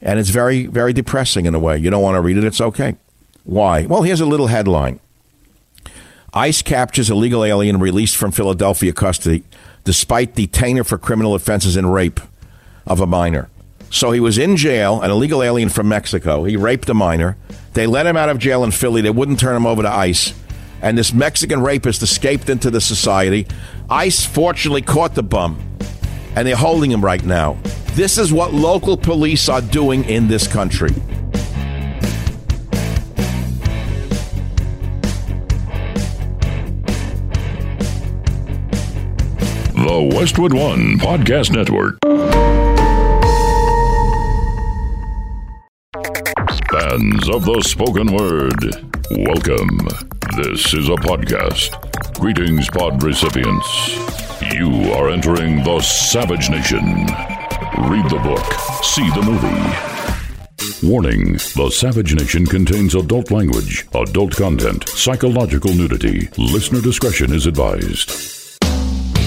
And 0.00 0.18
it's 0.18 0.30
very, 0.30 0.66
very 0.66 0.92
depressing 0.92 1.46
in 1.46 1.54
a 1.54 1.58
way. 1.58 1.78
You 1.78 1.90
don't 1.90 2.02
want 2.02 2.16
to 2.16 2.20
read 2.20 2.36
it, 2.36 2.44
it's 2.44 2.60
okay. 2.60 2.96
Why? 3.44 3.86
Well, 3.86 4.02
here's 4.02 4.20
a 4.20 4.26
little 4.26 4.48
headline 4.48 5.00
ICE 6.32 6.62
captures 6.62 7.10
illegal 7.10 7.44
alien 7.44 7.78
released 7.78 8.16
from 8.16 8.32
Philadelphia 8.32 8.92
custody 8.92 9.44
despite 9.84 10.34
detainer 10.34 10.82
for 10.82 10.98
criminal 10.98 11.34
offenses 11.34 11.76
and 11.76 11.92
rape 11.92 12.20
of 12.86 13.00
a 13.00 13.06
minor. 13.06 13.48
So 13.90 14.10
he 14.10 14.18
was 14.18 14.38
in 14.38 14.56
jail, 14.56 15.00
an 15.02 15.10
illegal 15.10 15.42
alien 15.42 15.68
from 15.68 15.88
Mexico. 15.88 16.44
He 16.44 16.56
raped 16.56 16.88
a 16.88 16.94
minor. 16.94 17.36
They 17.74 17.86
let 17.86 18.06
him 18.06 18.16
out 18.16 18.28
of 18.28 18.38
jail 18.38 18.64
in 18.64 18.72
Philly. 18.72 19.02
They 19.02 19.10
wouldn't 19.10 19.38
turn 19.38 19.54
him 19.54 19.66
over 19.66 19.82
to 19.82 19.88
ICE. 19.88 20.34
And 20.84 20.98
this 20.98 21.14
Mexican 21.14 21.62
rapist 21.62 22.02
escaped 22.02 22.50
into 22.50 22.70
the 22.70 22.78
society. 22.78 23.46
ICE 23.88 24.26
fortunately 24.26 24.82
caught 24.82 25.14
the 25.14 25.22
bum, 25.22 25.58
and 26.36 26.46
they're 26.46 26.54
holding 26.54 26.90
him 26.90 27.02
right 27.02 27.24
now. 27.24 27.56
This 27.94 28.18
is 28.18 28.34
what 28.34 28.52
local 28.52 28.98
police 28.98 29.48
are 29.48 29.62
doing 29.62 30.04
in 30.04 30.28
this 30.28 30.46
country. 30.46 30.92
the 39.72 40.16
Westwood 40.16 40.52
One 40.52 40.98
Podcast 40.98 41.50
Network. 41.52 41.98
Fans 46.70 47.28
of 47.30 47.44
the 47.44 47.62
spoken 47.62 48.12
word, 48.12 48.92
welcome. 49.10 50.13
This 50.36 50.74
is 50.74 50.88
a 50.88 50.96
podcast. 50.96 51.70
Greetings, 52.18 52.68
pod 52.68 53.00
recipients. 53.02 53.94
You 54.52 54.92
are 54.94 55.08
entering 55.10 55.62
the 55.62 55.80
Savage 55.80 56.50
Nation. 56.50 56.82
Read 57.88 58.08
the 58.10 58.20
book, 58.20 58.44
see 58.82 59.08
the 59.10 59.22
movie. 59.22 60.88
Warning 60.88 61.34
The 61.34 61.70
Savage 61.70 62.14
Nation 62.14 62.46
contains 62.46 62.96
adult 62.96 63.30
language, 63.30 63.86
adult 63.94 64.34
content, 64.34 64.88
psychological 64.88 65.72
nudity. 65.72 66.28
Listener 66.36 66.80
discretion 66.80 67.32
is 67.32 67.46
advised. 67.46 68.43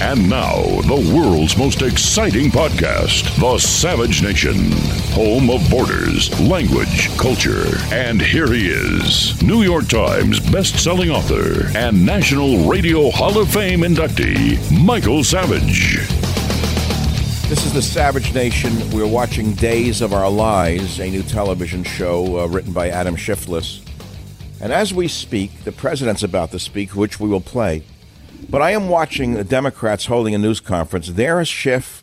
And 0.00 0.30
now, 0.30 0.62
the 0.82 1.12
world's 1.12 1.56
most 1.56 1.82
exciting 1.82 2.52
podcast, 2.52 3.36
The 3.40 3.58
Savage 3.58 4.22
Nation, 4.22 4.70
home 5.10 5.50
of 5.50 5.68
borders, 5.68 6.30
language, 6.40 7.08
culture. 7.18 7.64
And 7.92 8.22
here 8.22 8.46
he 8.46 8.68
is, 8.68 9.42
New 9.42 9.62
York 9.62 9.88
Times 9.88 10.38
best-selling 10.38 11.10
author 11.10 11.66
and 11.76 12.06
National 12.06 12.68
Radio 12.70 13.10
Hall 13.10 13.40
of 13.40 13.50
Fame 13.50 13.80
inductee, 13.80 14.56
Michael 14.84 15.24
Savage. 15.24 15.96
This 17.48 17.66
is 17.66 17.72
the 17.72 17.82
Savage 17.82 18.32
Nation. 18.32 18.72
We're 18.92 19.04
watching 19.04 19.52
Days 19.54 20.00
of 20.00 20.12
Our 20.12 20.30
Lives, 20.30 21.00
a 21.00 21.10
new 21.10 21.24
television 21.24 21.82
show 21.82 22.38
uh, 22.38 22.46
written 22.46 22.72
by 22.72 22.88
Adam 22.90 23.16
Shiftless. 23.16 23.82
And 24.60 24.72
as 24.72 24.94
we 24.94 25.08
speak, 25.08 25.64
the 25.64 25.72
president's 25.72 26.22
about 26.22 26.52
to 26.52 26.60
speak, 26.60 26.94
which 26.94 27.18
we 27.18 27.28
will 27.28 27.40
play. 27.40 27.82
But 28.50 28.62
I 28.62 28.70
am 28.70 28.88
watching 28.88 29.34
the 29.34 29.44
Democrats 29.44 30.06
holding 30.06 30.34
a 30.34 30.38
news 30.38 30.60
conference. 30.60 31.08
There 31.08 31.40
is 31.40 31.48
Schiff. 31.48 32.02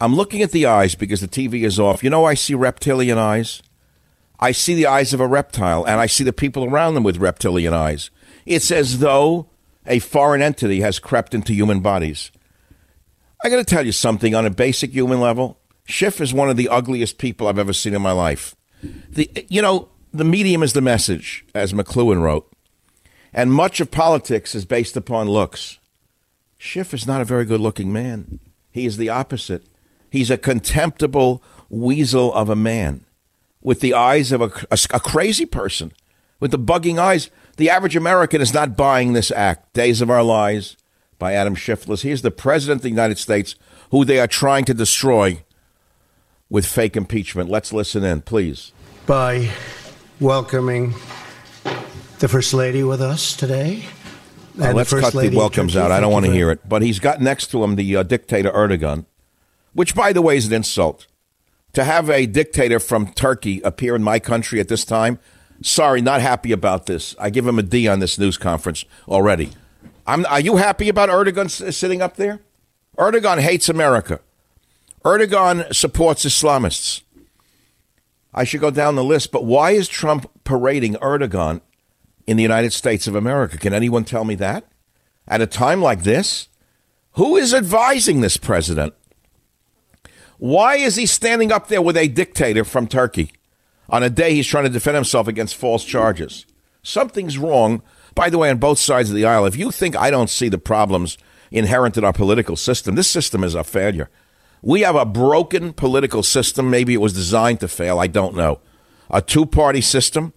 I'm 0.00 0.14
looking 0.14 0.42
at 0.42 0.52
the 0.52 0.66
eyes 0.66 0.94
because 0.94 1.20
the 1.20 1.28
TV 1.28 1.64
is 1.64 1.80
off. 1.80 2.04
You 2.04 2.10
know, 2.10 2.24
I 2.24 2.34
see 2.34 2.54
reptilian 2.54 3.18
eyes. 3.18 3.62
I 4.40 4.52
see 4.52 4.74
the 4.74 4.86
eyes 4.86 5.12
of 5.12 5.20
a 5.20 5.26
reptile, 5.26 5.84
and 5.84 5.98
I 5.98 6.06
see 6.06 6.22
the 6.22 6.32
people 6.32 6.64
around 6.64 6.94
them 6.94 7.02
with 7.02 7.16
reptilian 7.16 7.74
eyes. 7.74 8.10
It's 8.46 8.70
as 8.70 9.00
though 9.00 9.48
a 9.86 9.98
foreign 9.98 10.42
entity 10.42 10.80
has 10.80 11.00
crept 11.00 11.34
into 11.34 11.52
human 11.52 11.80
bodies. 11.80 12.30
I 13.42 13.48
got 13.48 13.56
to 13.56 13.64
tell 13.64 13.84
you 13.84 13.92
something 13.92 14.34
on 14.34 14.46
a 14.46 14.50
basic 14.50 14.92
human 14.92 15.20
level. 15.20 15.58
Schiff 15.86 16.20
is 16.20 16.34
one 16.34 16.50
of 16.50 16.56
the 16.56 16.68
ugliest 16.68 17.18
people 17.18 17.48
I've 17.48 17.58
ever 17.58 17.72
seen 17.72 17.94
in 17.94 18.02
my 18.02 18.12
life. 18.12 18.54
The, 19.08 19.28
you 19.48 19.62
know, 19.62 19.88
the 20.12 20.24
medium 20.24 20.62
is 20.62 20.72
the 20.72 20.80
message, 20.80 21.44
as 21.54 21.72
McLuhan 21.72 22.20
wrote. 22.20 22.52
And 23.32 23.52
much 23.52 23.80
of 23.80 23.90
politics 23.90 24.54
is 24.54 24.64
based 24.64 24.96
upon 24.96 25.28
looks. 25.28 25.78
Schiff 26.56 26.92
is 26.92 27.06
not 27.06 27.20
a 27.20 27.26
very 27.26 27.44
good 27.44 27.60
looking 27.60 27.92
man. 27.92 28.40
He 28.70 28.86
is 28.86 28.96
the 28.96 29.08
opposite. 29.08 29.64
He's 30.10 30.30
a 30.30 30.38
contemptible 30.38 31.42
weasel 31.68 32.32
of 32.34 32.48
a 32.48 32.56
man 32.56 33.04
with 33.60 33.80
the 33.80 33.94
eyes 33.94 34.32
of 34.32 34.40
a, 34.40 34.50
a, 34.70 34.78
a, 34.94 35.00
crazy 35.00 35.44
person, 35.44 35.92
with 36.40 36.50
the 36.50 36.58
bugging 36.58 36.98
eyes. 36.98 37.30
The 37.56 37.70
average 37.70 37.96
American 37.96 38.40
is 38.40 38.54
not 38.54 38.76
buying 38.76 39.12
this 39.12 39.30
act. 39.30 39.72
Days 39.72 40.00
of 40.00 40.10
Our 40.10 40.22
Lives 40.22 40.76
by 41.18 41.34
Adam 41.34 41.54
Shiftless. 41.54 42.02
He 42.02 42.10
is 42.10 42.22
the 42.22 42.30
President 42.30 42.78
of 42.78 42.82
the 42.82 42.88
United 42.88 43.18
States 43.18 43.56
who 43.90 44.04
they 44.04 44.18
are 44.20 44.26
trying 44.26 44.64
to 44.66 44.74
destroy 44.74 45.42
with 46.48 46.66
fake 46.66 46.96
impeachment. 46.96 47.50
Let's 47.50 47.72
listen 47.72 48.04
in, 48.04 48.22
please. 48.22 48.72
By 49.06 49.50
welcoming 50.20 50.94
the 52.18 52.28
First 52.28 52.52
Lady 52.52 52.82
with 52.82 53.00
us 53.00 53.36
today. 53.36 53.84
Uh, 54.60 54.72
let's 54.72 54.90
cut 54.90 55.12
the 55.12 55.30
welcomes 55.36 55.76
out. 55.76 55.92
I 55.92 56.00
don't 56.00 56.12
want 56.12 56.26
to 56.26 56.32
hear 56.32 56.50
it. 56.50 56.68
But 56.68 56.82
he's 56.82 56.98
got 56.98 57.20
next 57.20 57.48
to 57.48 57.62
him 57.62 57.76
the 57.76 57.96
uh, 57.96 58.02
dictator 58.02 58.50
Erdogan, 58.50 59.06
which, 59.72 59.94
by 59.94 60.12
the 60.12 60.22
way, 60.22 60.36
is 60.36 60.46
an 60.46 60.52
insult. 60.52 61.06
To 61.74 61.84
have 61.84 62.10
a 62.10 62.26
dictator 62.26 62.80
from 62.80 63.12
Turkey 63.12 63.60
appear 63.60 63.94
in 63.94 64.02
my 64.02 64.18
country 64.18 64.58
at 64.58 64.68
this 64.68 64.84
time, 64.84 65.20
sorry, 65.62 66.00
not 66.00 66.20
happy 66.20 66.50
about 66.50 66.86
this. 66.86 67.14
I 67.20 67.30
give 67.30 67.46
him 67.46 67.58
a 67.58 67.62
D 67.62 67.86
on 67.86 68.00
this 68.00 68.18
news 68.18 68.36
conference 68.36 68.84
already. 69.06 69.50
I'm, 70.06 70.26
are 70.26 70.40
you 70.40 70.56
happy 70.56 70.88
about 70.88 71.10
Erdogan 71.10 71.72
sitting 71.72 72.02
up 72.02 72.16
there? 72.16 72.40
Erdogan 72.96 73.38
hates 73.38 73.68
America. 73.68 74.20
Erdogan 75.04 75.72
supports 75.72 76.24
Islamists. 76.24 77.02
I 78.34 78.44
should 78.44 78.60
go 78.60 78.70
down 78.70 78.96
the 78.96 79.04
list, 79.04 79.30
but 79.30 79.44
why 79.44 79.72
is 79.72 79.86
Trump 79.86 80.28
parading 80.44 80.94
Erdogan 80.96 81.60
in 82.28 82.36
the 82.36 82.42
United 82.42 82.74
States 82.74 83.06
of 83.06 83.14
America. 83.14 83.56
Can 83.56 83.72
anyone 83.72 84.04
tell 84.04 84.22
me 84.22 84.34
that? 84.34 84.66
At 85.26 85.40
a 85.40 85.46
time 85.46 85.80
like 85.80 86.02
this? 86.02 86.48
Who 87.12 87.38
is 87.38 87.54
advising 87.54 88.20
this 88.20 88.36
president? 88.36 88.92
Why 90.36 90.76
is 90.76 90.96
he 90.96 91.06
standing 91.06 91.50
up 91.50 91.68
there 91.68 91.80
with 91.80 91.96
a 91.96 92.06
dictator 92.06 92.64
from 92.64 92.86
Turkey 92.86 93.32
on 93.88 94.02
a 94.02 94.10
day 94.10 94.34
he's 94.34 94.46
trying 94.46 94.64
to 94.64 94.70
defend 94.70 94.96
himself 94.96 95.26
against 95.26 95.56
false 95.56 95.86
charges? 95.86 96.44
Something's 96.82 97.38
wrong, 97.38 97.80
by 98.14 98.28
the 98.28 98.36
way, 98.36 98.50
on 98.50 98.58
both 98.58 98.78
sides 98.78 99.08
of 99.08 99.16
the 99.16 99.24
aisle. 99.24 99.46
If 99.46 99.56
you 99.56 99.70
think 99.70 99.96
I 99.96 100.10
don't 100.10 100.28
see 100.28 100.50
the 100.50 100.58
problems 100.58 101.16
inherent 101.50 101.96
in 101.96 102.04
our 102.04 102.12
political 102.12 102.56
system, 102.56 102.94
this 102.94 103.08
system 103.08 103.42
is 103.42 103.54
a 103.54 103.64
failure. 103.64 104.10
We 104.60 104.82
have 104.82 104.96
a 104.96 105.06
broken 105.06 105.72
political 105.72 106.22
system. 106.22 106.68
Maybe 106.68 106.92
it 106.92 107.00
was 107.00 107.14
designed 107.14 107.60
to 107.60 107.68
fail. 107.68 107.98
I 107.98 108.06
don't 108.06 108.36
know. 108.36 108.60
A 109.08 109.22
two 109.22 109.46
party 109.46 109.80
system 109.80 110.34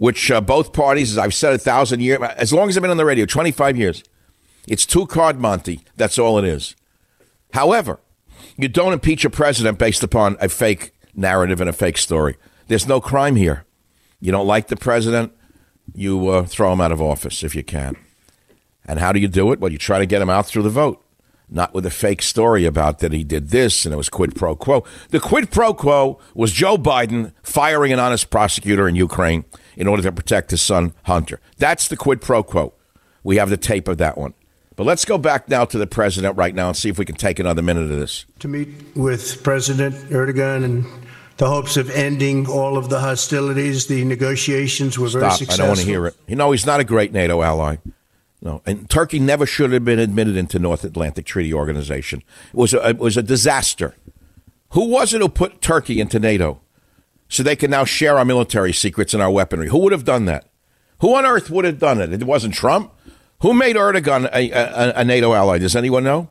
which 0.00 0.30
uh, 0.30 0.40
both 0.40 0.72
parties, 0.72 1.10
as 1.10 1.18
I've 1.18 1.34
said 1.34 1.52
a 1.52 1.58
thousand 1.58 2.00
years, 2.00 2.22
as 2.38 2.54
long 2.54 2.70
as 2.70 2.76
I've 2.76 2.80
been 2.80 2.90
on 2.90 2.96
the 2.96 3.04
radio, 3.04 3.26
25 3.26 3.76
years, 3.76 4.02
it's 4.66 4.86
two 4.86 5.06
card 5.06 5.38
Monty. 5.38 5.82
That's 5.94 6.18
all 6.18 6.38
it 6.38 6.44
is. 6.46 6.74
However, 7.52 8.00
you 8.56 8.68
don't 8.68 8.94
impeach 8.94 9.26
a 9.26 9.30
president 9.30 9.78
based 9.78 10.02
upon 10.02 10.38
a 10.40 10.48
fake 10.48 10.92
narrative 11.14 11.60
and 11.60 11.68
a 11.68 11.74
fake 11.74 11.98
story. 11.98 12.36
There's 12.66 12.88
no 12.88 13.02
crime 13.02 13.36
here. 13.36 13.66
You 14.22 14.32
don't 14.32 14.46
like 14.46 14.68
the 14.68 14.76
president, 14.76 15.34
you 15.92 16.28
uh, 16.28 16.46
throw 16.46 16.72
him 16.72 16.80
out 16.80 16.92
of 16.92 17.02
office 17.02 17.44
if 17.44 17.54
you 17.54 17.62
can. 17.62 17.94
And 18.86 19.00
how 19.00 19.12
do 19.12 19.20
you 19.20 19.28
do 19.28 19.52
it? 19.52 19.60
Well, 19.60 19.70
you 19.70 19.76
try 19.76 19.98
to 19.98 20.06
get 20.06 20.22
him 20.22 20.30
out 20.30 20.46
through 20.46 20.62
the 20.62 20.70
vote, 20.70 21.04
not 21.50 21.74
with 21.74 21.84
a 21.84 21.90
fake 21.90 22.22
story 22.22 22.64
about 22.64 23.00
that 23.00 23.12
he 23.12 23.22
did 23.22 23.50
this 23.50 23.84
and 23.84 23.92
it 23.92 23.98
was 23.98 24.08
quid 24.08 24.34
pro 24.34 24.56
quo. 24.56 24.82
The 25.10 25.20
quid 25.20 25.50
pro 25.50 25.74
quo 25.74 26.18
was 26.34 26.52
Joe 26.52 26.78
Biden 26.78 27.34
firing 27.42 27.92
an 27.92 27.98
honest 27.98 28.30
prosecutor 28.30 28.88
in 28.88 28.96
Ukraine 28.96 29.44
in 29.76 29.86
order 29.86 30.02
to 30.02 30.12
protect 30.12 30.50
his 30.50 30.62
son, 30.62 30.94
Hunter. 31.04 31.40
That's 31.58 31.88
the 31.88 31.96
quid 31.96 32.20
pro 32.20 32.42
quo. 32.42 32.74
We 33.22 33.36
have 33.36 33.50
the 33.50 33.56
tape 33.56 33.88
of 33.88 33.98
that 33.98 34.16
one. 34.16 34.34
But 34.76 34.86
let's 34.86 35.04
go 35.04 35.18
back 35.18 35.48
now 35.48 35.66
to 35.66 35.76
the 35.76 35.86
president 35.86 36.36
right 36.38 36.54
now 36.54 36.68
and 36.68 36.76
see 36.76 36.88
if 36.88 36.98
we 36.98 37.04
can 37.04 37.16
take 37.16 37.38
another 37.38 37.60
minute 37.60 37.90
of 37.90 37.98
this. 37.98 38.24
To 38.38 38.48
meet 38.48 38.68
with 38.96 39.42
President 39.42 39.94
Erdogan 40.10 40.64
and 40.64 40.86
the 41.36 41.48
hopes 41.48 41.76
of 41.76 41.90
ending 41.90 42.48
all 42.48 42.78
of 42.78 42.88
the 42.88 43.00
hostilities, 43.00 43.88
the 43.88 44.04
negotiations 44.04 44.98
were 44.98 45.08
Stop. 45.08 45.20
very 45.20 45.32
successful. 45.32 45.64
I 45.64 45.66
don't 45.66 45.68
want 45.68 45.80
to 45.80 45.86
hear 45.86 46.06
it. 46.06 46.16
You 46.26 46.36
know, 46.36 46.52
he's 46.52 46.64
not 46.64 46.80
a 46.80 46.84
great 46.84 47.12
NATO 47.12 47.42
ally. 47.42 47.76
No, 48.42 48.62
and 48.64 48.88
Turkey 48.88 49.18
never 49.18 49.44
should 49.44 49.70
have 49.72 49.84
been 49.84 49.98
admitted 49.98 50.34
into 50.34 50.58
North 50.58 50.82
Atlantic 50.82 51.26
Treaty 51.26 51.52
Organization. 51.52 52.22
It 52.48 52.56
was 52.56 52.72
a, 52.72 52.88
it 52.88 52.98
was 52.98 53.18
a 53.18 53.22
disaster. 53.22 53.94
Who 54.70 54.88
was 54.88 55.12
it 55.12 55.20
who 55.20 55.28
put 55.28 55.60
Turkey 55.60 56.00
into 56.00 56.18
NATO? 56.18 56.60
So 57.30 57.42
they 57.42 57.56
can 57.56 57.70
now 57.70 57.84
share 57.84 58.18
our 58.18 58.24
military 58.24 58.72
secrets 58.72 59.14
and 59.14 59.22
our 59.22 59.30
weaponry. 59.30 59.68
Who 59.68 59.78
would 59.78 59.92
have 59.92 60.04
done 60.04 60.26
that? 60.26 60.48
Who 61.00 61.14
on 61.14 61.24
earth 61.24 61.48
would 61.48 61.64
have 61.64 61.78
done 61.78 62.00
it? 62.00 62.12
It 62.12 62.24
wasn't 62.24 62.54
Trump. 62.54 62.92
Who 63.40 63.54
made 63.54 63.76
Erdogan 63.76 64.28
a, 64.34 64.50
a, 64.50 64.92
a 64.96 65.04
NATO 65.04 65.32
ally? 65.32 65.58
Does 65.58 65.76
anyone 65.76 66.04
know? 66.04 66.28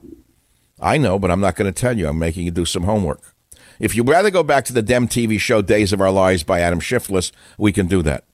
I 0.79 0.97
know, 0.97 1.17
but 1.17 1.31
I'm 1.31 1.39
not 1.39 1.55
going 1.55 1.73
to 1.73 1.81
tell 1.81 1.97
you. 1.97 2.07
I'm 2.07 2.19
making 2.19 2.45
you 2.45 2.51
do 2.51 2.65
some 2.65 2.83
homework. 2.83 3.33
If 3.79 3.95
you'd 3.95 4.09
rather 4.09 4.29
go 4.29 4.43
back 4.43 4.65
to 4.65 4.73
the 4.73 4.81
Dem 4.81 5.07
TV 5.07 5.39
show 5.39 5.61
Days 5.61 5.93
of 5.93 6.01
Our 6.01 6.11
Lives 6.11 6.43
by 6.43 6.59
Adam 6.59 6.81
Shiftless, 6.81 7.31
we 7.57 7.71
can 7.71 7.87
do 7.87 8.01
that. 8.03 8.25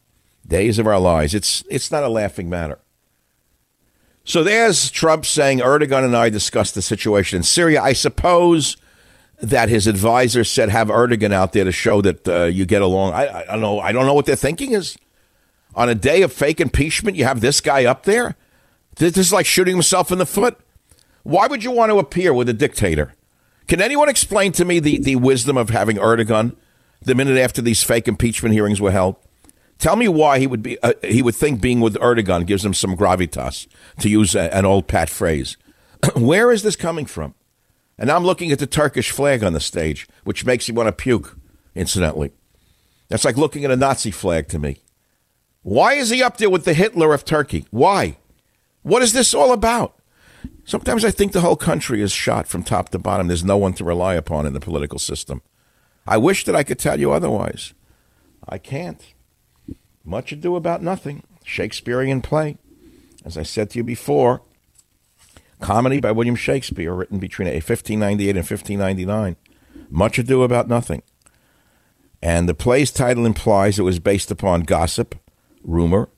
Days 0.46 0.80
of 0.80 0.88
Our 0.88 1.00
Lives. 1.00 1.34
It's 1.34 1.64
it's 1.70 1.92
not 1.92 2.04
a 2.04 2.10
laughing 2.10 2.50
matter. 2.50 2.80
So 4.24 4.44
there's 4.44 4.90
Trump 4.90 5.26
saying 5.26 5.60
Erdogan 5.60 6.04
and 6.04 6.18
I 6.18 6.30
discussed 6.30 6.74
the 6.74 6.82
situation 6.82 7.38
in 7.38 7.44
Syria. 7.44 7.82
I 7.82 7.94
suppose 7.94 8.76
that 9.42 9.70
his 9.70 9.88
advisor 9.88 10.44
said 10.44 10.70
have 10.70 10.88
Erdogan 10.88 11.34
out 11.34 11.54
there 11.54 11.66
to 11.66 11.72
show 11.72 12.02
that 12.02 12.28
uh, 12.28 12.44
you 12.46 12.66
get 12.66 12.82
along. 12.82 13.14
I, 13.14 13.42
I 13.42 13.46
don't 13.46 13.62
know. 13.62 13.80
I 13.80 13.92
don't 13.92 14.06
know 14.06 14.14
what 14.14 14.26
their 14.26 14.36
thinking 14.36 14.74
is. 14.74 14.98
On 15.76 15.90
a 15.90 15.96
day 15.96 16.22
of 16.22 16.32
fake 16.32 16.62
impeachment, 16.62 17.18
you 17.18 17.26
have 17.26 17.42
this 17.42 17.60
guy 17.60 17.86
up 17.86 18.04
there. 18.04 18.36
This 18.96 19.18
is 19.18 19.34
like 19.34 19.46
shooting 19.46 19.76
himself 19.76 20.12
in 20.12 20.20
the 20.20 20.26
foot. 20.26 20.58
Why 21.24 21.48
would 21.48 21.64
you 21.64 21.72
want 21.72 21.92
to 21.92 22.00
appear 22.00 22.34
with 22.34 22.48
a 22.48 22.54
dictator? 22.54 23.14
Can 23.68 23.82
anyone 23.82 24.10
explain 24.10 24.52
to 24.54 24.64
me 24.64 24.80
the, 24.80 25.00
the 25.00 25.16
wisdom 25.16 25.58
of 25.58 25.70
having 25.70 25.98
Erdogan 25.98 26.56
the 27.02 27.16
minute 27.16 27.38
after 27.38 27.62
these 27.62 27.84
fake 27.84 28.08
impeachment 28.08 28.54
hearings 28.54 28.80
were 28.80 28.92
held? 28.92 29.16
Tell 29.78 29.96
me 29.96 30.08
why 30.08 30.40
he 30.40 30.48
would 30.48 30.64
be 30.64 30.80
uh, 30.82 30.94
he 31.04 31.22
would 31.22 31.36
think 31.36 31.60
being 31.60 31.82
with 31.82 31.96
Erdogan 31.96 32.46
gives 32.46 32.64
him 32.64 32.74
some 32.74 32.96
gravitas, 32.96 33.68
to 34.00 34.08
use 34.08 34.34
a, 34.34 34.54
an 34.56 34.66
old 34.66 34.88
pat 34.88 35.10
phrase. 35.10 35.58
Where 36.16 36.52
is 36.52 36.64
this 36.64 36.78
coming 36.78 37.06
from? 37.06 37.36
And 37.98 38.12
I'm 38.12 38.26
looking 38.26 38.52
at 38.52 38.60
the 38.60 38.68
Turkish 38.68 39.12
flag 39.12 39.44
on 39.44 39.54
the 39.54 39.60
stage, 39.60 40.08
which 40.24 40.46
makes 40.46 40.68
me 40.68 40.76
want 40.76 40.88
to 40.88 40.92
puke, 40.92 41.38
incidentally. 41.74 42.32
That's 43.08 43.26
like 43.26 43.38
looking 43.38 43.64
at 43.64 43.72
a 43.72 43.76
Nazi 43.76 44.12
flag 44.12 44.48
to 44.50 44.60
me. 44.60 44.82
Why 45.62 45.94
is 45.94 46.10
he 46.10 46.22
up 46.22 46.38
there 46.38 46.50
with 46.50 46.66
the 46.66 46.74
Hitler 46.74 47.14
of 47.14 47.26
Turkey? 47.26 47.66
Why? 47.72 48.18
What 48.82 49.02
is 49.02 49.14
this 49.14 49.34
all 49.34 49.52
about? 49.52 49.98
Sometimes 50.64 51.06
I 51.06 51.12
think 51.12 51.32
the 51.32 51.42
whole 51.42 51.56
country 51.56 52.02
is 52.02 52.12
shot 52.12 52.48
from 52.48 52.64
top 52.64 52.90
to 52.90 53.00
bottom. 53.00 53.28
There's 53.28 53.44
no 53.44 53.58
one 53.58 53.74
to 53.74 53.84
rely 53.84 54.16
upon 54.16 54.46
in 54.46 54.54
the 54.54 54.60
political 54.60 55.00
system. 55.00 55.42
I 56.08 56.18
wish 56.18 56.46
that 56.46 56.56
I 56.56 56.64
could 56.64 56.80
tell 56.80 57.00
you 57.00 57.12
otherwise. 57.12 57.74
I 58.48 58.58
can't. 58.58 59.02
Much 60.04 60.32
ado 60.32 60.56
about 60.56 60.84
nothing. 60.84 61.24
Shakespearean 61.44 62.22
play. 62.22 62.58
As 63.24 63.38
I 63.38 63.44
said 63.44 63.72
to 63.72 63.78
you 63.78 63.84
before, 63.84 64.42
comedy 65.62 66.00
by 66.00 66.12
William 66.12 66.36
Shakespeare, 66.36 66.94
written 66.94 67.20
between 67.20 67.48
1598 67.48 68.30
and 68.30 68.38
1599. 68.38 69.36
Much 69.90 70.20
ado 70.20 70.44
about 70.44 70.68
nothing. 70.68 71.02
And 72.22 72.50
the 72.50 72.56
play's 72.56 72.92
title 72.92 73.26
implies 73.26 73.78
it 73.78 73.84
was 73.84 74.00
based 74.00 74.32
upon 74.32 74.62
gossip, 74.62 75.16
rumor, 75.64 76.10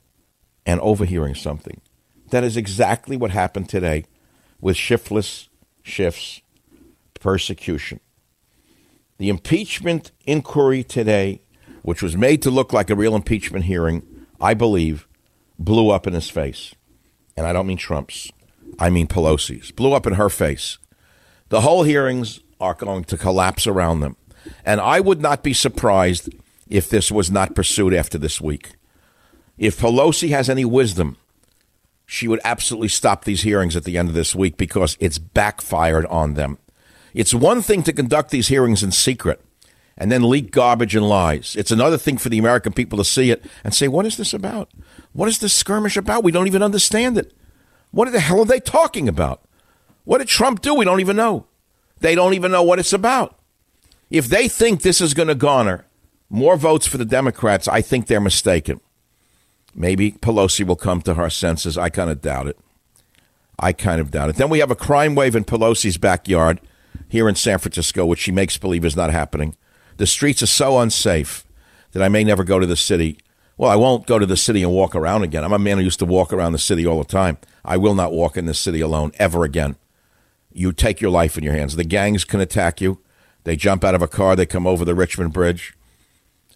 and 0.65 0.79
overhearing 0.81 1.35
something. 1.35 1.81
That 2.29 2.43
is 2.43 2.57
exactly 2.57 3.17
what 3.17 3.31
happened 3.31 3.69
today 3.69 4.05
with 4.59 4.77
shiftless 4.77 5.49
Schiff's, 5.83 6.41
persecution. 7.19 7.99
The 9.17 9.29
impeachment 9.29 10.11
inquiry 10.25 10.83
today, 10.83 11.41
which 11.81 12.03
was 12.03 12.15
made 12.15 12.41
to 12.43 12.51
look 12.51 12.73
like 12.73 12.89
a 12.89 12.95
real 12.95 13.15
impeachment 13.15 13.65
hearing, 13.65 14.05
I 14.39 14.53
believe, 14.53 15.07
blew 15.57 15.89
up 15.89 16.05
in 16.05 16.13
his 16.13 16.29
face. 16.29 16.75
And 17.35 17.47
I 17.47 17.53
don't 17.53 17.67
mean 17.67 17.77
Trump's, 17.77 18.31
I 18.79 18.89
mean 18.89 19.07
Pelosi's. 19.07 19.71
Blew 19.71 19.93
up 19.93 20.07
in 20.07 20.13
her 20.13 20.29
face. 20.29 20.77
The 21.49 21.61
whole 21.61 21.83
hearings 21.83 22.39
are 22.59 22.73
going 22.73 23.03
to 23.05 23.17
collapse 23.17 23.67
around 23.67 23.99
them. 23.99 24.15
And 24.65 24.79
I 24.79 24.99
would 24.99 25.21
not 25.21 25.43
be 25.43 25.53
surprised 25.53 26.29
if 26.69 26.89
this 26.89 27.11
was 27.11 27.31
not 27.31 27.55
pursued 27.55 27.93
after 27.93 28.17
this 28.17 28.41
week. 28.41 28.73
If 29.57 29.79
Pelosi 29.79 30.29
has 30.29 30.49
any 30.49 30.65
wisdom, 30.65 31.17
she 32.05 32.27
would 32.27 32.39
absolutely 32.43 32.87
stop 32.87 33.25
these 33.25 33.41
hearings 33.41 33.75
at 33.75 33.83
the 33.83 33.97
end 33.97 34.09
of 34.09 34.15
this 34.15 34.35
week 34.35 34.57
because 34.57 34.97
it's 34.99 35.17
backfired 35.17 36.05
on 36.07 36.35
them. 36.35 36.57
It's 37.13 37.33
one 37.33 37.61
thing 37.61 37.83
to 37.83 37.93
conduct 37.93 38.29
these 38.29 38.47
hearings 38.47 38.83
in 38.83 38.91
secret 38.91 39.41
and 39.97 40.11
then 40.11 40.29
leak 40.29 40.51
garbage 40.51 40.95
and 40.95 41.07
lies. 41.07 41.55
It's 41.57 41.71
another 41.71 41.97
thing 41.97 42.17
for 42.17 42.29
the 42.29 42.37
American 42.37 42.71
people 42.71 42.97
to 42.97 43.03
see 43.03 43.31
it 43.31 43.43
and 43.63 43.73
say, 43.73 43.87
what 43.87 44.05
is 44.05 44.17
this 44.17 44.33
about? 44.33 44.69
What 45.13 45.27
is 45.27 45.39
this 45.39 45.53
skirmish 45.53 45.97
about? 45.97 46.23
We 46.23 46.31
don't 46.31 46.47
even 46.47 46.61
understand 46.61 47.17
it. 47.17 47.33
What 47.91 48.11
the 48.11 48.19
hell 48.19 48.41
are 48.41 48.45
they 48.45 48.59
talking 48.59 49.07
about? 49.07 49.41
What 50.03 50.19
did 50.19 50.27
Trump 50.27 50.61
do? 50.61 50.73
We 50.73 50.85
don't 50.85 50.99
even 50.99 51.15
know. 51.15 51.45
They 51.99 52.15
don't 52.15 52.33
even 52.33 52.51
know 52.51 52.63
what 52.63 52.79
it's 52.79 52.93
about. 52.93 53.37
If 54.09 54.27
they 54.27 54.47
think 54.47 54.81
this 54.81 55.01
is 55.01 55.13
going 55.13 55.27
to 55.27 55.35
garner 55.35 55.85
more 56.29 56.57
votes 56.57 56.87
for 56.87 56.97
the 56.97 57.05
Democrats, 57.05 57.67
I 57.67 57.81
think 57.81 58.07
they're 58.07 58.21
mistaken. 58.21 58.79
Maybe 59.75 60.11
Pelosi 60.11 60.65
will 60.65 60.75
come 60.75 61.01
to 61.01 61.15
her 61.15 61.29
senses. 61.29 61.77
I 61.77 61.89
kind 61.89 62.09
of 62.09 62.21
doubt 62.21 62.47
it. 62.47 62.57
I 63.59 63.73
kind 63.73 63.99
of 63.99 64.11
doubt 64.11 64.29
it. 64.29 64.35
Then 64.35 64.49
we 64.49 64.59
have 64.59 64.71
a 64.71 64.75
crime 64.75 65.15
wave 65.15 65.35
in 65.35 65.43
Pelosi's 65.43 65.97
backyard 65.97 66.61
here 67.09 67.27
in 67.27 67.35
San 67.35 67.59
Francisco, 67.59 68.05
which 68.05 68.19
she 68.19 68.31
makes 68.31 68.57
believe 68.57 68.85
is 68.85 68.95
not 68.95 69.11
happening. 69.11 69.55
The 69.97 70.07
streets 70.07 70.43
are 70.43 70.47
so 70.47 70.79
unsafe 70.79 71.45
that 71.91 72.03
I 72.03 72.09
may 72.09 72.23
never 72.23 72.43
go 72.43 72.59
to 72.59 72.65
the 72.65 72.75
city. 72.75 73.17
Well, 73.57 73.71
I 73.71 73.75
won't 73.75 74.05
go 74.05 74.19
to 74.19 74.25
the 74.25 74.37
city 74.37 74.61
and 74.61 74.71
walk 74.71 74.95
around 74.95 75.23
again. 75.23 75.43
I'm 75.43 75.53
a 75.53 75.59
man 75.59 75.77
who 75.77 75.83
used 75.83 75.99
to 75.99 76.05
walk 76.05 76.31
around 76.31 76.51
the 76.51 76.59
city 76.59 76.85
all 76.85 76.99
the 76.99 77.05
time. 77.05 77.37
I 77.65 77.77
will 77.77 77.95
not 77.95 78.13
walk 78.13 78.37
in 78.37 78.45
the 78.45 78.53
city 78.53 78.81
alone 78.81 79.11
ever 79.17 79.43
again. 79.43 79.77
You 80.53 80.71
take 80.71 81.01
your 81.01 81.11
life 81.11 81.37
in 81.37 81.43
your 81.43 81.53
hands. 81.53 81.75
The 81.75 81.83
gangs 81.83 82.23
can 82.23 82.39
attack 82.39 82.81
you. 82.81 82.99
They 83.43 83.55
jump 83.55 83.83
out 83.83 83.95
of 83.95 84.01
a 84.01 84.07
car, 84.07 84.35
they 84.35 84.45
come 84.45 84.67
over 84.67 84.83
the 84.83 84.93
Richmond 84.93 85.31
Bridge, 85.31 85.73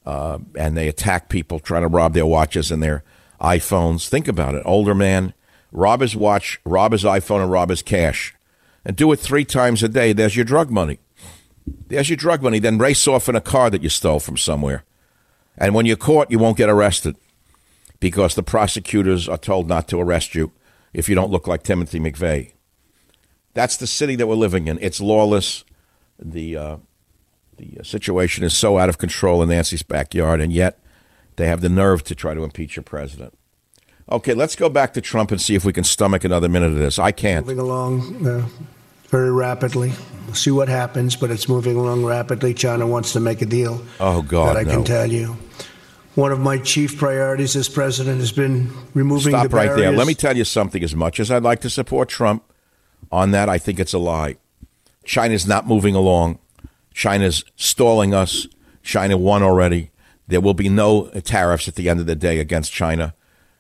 uh, 0.06 0.40
and 0.58 0.76
they 0.76 0.90
attack 0.90 1.30
people 1.30 1.58
trying 1.60 1.84
to 1.84 1.88
rob 1.88 2.14
their 2.14 2.26
watches 2.26 2.70
and 2.70 2.84
their 2.84 3.04
iPhones. 3.40 4.10
Think 4.10 4.28
about 4.28 4.56
it. 4.56 4.64
Older 4.66 4.94
man, 4.94 5.34
rob 5.72 6.02
his 6.02 6.18
watch, 6.18 6.60
rob 6.66 6.92
his 6.92 7.06
iPhone, 7.06 7.42
and 7.42 7.50
rob 7.50 7.70
his 7.70 7.82
cash. 7.82 8.36
And 8.84 8.98
do 8.98 9.12
it 9.12 9.20
three 9.20 9.46
times 9.46 9.84
a 9.84 9.88
day. 9.88 10.12
There's 10.12 10.36
your 10.36 10.44
drug 10.44 10.70
money. 10.70 11.00
There's 11.88 12.10
your 12.10 12.18
drug 12.18 12.44
money. 12.44 12.60
Then 12.60 12.78
race 12.78 13.08
off 13.08 13.30
in 13.30 13.36
a 13.36 13.42
car 13.42 13.70
that 13.70 13.84
you 13.84 13.90
stole 13.90 14.20
from 14.20 14.36
somewhere. 14.38 14.84
And 15.58 15.76
when 15.76 15.86
you're 15.86 15.98
caught, 15.98 16.32
you 16.32 16.40
won't 16.40 16.58
get 16.58 16.70
arrested 16.70 17.16
because 18.00 18.36
the 18.36 18.44
prosecutors 18.44 19.30
are 19.30 19.38
told 19.38 19.68
not 19.68 19.88
to 19.90 20.00
arrest 20.00 20.36
you 20.36 20.52
if 20.94 21.08
you 21.08 21.16
don't 21.16 21.32
look 21.32 21.48
like 21.48 21.64
Timothy 21.64 22.00
McVeigh. 22.00 22.54
That's 23.54 23.78
the 23.78 23.88
city 23.88 24.16
that 24.16 24.28
we're 24.28 24.36
living 24.36 24.68
in. 24.68 24.80
It's 24.82 25.02
lawless. 25.02 25.64
The 26.18 26.56
uh, 26.56 26.78
the 27.58 27.84
situation 27.84 28.44
is 28.44 28.58
so 28.58 28.78
out 28.78 28.90
of 28.90 28.98
control 28.98 29.44
in 29.44 29.50
Nancy's 29.50 29.84
backyard, 29.84 30.42
and 30.42 30.52
yet 30.52 30.80
they 31.36 31.48
have 31.48 31.62
the 31.62 31.70
nerve 31.70 32.04
to 32.06 32.16
try 32.16 32.34
to 32.34 32.44
impeach 32.44 32.76
your 32.76 32.84
president. 32.84 33.38
Okay, 34.12 34.34
let's 34.34 34.56
go 34.56 34.70
back 34.70 34.94
to 34.94 35.02
Trump 35.02 35.32
and 35.32 35.40
see 35.40 35.56
if 35.56 35.64
we 35.64 35.74
can 35.74 35.84
stomach 35.84 36.24
another 36.24 36.50
minute 36.50 36.72
of 36.72 36.78
this. 36.78 37.00
I 37.00 37.12
can't. 37.12 37.46
Moving 37.46 37.60
along 37.60 38.28
uh, 38.28 38.48
very 39.12 39.32
rapidly. 39.32 39.94
We'll 40.26 40.36
see 40.36 40.52
what 40.52 40.70
happens, 40.70 41.16
but 41.16 41.30
it's 41.30 41.48
moving 41.48 41.76
along 41.76 42.06
rapidly. 42.06 42.54
China 42.54 42.88
wants 42.88 43.14
to 43.14 43.20
make 43.20 43.42
a 43.42 43.46
deal. 43.46 43.86
Oh, 44.00 44.22
God. 44.22 44.56
That 44.56 44.60
I 44.60 44.64
no. 44.64 44.72
can 44.72 44.84
tell 44.86 45.12
you. 45.12 45.38
One 46.16 46.32
of 46.32 46.40
my 46.40 46.58
chief 46.58 46.98
priorities 46.98 47.56
as 47.56 47.70
president 47.70 48.20
has 48.20 48.32
been 48.32 48.72
removing 48.94 49.34
Stop 49.34 49.50
the 49.50 49.56
right 49.56 49.76
there. 49.76 49.92
Let 49.92 50.08
me 50.08 50.14
tell 50.14 50.36
you 50.36 50.44
something. 50.44 50.84
As 50.84 50.96
much 50.96 51.20
as 51.20 51.30
I'd 51.30 51.44
like 51.44 51.62
to 51.62 51.70
support 51.70 52.10
Trump 52.10 52.44
on 53.12 53.32
that, 53.32 53.50
I 53.50 53.58
think 53.58 53.80
it's 53.80 53.94
a 53.94 54.00
lie. 54.00 54.38
China's 55.04 55.48
not 55.48 55.68
moving 55.68 55.96
along. 55.96 56.40
China's 56.94 57.44
stalling 57.56 58.14
us. 58.14 58.48
China 58.84 59.18
won 59.18 59.44
already. 59.44 59.92
There 60.28 60.42
will 60.42 60.54
be 60.54 60.70
no 60.70 61.08
tariffs 61.10 61.68
at 61.68 61.76
the 61.76 61.90
end 61.90 62.00
of 62.00 62.06
the 62.08 62.16
day 62.16 62.40
against 62.40 62.72
China 62.72 63.14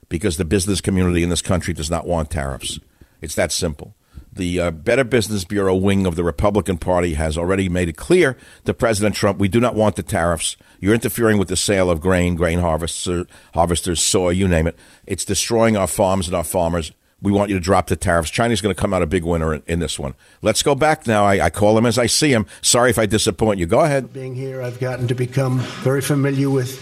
because 0.09 0.37
the 0.37 0.45
business 0.45 0.81
community 0.81 1.23
in 1.23 1.29
this 1.29 1.41
country 1.41 1.73
does 1.73 1.89
not 1.89 2.05
want 2.05 2.29
tariffs. 2.29 2.79
It's 3.21 3.35
that 3.35 3.51
simple. 3.51 3.95
The 4.33 4.61
uh, 4.61 4.71
Better 4.71 5.03
Business 5.03 5.43
Bureau 5.43 5.75
wing 5.75 6.05
of 6.05 6.15
the 6.15 6.23
Republican 6.23 6.77
Party 6.77 7.15
has 7.15 7.37
already 7.37 7.67
made 7.67 7.89
it 7.89 7.97
clear 7.97 8.37
to 8.63 8.73
President 8.73 9.13
Trump 9.13 9.39
we 9.39 9.49
do 9.49 9.59
not 9.59 9.75
want 9.75 9.97
the 9.97 10.03
tariffs. 10.03 10.55
You're 10.79 10.93
interfering 10.93 11.37
with 11.37 11.49
the 11.49 11.57
sale 11.57 11.91
of 11.91 11.99
grain, 11.99 12.35
grain 12.35 12.59
harvesters, 12.59 13.27
harvesters, 13.53 14.01
soy, 14.01 14.29
you 14.29 14.47
name 14.47 14.67
it. 14.67 14.79
It's 15.05 15.25
destroying 15.25 15.75
our 15.75 15.87
farms 15.87 16.27
and 16.27 16.35
our 16.35 16.45
farmers. 16.45 16.93
We 17.21 17.31
want 17.31 17.49
you 17.49 17.57
to 17.57 17.63
drop 17.63 17.87
the 17.87 17.97
tariffs. 17.97 18.31
China's 18.31 18.61
going 18.61 18.73
to 18.73 18.81
come 18.81 18.93
out 18.93 19.01
a 19.01 19.05
big 19.05 19.25
winner 19.25 19.53
in, 19.53 19.63
in 19.67 19.79
this 19.79 19.99
one. 19.99 20.15
Let's 20.41 20.63
go 20.63 20.75
back 20.75 21.05
now. 21.05 21.25
I, 21.25 21.45
I 21.45 21.49
call 21.49 21.77
him 21.77 21.85
as 21.85 21.99
I 21.99 22.05
see 22.05 22.31
him. 22.31 22.47
Sorry 22.61 22.89
if 22.89 22.97
I 22.97 23.05
disappoint 23.05 23.59
you. 23.59 23.65
Go 23.65 23.81
ahead. 23.81 24.13
Being 24.13 24.33
here, 24.33 24.61
I've 24.61 24.79
gotten 24.79 25.07
to 25.09 25.13
become 25.13 25.59
very 25.59 26.01
familiar 26.01 26.49
with 26.49 26.81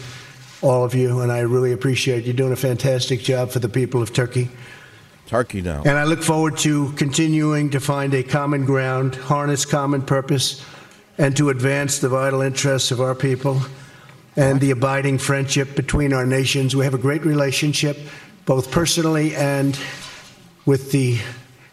all 0.62 0.84
of 0.84 0.94
you, 0.94 1.22
and 1.22 1.32
I 1.32 1.40
really 1.40 1.72
appreciate 1.72 2.26
you 2.26 2.34
doing 2.34 2.54
a 2.54 2.58
fantastic 2.58 3.22
job 3.22 3.50
for 3.50 3.60
the 3.60 3.70
people 3.70 4.02
of 4.02 4.14
Turkey. 4.14 4.50
Turkey 5.30 5.62
now. 5.62 5.84
And 5.86 5.96
I 5.96 6.06
look 6.06 6.24
forward 6.24 6.58
to 6.60 6.92
continuing 6.94 7.70
to 7.70 7.80
find 7.80 8.16
a 8.16 8.24
common 8.24 8.66
ground, 8.66 9.14
harness 9.14 9.64
common 9.64 10.02
purpose, 10.02 10.66
and 11.20 11.38
to 11.38 11.50
advance 11.50 12.00
the 12.00 12.10
vital 12.10 12.42
interests 12.42 12.90
of 12.90 13.00
our 13.00 13.14
people 13.14 13.62
and 14.36 14.60
the 14.60 14.72
abiding 14.72 15.20
friendship 15.20 15.76
between 15.76 16.14
our 16.14 16.26
nations. 16.26 16.76
We 16.76 16.84
have 16.84 16.96
a 16.96 17.00
great 17.00 17.24
relationship, 17.26 18.00
both 18.46 18.72
personally 18.72 19.36
and 19.36 19.80
with 20.66 20.92
the 20.92 21.20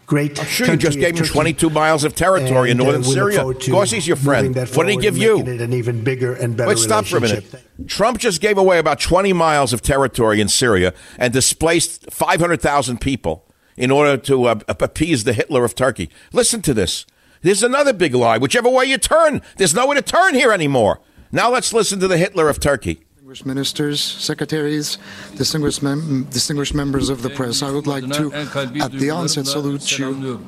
great. 0.05 0.37
Sure, 0.37 0.67
you 0.67 0.77
just 0.77 0.99
gave 0.99 1.17
him 1.17 1.25
22 1.25 1.71
miles 1.71 2.03
of 2.03 2.13
territory 2.13 2.69
in 2.69 2.79
And, 2.79 2.81
uh, 2.81 2.83
northern 2.83 3.01
look 3.01 3.11
Syria. 3.11 3.47
Of 3.47 3.59
course, 3.71 3.89
he's 3.89 4.05
your 4.05 4.17
friend. 4.17 4.53
that 4.53 4.69
What 4.75 4.85
did 4.85 4.91
he 4.91 5.01
give 5.01 5.17
you? 5.17 5.39
it 5.39 5.61
an 5.61 5.73
even 5.73 6.03
bigger 6.03 6.35
and 6.35 6.55
better 6.55 6.69
Wait, 6.69 6.77
stop 6.77 7.05
for 7.05 7.17
a 7.17 7.21
minute. 7.21 7.43
Trump 7.87 8.19
just 8.19 8.39
gave 8.39 8.59
away 8.59 8.77
about 8.77 8.99
20 8.99 9.33
miles 9.33 9.73
of 9.73 9.81
territory 9.81 10.41
in 10.41 10.47
Syria 10.47 10.93
and 11.17 11.33
displaced 11.33 12.11
500,000 12.11 13.01
people 13.01 13.46
in 13.77 13.91
order 13.91 14.17
to 14.17 14.45
uh, 14.45 14.59
appease 14.67 15.23
the 15.23 15.33
Hitler 15.33 15.63
of 15.63 15.75
Turkey. 15.75 16.09
Listen 16.33 16.61
to 16.63 16.73
this. 16.73 17.05
There's 17.41 17.63
another 17.63 17.93
big 17.93 18.15
lie. 18.15 18.37
Whichever 18.37 18.69
way 18.69 18.85
you 18.85 18.97
turn, 18.97 19.41
there's 19.57 19.73
nowhere 19.73 19.95
to 19.95 20.01
turn 20.01 20.33
here 20.33 20.51
anymore. 20.51 20.99
Now 21.31 21.51
let's 21.51 21.71
listen 21.71 21.99
to 21.99 22.07
the 22.07 22.17
Hitler 22.17 22.49
of 22.49 22.59
Turkey. 22.59 23.01
Distinguished 23.13 23.45
ministers, 23.45 24.01
secretaries, 24.01 24.97
distinguished, 25.35 25.83
mem- 25.83 26.23
distinguished 26.31 26.73
members 26.73 27.09
of 27.09 27.21
the 27.21 27.29
press, 27.29 27.61
I 27.61 27.71
would 27.71 27.85
like 27.85 28.09
to, 28.13 28.33
at 28.33 28.91
the 28.93 29.09
onset, 29.11 29.45
salute 29.45 29.99
you 29.99 30.47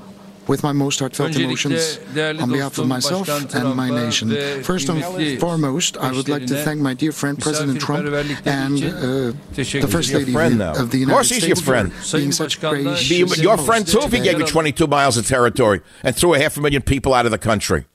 with 0.50 0.64
my 0.64 0.72
most 0.72 1.00
heartfelt 1.00 1.36
emotions 1.36 2.00
on 2.18 2.50
behalf 2.50 2.78
of 2.80 2.88
myself 2.88 3.30
and 3.54 3.76
my 3.76 3.90
nation. 3.90 4.30
First 4.64 4.90
and 4.90 5.40
foremost, 5.40 5.96
I 5.98 6.12
would 6.12 6.28
like 6.28 6.48
to 6.48 6.56
thank 6.64 6.82
my 6.82 6.96
dear 6.96 7.12
friend 7.12 7.40
President 7.40 7.80
Trump 7.80 8.08
and 8.46 8.84
uh, 8.84 9.32
the 9.56 9.88
First 9.90 10.12
Lady 10.12 10.34
friend 10.34 10.58
now. 10.58 10.72
of 10.72 10.90
the 10.90 10.98
Of 10.98 11.02
United 11.02 11.14
course 11.14 11.30
he's 11.30 11.48
your 11.48 11.56
States 11.56 11.68
friend. 11.68 11.94
for 11.94 12.18
being 12.18 12.32
such 12.32 12.60
gracious 12.60 13.08
Be 13.10 13.42
your 13.42 13.58
friend, 13.58 13.88
too, 13.88 14.00
if 14.02 14.12
he 14.12 14.20
gave 14.20 14.40
you 14.40 14.46
22 14.46 14.88
miles 14.88 15.18
of 15.18 15.28
territory 15.28 15.82
and 16.04 16.16
threw 16.16 16.34
a 16.34 16.40
half 16.40 16.58
a 16.58 16.62
million 16.62 16.82
people 16.82 17.14
out 17.14 17.26
of 17.26 17.32
the 17.32 17.38
country. 17.38 17.86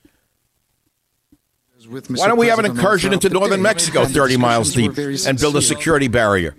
With 1.91 2.09
Why 2.09 2.29
don't 2.29 2.39
we 2.39 2.47
have 2.47 2.59
an 2.59 2.65
incursion 2.65 3.13
into 3.13 3.29
northern 3.29 3.59
day. 3.59 3.63
Mexico, 3.63 4.05
And 4.05 4.15
30 4.15 4.37
miles 4.39 4.73
deep, 4.73 4.97
and 4.97 5.39
build 5.39 5.57
a 5.57 5.61
security 5.61 6.09
barrier? 6.09 6.57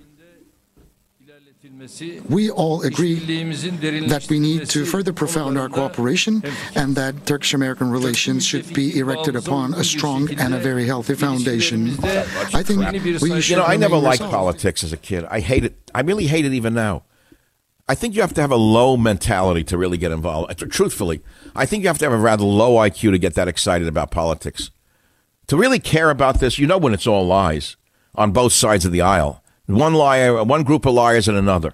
We 2.29 2.49
all 2.49 2.83
agree 2.83 3.15
that 3.15 4.27
we 4.29 4.39
need 4.39 4.69
to 4.69 4.85
further 4.85 5.11
profound 5.11 5.57
our 5.57 5.67
cooperation 5.67 6.41
and 6.73 6.95
that 6.95 7.25
Turkish 7.25 7.53
American 7.53 7.91
relations 7.91 8.45
should 8.45 8.73
be 8.73 8.97
erected 8.97 9.35
upon 9.35 9.73
a 9.73 9.83
strong 9.83 10.31
and 10.39 10.53
a 10.53 10.59
very 10.59 10.85
healthy 10.85 11.15
foundation. 11.15 11.97
I 12.53 12.63
think 12.63 12.79
we 13.21 13.41
should 13.41 13.49
You 13.49 13.55
know, 13.57 13.65
I 13.65 13.75
never 13.75 13.97
liked 13.97 14.21
resolved. 14.21 14.31
politics 14.33 14.83
as 14.85 14.93
a 14.93 14.97
kid. 14.97 15.25
I 15.29 15.41
hate 15.41 15.65
it. 15.65 15.75
I 15.93 16.01
really 16.01 16.27
hate 16.27 16.45
it 16.45 16.53
even 16.53 16.73
now. 16.73 17.03
I 17.89 17.95
think 17.95 18.15
you 18.15 18.21
have 18.21 18.33
to 18.35 18.41
have 18.41 18.51
a 18.51 18.55
low 18.55 18.95
mentality 18.95 19.63
to 19.65 19.77
really 19.77 19.97
get 19.97 20.11
involved. 20.11 20.57
Truthfully, 20.71 21.21
I 21.55 21.65
think 21.65 21.83
you 21.83 21.87
have 21.89 21.97
to 21.99 22.05
have 22.05 22.13
a 22.13 22.17
rather 22.17 22.45
low 22.45 22.75
IQ 22.75 23.11
to 23.11 23.17
get 23.19 23.33
that 23.35 23.47
excited 23.47 23.87
about 23.87 24.11
politics. 24.11 24.71
To 25.47 25.57
really 25.57 25.79
care 25.79 26.09
about 26.09 26.39
this, 26.39 26.57
you 26.57 26.67
know 26.67 26.77
when 26.77 26.93
it's 26.93 27.05
all 27.05 27.27
lies 27.27 27.75
on 28.15 28.31
both 28.31 28.53
sides 28.53 28.85
of 28.85 28.91
the 28.91 29.01
aisle. 29.01 29.43
One 29.67 29.93
liar, 29.93 30.43
one 30.43 30.63
group 30.63 30.85
of 30.85 30.93
liars 30.93 31.27
and 31.27 31.37
another. 31.37 31.73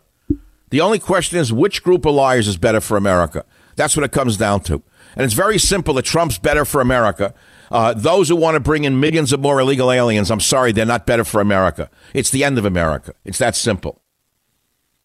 The 0.69 0.81
only 0.81 0.99
question 0.99 1.37
is 1.37 1.51
which 1.51 1.83
group 1.83 2.05
of 2.05 2.15
liars 2.15 2.47
is 2.47 2.57
better 2.57 2.79
for 2.79 2.95
America? 2.95 3.45
That's 3.75 3.95
what 3.95 4.05
it 4.05 4.11
comes 4.11 4.37
down 4.37 4.61
to. 4.61 4.81
And 5.15 5.25
it's 5.25 5.33
very 5.33 5.57
simple 5.57 5.93
that 5.95 6.05
Trump's 6.05 6.37
better 6.37 6.63
for 6.63 6.79
America. 6.79 7.33
Uh, 7.69 7.93
those 7.93 8.29
who 8.29 8.35
want 8.35 8.55
to 8.55 8.59
bring 8.59 8.85
in 8.85 8.99
millions 8.99 9.33
of 9.33 9.41
more 9.41 9.59
illegal 9.59 9.91
aliens, 9.91 10.31
I'm 10.31 10.39
sorry, 10.39 10.71
they're 10.71 10.85
not 10.85 11.05
better 11.05 11.25
for 11.25 11.41
America. 11.41 11.89
It's 12.13 12.29
the 12.29 12.43
end 12.43 12.57
of 12.57 12.65
America. 12.65 13.13
It's 13.25 13.37
that 13.39 13.55
simple. 13.55 14.01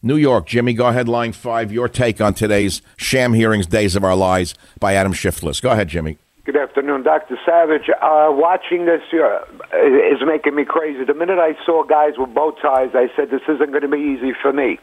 New 0.01 0.15
York, 0.15 0.45
Jimmy, 0.47 0.73
go 0.73 0.87
ahead, 0.87 1.09
line 1.09 1.33
five. 1.33 1.71
Your 1.71 1.89
take 1.89 2.21
on 2.21 2.33
today's 2.33 2.81
sham 2.95 3.33
hearings, 3.33 3.67
Days 3.67 3.95
of 3.95 4.03
Our 4.03 4.15
Lies 4.15 4.53
by 4.79 4.93
Adam 4.93 5.11
Shiftless. 5.11 5.59
Go 5.59 5.71
ahead, 5.71 5.89
Jimmy. 5.89 6.17
Good 6.47 6.55
afternoon, 6.55 7.03
Dr. 7.03 7.37
Savage. 7.45 7.89
Uh, 7.89 8.31
watching 8.31 8.85
this 8.85 9.01
uh, 9.11 9.43
is 9.75 10.23
making 10.25 10.55
me 10.55 10.63
crazy. 10.63 11.03
The 11.03 11.13
minute 11.13 11.39
I 11.39 11.61
saw 11.65 11.83
guys 11.83 12.13
with 12.17 12.33
bow 12.33 12.51
ties, 12.51 12.91
I 12.93 13.11
said, 13.17 13.31
this 13.31 13.41
isn't 13.49 13.71
going 13.71 13.81
to 13.81 13.89
be 13.89 14.15
easy 14.15 14.31
for 14.31 14.53
me. 14.53 14.79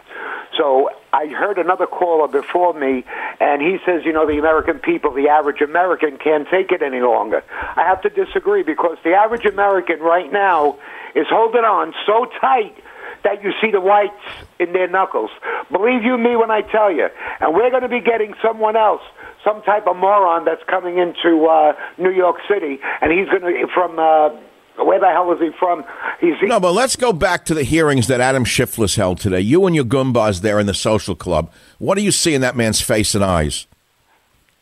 So 0.58 0.90
I 1.14 1.24
heard 1.28 1.56
another 1.56 1.86
caller 1.86 2.28
before 2.28 2.74
me, 2.74 3.02
and 3.40 3.62
he 3.62 3.78
says, 3.86 4.02
you 4.04 4.12
know, 4.12 4.26
the 4.26 4.38
American 4.38 4.78
people, 4.78 5.14
the 5.14 5.30
average 5.30 5.62
American, 5.62 6.18
can't 6.18 6.46
take 6.50 6.70
it 6.70 6.82
any 6.82 7.00
longer. 7.00 7.42
I 7.50 7.84
have 7.88 8.02
to 8.02 8.10
disagree 8.10 8.62
because 8.62 8.98
the 9.02 9.14
average 9.14 9.46
American 9.46 10.00
right 10.00 10.30
now 10.30 10.76
is 11.14 11.24
holding 11.30 11.64
on 11.64 11.94
so 12.04 12.26
tight 12.42 12.76
that 13.24 13.42
you 13.42 13.52
see 13.60 13.70
the 13.70 13.80
whites 13.80 14.12
in 14.58 14.72
their 14.72 14.88
knuckles. 14.88 15.30
Believe 15.72 16.04
you 16.04 16.16
me 16.16 16.36
when 16.36 16.50
I 16.50 16.60
tell 16.60 16.92
you. 16.92 17.08
And 17.40 17.54
we're 17.54 17.70
going 17.70 17.82
to 17.82 17.88
be 17.88 18.00
getting 18.00 18.34
someone 18.42 18.76
else, 18.76 19.02
some 19.42 19.62
type 19.62 19.86
of 19.86 19.96
moron 19.96 20.44
that's 20.44 20.62
coming 20.68 20.98
into 20.98 21.46
uh, 21.46 21.72
New 21.98 22.12
York 22.12 22.36
City, 22.48 22.78
and 23.00 23.10
he's 23.12 23.28
going 23.28 23.42
to 23.42 23.66
from. 23.74 23.98
Uh, 23.98 24.30
where 24.76 24.98
the 24.98 25.06
hell 25.06 25.30
is 25.32 25.38
he 25.38 25.50
from? 25.56 25.84
He's 26.20 26.34
no, 26.42 26.58
but 26.58 26.72
let's 26.72 26.96
go 26.96 27.12
back 27.12 27.44
to 27.44 27.54
the 27.54 27.62
hearings 27.62 28.08
that 28.08 28.20
Adam 28.20 28.44
Shiftless 28.44 28.96
held 28.96 29.20
today. 29.20 29.40
You 29.40 29.66
and 29.66 29.76
your 29.76 29.84
Goombas 29.84 30.40
there 30.40 30.58
in 30.58 30.66
the 30.66 30.74
social 30.74 31.14
club. 31.14 31.52
What 31.78 31.94
do 31.94 32.02
you 32.02 32.10
see 32.10 32.34
in 32.34 32.40
that 32.40 32.56
man's 32.56 32.80
face 32.80 33.14
and 33.14 33.22
eyes? 33.22 33.68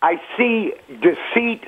I 0.02 0.20
see 0.36 0.74
deceit, 1.00 1.62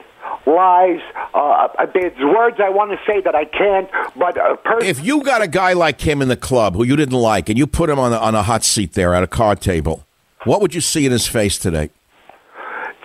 lies. 0.47 1.01
Uh, 1.35 1.69
there's 1.95 2.17
words 2.19 2.57
I 2.63 2.69
want 2.71 2.91
to 2.93 2.99
say 3.07 3.21
that 3.23 3.35
I 3.35 3.45
can't. 3.45 3.89
But 4.17 4.37
a 4.37 4.57
person- 4.57 4.87
if 4.89 5.05
you 5.05 5.23
got 5.23 5.43
a 5.43 5.49
guy 5.49 5.73
like 5.73 6.01
him 6.01 6.21
in 6.23 6.29
the 6.29 6.37
club 6.37 6.75
who 6.77 6.85
you 6.85 6.97
didn't 6.97 7.19
like, 7.19 7.49
and 7.49 7.59
you 7.59 7.67
put 7.67 7.89
him 7.91 7.99
on 7.99 8.13
a, 8.13 8.17
on 8.17 8.35
a 8.35 8.43
hot 8.43 8.65
seat 8.65 8.93
there 8.95 9.15
at 9.15 9.23
a 9.23 9.27
card 9.27 9.61
table, 9.61 10.05
what 10.45 10.61
would 10.61 10.75
you 10.75 10.81
see 10.81 11.07
in 11.07 11.13
his 11.13 11.27
face 11.27 11.59
today? 11.59 11.91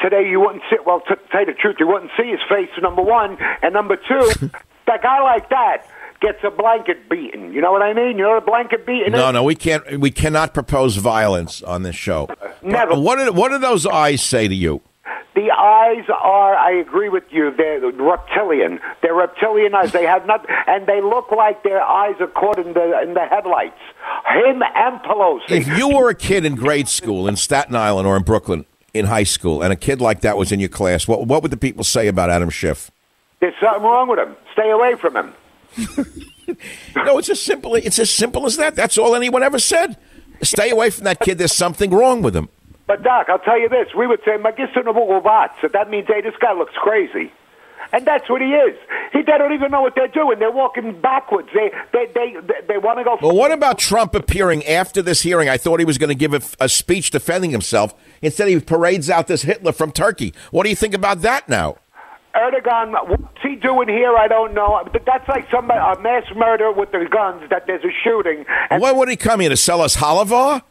Today, 0.01 0.29
you 0.29 0.39
wouldn't 0.39 0.63
see. 0.69 0.77
Well, 0.85 1.01
to 1.07 1.17
tell 1.31 1.41
you 1.41 1.47
the 1.47 1.53
truth, 1.53 1.75
you 1.79 1.87
wouldn't 1.87 2.11
see 2.17 2.29
his 2.29 2.39
face. 2.49 2.69
Number 2.81 3.01
one, 3.01 3.37
and 3.61 3.73
number 3.73 3.95
two, 3.97 4.31
that 4.87 5.01
guy 5.03 5.21
like 5.21 5.49
that 5.49 5.85
gets 6.21 6.39
a 6.43 6.49
blanket 6.51 7.09
beaten. 7.09 7.53
You 7.53 7.61
know 7.61 7.71
what 7.71 7.81
I 7.81 7.93
mean? 7.93 8.17
You 8.17 8.23
know 8.23 8.29
what 8.29 8.43
a 8.43 8.45
blanket 8.45 8.85
beaten 8.85 9.11
No, 9.13 9.27
is? 9.27 9.33
no, 9.33 9.43
we 9.43 9.55
can't. 9.55 9.99
We 9.99 10.11
cannot 10.11 10.53
propose 10.53 10.95
violence 10.97 11.61
on 11.63 11.83
this 11.83 11.95
show. 11.95 12.29
Never. 12.61 12.97
What 12.99 13.17
do, 13.19 13.31
what 13.33 13.49
do 13.49 13.57
those 13.57 13.85
eyes 13.85 14.21
say 14.21 14.47
to 14.47 14.55
you? 14.55 14.81
The 15.35 15.51
eyes 15.51 16.05
are, 16.09 16.55
I 16.55 16.71
agree 16.71 17.09
with 17.09 17.23
you, 17.31 17.51
they're 17.55 17.79
reptilian. 17.79 18.79
They're 19.01 19.13
reptilian 19.13 19.73
eyes. 19.75 19.91
They 19.91 20.05
have 20.05 20.25
not, 20.25 20.45
and 20.67 20.87
they 20.87 21.01
look 21.01 21.31
like 21.31 21.63
their 21.63 21.81
eyes 21.81 22.15
are 22.19 22.27
caught 22.27 22.57
in 22.59 22.73
the, 22.73 23.01
in 23.01 23.13
the 23.13 23.25
headlights. 23.25 23.79
Him 24.27 24.61
and 24.75 24.99
Pelosi. 25.01 25.51
If 25.51 25.67
you 25.77 25.89
were 25.89 26.09
a 26.09 26.15
kid 26.15 26.45
in 26.45 26.55
grade 26.55 26.87
school 26.87 27.27
in 27.27 27.35
Staten 27.35 27.75
Island 27.75 28.07
or 28.07 28.17
in 28.17 28.23
Brooklyn 28.23 28.65
in 28.93 29.05
high 29.05 29.23
school, 29.23 29.61
and 29.61 29.71
a 29.71 29.75
kid 29.75 30.01
like 30.01 30.21
that 30.21 30.37
was 30.37 30.51
in 30.51 30.59
your 30.59 30.69
class, 30.69 31.07
what 31.07 31.25
what 31.27 31.41
would 31.43 31.51
the 31.51 31.57
people 31.57 31.83
say 31.83 32.07
about 32.07 32.29
Adam 32.29 32.49
Schiff? 32.49 32.91
There's 33.39 33.53
something 33.61 33.83
wrong 33.83 34.09
with 34.09 34.19
him. 34.19 34.35
Stay 34.53 34.69
away 34.69 34.95
from 34.95 35.15
him. 35.15 35.33
No, 36.95 37.17
it's 37.17 37.29
as 37.29 37.41
simple. 37.41 37.75
It's 37.75 37.99
as 37.99 38.09
simple 38.09 38.45
as 38.45 38.57
that. 38.57 38.75
That's 38.75 38.97
all 38.97 39.15
anyone 39.15 39.43
ever 39.43 39.59
said. 39.59 39.97
Stay 40.41 40.69
away 40.69 40.89
from 40.89 41.03
that 41.03 41.19
kid. 41.19 41.37
There's 41.37 41.53
something 41.55 41.91
wrong 41.91 42.21
with 42.21 42.35
him. 42.35 42.49
But 42.89 43.03
Doc, 43.03 43.27
I'll 43.29 43.37
tell 43.37 43.59
you 43.59 43.69
this: 43.69 43.89
we 43.95 44.07
would 44.07 44.21
say 44.25 44.37
"Magister 44.37 44.81
So 45.61 45.67
that 45.67 45.91
means, 45.91 46.07
hey, 46.07 46.21
this 46.21 46.33
guy 46.41 46.53
looks 46.53 46.73
crazy, 46.73 47.31
and 47.93 48.03
that's 48.03 48.27
what 48.27 48.41
he 48.41 48.47
is. 48.47 48.75
He 49.13 49.21
they 49.21 49.37
don't 49.37 49.53
even 49.53 49.69
know 49.69 49.83
what 49.83 49.93
they're 49.93 50.07
doing. 50.07 50.39
They're 50.39 50.51
walking 50.51 50.99
backwards. 50.99 51.49
They 51.53 51.69
they 51.93 52.07
they 52.15 52.33
they, 52.41 52.67
they 52.67 52.77
want 52.79 52.97
to 52.97 53.03
go. 53.03 53.19
Well, 53.21 53.35
what 53.35 53.51
about 53.51 53.77
Trump 53.77 54.15
appearing 54.15 54.65
after 54.65 55.03
this 55.03 55.21
hearing? 55.21 55.49
I 55.49 55.57
thought 55.57 55.79
he 55.79 55.85
was 55.85 55.99
going 55.99 56.09
to 56.09 56.15
give 56.15 56.33
a, 56.33 56.41
a 56.59 56.67
speech 56.67 57.11
defending 57.11 57.51
himself. 57.51 57.93
Instead, 58.23 58.47
he 58.47 58.59
parades 58.59 59.07
out 59.07 59.27
this 59.27 59.43
Hitler 59.43 59.71
from 59.71 59.91
Turkey. 59.91 60.33
What 60.49 60.63
do 60.63 60.71
you 60.71 60.75
think 60.75 60.95
about 60.95 61.21
that 61.21 61.47
now? 61.47 61.77
Erdogan, 62.35 63.07
what's 63.07 63.41
he 63.43 63.55
doing 63.55 63.87
here? 63.87 64.15
I 64.15 64.27
don't 64.27 64.55
know. 64.55 64.81
But 64.91 65.03
that's 65.05 65.27
like 65.29 65.45
somebody 65.51 65.79
a 65.79 66.01
mass 66.01 66.23
murder 66.35 66.71
with 66.71 66.91
the 66.91 67.07
guns. 67.07 67.47
That 67.51 67.67
there's 67.67 67.83
a 67.83 67.93
shooting. 68.03 68.45
And 68.71 68.81
Why 68.81 68.91
would 68.91 69.09
he 69.09 69.15
come 69.15 69.41
here 69.41 69.49
to 69.49 69.57
sell 69.57 69.79
us 69.81 69.97
halava? 69.97 70.63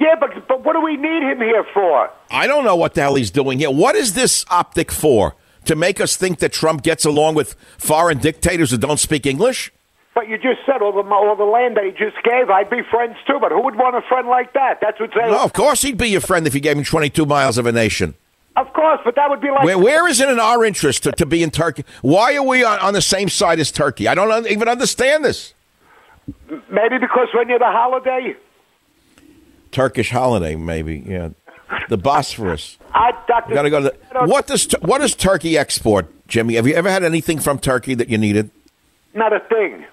Yeah, 0.00 0.14
but 0.18 0.48
but 0.48 0.64
what 0.64 0.72
do 0.72 0.80
we 0.80 0.96
need 0.96 1.22
him 1.22 1.38
here 1.38 1.64
for? 1.74 2.10
I 2.30 2.46
don't 2.46 2.64
know 2.64 2.76
what 2.76 2.94
the 2.94 3.02
hell 3.02 3.16
he's 3.16 3.30
doing 3.30 3.58
here. 3.58 3.70
What 3.70 3.94
is 3.94 4.14
this 4.14 4.44
optic 4.50 4.90
for? 4.90 5.36
To 5.66 5.76
make 5.76 6.00
us 6.00 6.16
think 6.16 6.38
that 6.38 6.52
Trump 6.52 6.82
gets 6.82 7.04
along 7.04 7.34
with 7.34 7.54
foreign 7.76 8.16
dictators 8.16 8.70
who 8.70 8.78
don't 8.78 8.98
speak 8.98 9.26
English? 9.26 9.70
But 10.14 10.26
you 10.26 10.38
just 10.38 10.60
said 10.64 10.80
all 10.80 10.92
the 10.92 11.08
all 11.08 11.36
the 11.36 11.44
land 11.44 11.76
that 11.76 11.84
he 11.84 11.90
just 11.90 12.16
gave. 12.24 12.48
I'd 12.48 12.70
be 12.70 12.80
friends 12.90 13.16
too. 13.26 13.38
But 13.38 13.52
who 13.52 13.62
would 13.62 13.76
want 13.76 13.94
a 13.94 14.00
friend 14.08 14.26
like 14.26 14.54
that? 14.54 14.78
That's 14.80 14.98
what 14.98 15.10
they. 15.14 15.30
No, 15.30 15.44
of 15.44 15.52
course 15.52 15.82
he'd 15.82 15.98
be 15.98 16.08
your 16.08 16.22
friend 16.22 16.46
if 16.46 16.54
you 16.54 16.60
gave 16.60 16.78
him 16.78 16.84
22 16.84 17.26
miles 17.26 17.58
of 17.58 17.66
a 17.66 17.72
nation. 17.72 18.14
Of 18.56 18.72
course, 18.72 19.00
but 19.04 19.14
that 19.16 19.28
would 19.30 19.40
be 19.40 19.50
like. 19.50 19.64
Where, 19.64 19.78
where 19.78 20.08
is 20.08 20.20
it 20.20 20.28
in 20.28 20.40
our 20.40 20.64
interest 20.64 21.02
to, 21.04 21.12
to 21.12 21.26
be 21.26 21.42
in 21.42 21.50
Turkey? 21.50 21.84
Why 22.00 22.34
are 22.36 22.42
we 22.42 22.64
on, 22.64 22.78
on 22.80 22.94
the 22.94 23.02
same 23.02 23.28
side 23.28 23.60
as 23.60 23.70
Turkey? 23.70 24.08
I 24.08 24.14
don't 24.14 24.30
un- 24.30 24.48
even 24.48 24.66
understand 24.66 25.24
this. 25.24 25.54
Maybe 26.48 26.98
because 26.98 27.28
we're 27.34 27.44
near 27.44 27.58
the 27.58 27.66
holiday. 27.66 28.34
Turkish 29.70 30.10
holiday, 30.10 30.56
maybe. 30.56 31.02
Yeah, 31.06 31.30
the 31.88 31.98
Bosphorus. 31.98 32.78
I, 32.92 33.12
Doctor. 33.26 33.54
Got 33.54 33.62
to 33.62 33.70
go 33.70 33.80
to 33.82 33.94
the, 34.12 34.26
what 34.26 34.46
does 34.46 34.70
what 34.80 35.00
does 35.00 35.14
Turkey 35.14 35.56
export, 35.56 36.26
Jimmy? 36.28 36.54
Have 36.54 36.66
you 36.66 36.74
ever 36.74 36.90
had 36.90 37.04
anything 37.04 37.38
from 37.38 37.58
Turkey 37.58 37.94
that 37.94 38.08
you 38.08 38.18
needed? 38.18 38.50
Not 39.14 39.32
a 39.32 39.40
thing. 39.40 39.84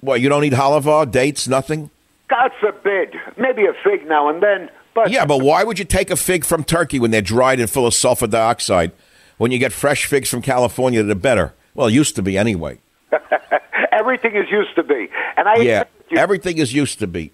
Well, 0.00 0.16
you 0.16 0.28
don't 0.28 0.42
need 0.42 0.52
halava, 0.52 1.10
dates, 1.10 1.48
nothing. 1.48 1.90
God 2.28 2.50
forbid. 2.60 3.14
Maybe 3.36 3.64
a 3.64 3.72
fig 3.82 4.06
now 4.06 4.28
and 4.28 4.42
then. 4.42 4.70
But 4.94 5.10
Yeah, 5.10 5.24
but 5.24 5.40
why 5.42 5.64
would 5.64 5.78
you 5.78 5.84
take 5.84 6.10
a 6.10 6.16
fig 6.16 6.44
from 6.44 6.64
Turkey 6.64 6.98
when 6.98 7.10
they're 7.10 7.22
dried 7.22 7.58
and 7.58 7.70
full 7.70 7.86
of 7.86 7.94
sulfur 7.94 8.26
dioxide? 8.26 8.92
When 9.38 9.50
you 9.50 9.58
get 9.58 9.72
fresh 9.72 10.04
figs 10.04 10.28
from 10.28 10.42
California, 10.42 11.02
they're 11.02 11.14
better. 11.14 11.54
Well, 11.74 11.88
used 11.88 12.16
to 12.16 12.22
be 12.22 12.36
anyway. 12.36 12.78
everything 13.92 14.34
is 14.34 14.50
used 14.50 14.74
to 14.76 14.82
be. 14.82 15.08
And 15.36 15.48
I. 15.48 15.56
Yeah, 15.56 15.84
everything 16.10 16.58
is 16.58 16.72
used 16.74 16.98
to 16.98 17.06
be. 17.06 17.32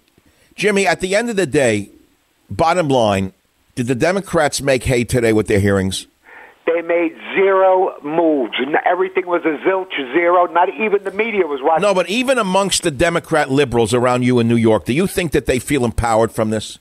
Jimmy, 0.55 0.87
at 0.87 1.01
the 1.01 1.15
end 1.15 1.29
of 1.29 1.35
the 1.35 1.45
day, 1.45 1.89
bottom 2.49 2.87
line, 2.87 3.33
did 3.75 3.87
the 3.87 3.95
Democrats 3.95 4.61
make 4.61 4.83
hay 4.83 5.03
today 5.03 5.33
with 5.33 5.47
their 5.47 5.59
hearings? 5.59 6.07
They 6.65 6.81
made 6.81 7.13
zero 7.35 7.95
moves. 8.01 8.55
Everything 8.85 9.27
was 9.27 9.41
a 9.43 9.57
zilch 9.67 9.93
zero. 10.13 10.45
Not 10.47 10.69
even 10.69 11.03
the 11.03 11.11
media 11.11 11.45
was 11.45 11.59
watching. 11.61 11.81
No, 11.81 11.93
but 11.93 12.09
even 12.09 12.37
amongst 12.37 12.83
the 12.83 12.91
Democrat 12.91 13.51
liberals 13.51 13.93
around 13.93 14.23
you 14.23 14.39
in 14.39 14.47
New 14.47 14.55
York, 14.55 14.85
do 14.85 14.93
you 14.93 15.07
think 15.07 15.33
that 15.33 15.45
they 15.45 15.59
feel 15.59 15.83
empowered 15.83 16.31
from 16.31 16.49
this? 16.51 16.79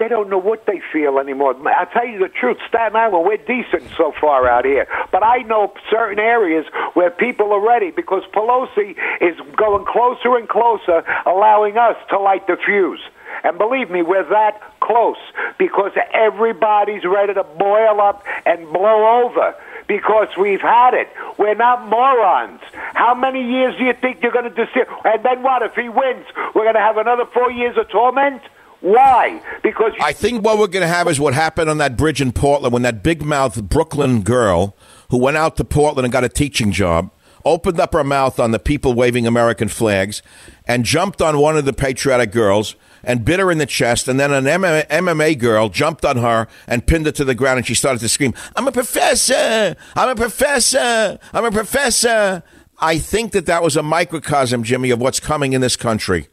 They 0.00 0.08
don't 0.08 0.30
know 0.30 0.38
what 0.38 0.64
they 0.64 0.80
feel 0.90 1.18
anymore. 1.18 1.54
I'll 1.68 1.84
tell 1.92 2.06
you 2.06 2.18
the 2.18 2.30
truth, 2.30 2.56
Staten 2.66 2.96
Island, 2.96 3.22
we're 3.26 3.36
decent 3.36 3.84
so 3.98 4.14
far 4.18 4.48
out 4.48 4.64
here. 4.64 4.88
But 5.12 5.22
I 5.22 5.42
know 5.42 5.74
certain 5.90 6.18
areas 6.18 6.64
where 6.94 7.10
people 7.10 7.52
are 7.52 7.60
ready 7.60 7.90
because 7.90 8.22
Pelosi 8.32 8.96
is 9.20 9.36
going 9.58 9.84
closer 9.84 10.38
and 10.38 10.48
closer, 10.48 11.04
allowing 11.26 11.76
us 11.76 11.96
to 12.08 12.18
light 12.18 12.46
the 12.46 12.56
fuse. 12.56 13.02
And 13.44 13.58
believe 13.58 13.90
me, 13.90 14.00
we're 14.00 14.26
that 14.30 14.80
close 14.80 15.18
because 15.58 15.92
everybody's 16.14 17.04
ready 17.04 17.34
to 17.34 17.44
boil 17.44 18.00
up 18.00 18.24
and 18.46 18.72
blow 18.72 19.24
over 19.26 19.54
because 19.86 20.28
we've 20.38 20.62
had 20.62 20.94
it. 20.94 21.08
We're 21.36 21.54
not 21.56 21.86
morons. 21.86 22.62
How 22.94 23.14
many 23.14 23.42
years 23.42 23.76
do 23.76 23.84
you 23.84 23.92
think 23.92 24.22
you're 24.22 24.32
going 24.32 24.48
to 24.48 24.64
deceive? 24.64 24.86
And 25.04 25.22
then 25.22 25.42
what? 25.42 25.60
If 25.60 25.74
he 25.74 25.90
wins, 25.90 26.24
we're 26.54 26.64
going 26.64 26.74
to 26.74 26.80
have 26.80 26.96
another 26.96 27.26
four 27.26 27.52
years 27.52 27.76
of 27.76 27.90
torment? 27.90 28.40
Why? 28.80 29.42
Because 29.62 29.92
I 30.00 30.12
think 30.12 30.44
what 30.44 30.58
we're 30.58 30.66
going 30.66 30.82
to 30.82 30.88
have 30.88 31.06
is 31.08 31.20
what 31.20 31.34
happened 31.34 31.68
on 31.68 31.78
that 31.78 31.96
bridge 31.96 32.20
in 32.20 32.32
Portland 32.32 32.72
when 32.72 32.82
that 32.82 33.02
big 33.02 33.22
mouth 33.22 33.62
Brooklyn 33.64 34.22
girl 34.22 34.74
who 35.10 35.18
went 35.18 35.36
out 35.36 35.56
to 35.56 35.64
Portland 35.64 36.06
and 36.06 36.12
got 36.12 36.24
a 36.24 36.28
teaching 36.28 36.72
job 36.72 37.10
opened 37.44 37.80
up 37.80 37.92
her 37.92 38.04
mouth 38.04 38.38
on 38.38 38.50
the 38.50 38.58
people 38.58 38.94
waving 38.94 39.26
American 39.26 39.68
flags 39.68 40.22
and 40.66 40.84
jumped 40.84 41.22
on 41.22 41.38
one 41.38 41.56
of 41.56 41.64
the 41.64 41.72
patriotic 41.72 42.32
girls 42.32 42.76
and 43.02 43.24
bit 43.24 43.40
her 43.40 43.50
in 43.50 43.58
the 43.58 43.66
chest. 43.66 44.08
And 44.08 44.20
then 44.20 44.32
an 44.32 44.44
MMA, 44.44 44.86
MMA 44.88 45.38
girl 45.38 45.68
jumped 45.68 46.04
on 46.04 46.18
her 46.18 46.48
and 46.66 46.86
pinned 46.86 47.06
her 47.06 47.12
to 47.12 47.24
the 47.24 47.34
ground 47.34 47.58
and 47.58 47.66
she 47.66 47.74
started 47.74 48.00
to 48.00 48.08
scream, 48.08 48.34
I'm 48.56 48.68
a 48.68 48.72
professor! 48.72 49.76
I'm 49.94 50.08
a 50.10 50.16
professor! 50.16 51.18
I'm 51.32 51.44
a 51.44 51.50
professor! 51.50 52.42
I 52.78 52.98
think 52.98 53.32
that 53.32 53.46
that 53.46 53.62
was 53.62 53.76
a 53.76 53.82
microcosm, 53.82 54.62
Jimmy, 54.62 54.90
of 54.90 55.00
what's 55.00 55.20
coming 55.20 55.52
in 55.52 55.60
this 55.60 55.76
country. 55.76 56.28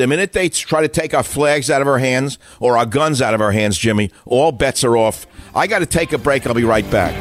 The 0.00 0.06
minute 0.06 0.32
they 0.32 0.48
try 0.48 0.80
to 0.80 0.88
take 0.88 1.12
our 1.12 1.22
flags 1.22 1.68
out 1.68 1.82
of 1.82 1.86
our 1.86 1.98
hands 1.98 2.38
or 2.58 2.78
our 2.78 2.86
guns 2.86 3.20
out 3.20 3.34
of 3.34 3.42
our 3.42 3.52
hands, 3.52 3.76
Jimmy, 3.76 4.10
all 4.24 4.50
bets 4.50 4.82
are 4.82 4.96
off. 4.96 5.26
I 5.54 5.66
got 5.66 5.80
to 5.80 5.86
take 5.86 6.14
a 6.14 6.16
break. 6.16 6.46
I'll 6.46 6.54
be 6.54 6.64
right 6.64 6.90
back. 6.90 7.12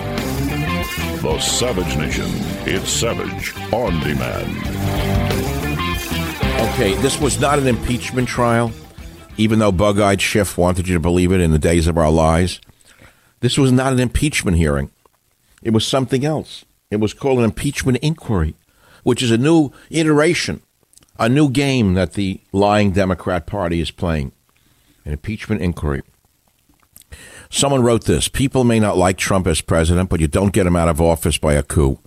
The 1.22 1.38
Savage 1.42 1.98
Nation. 1.98 2.30
It's 2.66 2.90
Savage 2.90 3.54
on 3.74 4.00
demand. 4.00 4.58
Okay, 6.70 6.96
this 7.02 7.20
was 7.20 7.38
not 7.38 7.60
an 7.60 7.68
impeachment 7.68 8.30
trial, 8.30 8.72
even 9.36 9.60
though 9.60 9.74
bug 9.74 10.00
eyed 10.00 10.22
Schiff 10.22 10.58
wanted 10.58 10.88
you 10.88 10.94
to 10.94 11.02
believe 11.02 11.34
it 11.34 11.42
in 11.42 11.52
the 11.52 11.60
days 11.60 11.86
of 11.86 11.98
our 11.98 12.10
lies. 12.10 12.62
This 13.42 13.58
was 13.58 13.74
not 13.74 13.92
an 13.92 14.00
impeachment 14.00 14.56
hearing, 14.56 14.90
it 15.62 15.72
was 15.72 15.86
something 15.86 16.24
else. 16.24 16.64
It 16.90 17.02
was 17.02 17.14
called 17.14 17.40
an 17.40 17.44
impeachment 17.44 17.98
inquiry, 17.98 18.56
which 19.04 19.22
is 19.22 19.32
a 19.32 19.38
new 19.38 19.74
iteration, 19.90 20.62
a 21.20 21.28
new 21.30 21.50
game 21.50 21.94
that 21.96 22.14
the 22.14 22.40
lying 22.54 22.92
Democrat 22.92 23.46
Party 23.46 23.82
is 23.82 23.92
playing. 23.92 24.32
An 25.06 25.12
impeachment 25.12 25.62
inquiry. 25.62 26.02
Someone 27.50 27.84
wrote 27.84 28.06
this 28.06 28.28
People 28.28 28.64
may 28.64 28.80
not 28.80 28.98
like 28.98 29.18
Trump 29.18 29.46
as 29.46 29.62
president, 29.62 30.10
but 30.10 30.20
you 30.20 30.28
don't 30.28 30.54
get 30.54 30.66
him 30.66 30.76
out 30.76 30.88
of 30.88 31.02
office 31.02 31.38
by 31.38 31.54
a 31.54 31.64
coup. 31.64 32.00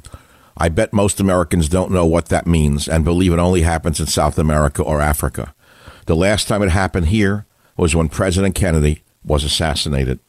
I 0.56 0.68
bet 0.68 0.92
most 0.92 1.20
Americans 1.20 1.68
don't 1.68 1.90
know 1.90 2.06
what 2.06 2.26
that 2.26 2.46
means 2.46 2.88
and 2.88 3.04
believe 3.04 3.32
it 3.32 3.38
only 3.38 3.62
happens 3.62 4.00
in 4.00 4.06
South 4.06 4.38
America 4.38 4.82
or 4.82 5.00
Africa. 5.00 5.54
The 6.06 6.16
last 6.16 6.48
time 6.48 6.62
it 6.62 6.70
happened 6.70 7.08
here 7.08 7.46
was 7.76 7.96
when 7.96 8.08
President 8.08 8.54
Kennedy 8.54 9.02
was 9.24 9.44
assassinated. 9.44 10.20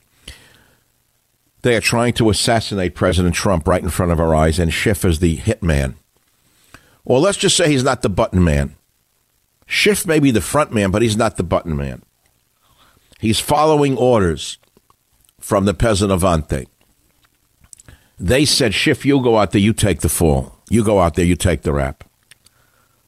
They 1.61 1.75
are 1.75 1.81
trying 1.81 2.13
to 2.13 2.29
assassinate 2.29 2.95
President 2.95 3.35
Trump 3.35 3.67
right 3.67 3.81
in 3.81 3.89
front 3.89 4.11
of 4.11 4.19
our 4.19 4.35
eyes, 4.35 4.59
and 4.59 4.73
Schiff 4.73 5.05
is 5.05 5.19
the 5.19 5.37
hitman. 5.37 5.95
Or 7.05 7.19
let's 7.19 7.37
just 7.37 7.57
say 7.57 7.69
he's 7.69 7.83
not 7.83 8.01
the 8.01 8.09
button 8.09 8.43
man. 8.43 8.75
Schiff 9.65 10.05
may 10.05 10.19
be 10.19 10.31
the 10.31 10.41
front 10.41 10.71
man, 10.73 10.91
but 10.91 11.01
he's 11.01 11.17
not 11.17 11.37
the 11.37 11.43
button 11.43 11.75
man. 11.75 12.03
He's 13.19 13.39
following 13.39 13.97
orders 13.97 14.57
from 15.39 15.65
the 15.65 15.73
peasant 15.73 16.11
Avante. 16.11 16.67
They 18.19 18.45
said, 18.45 18.73
Schiff, 18.73 19.05
you 19.05 19.21
go 19.21 19.37
out 19.37 19.51
there, 19.51 19.61
you 19.61 19.73
take 19.73 20.01
the 20.01 20.09
fall. 20.09 20.59
You 20.69 20.83
go 20.83 20.99
out 20.99 21.15
there, 21.15 21.25
you 21.25 21.35
take 21.35 21.63
the 21.63 21.73
rap. 21.73 22.03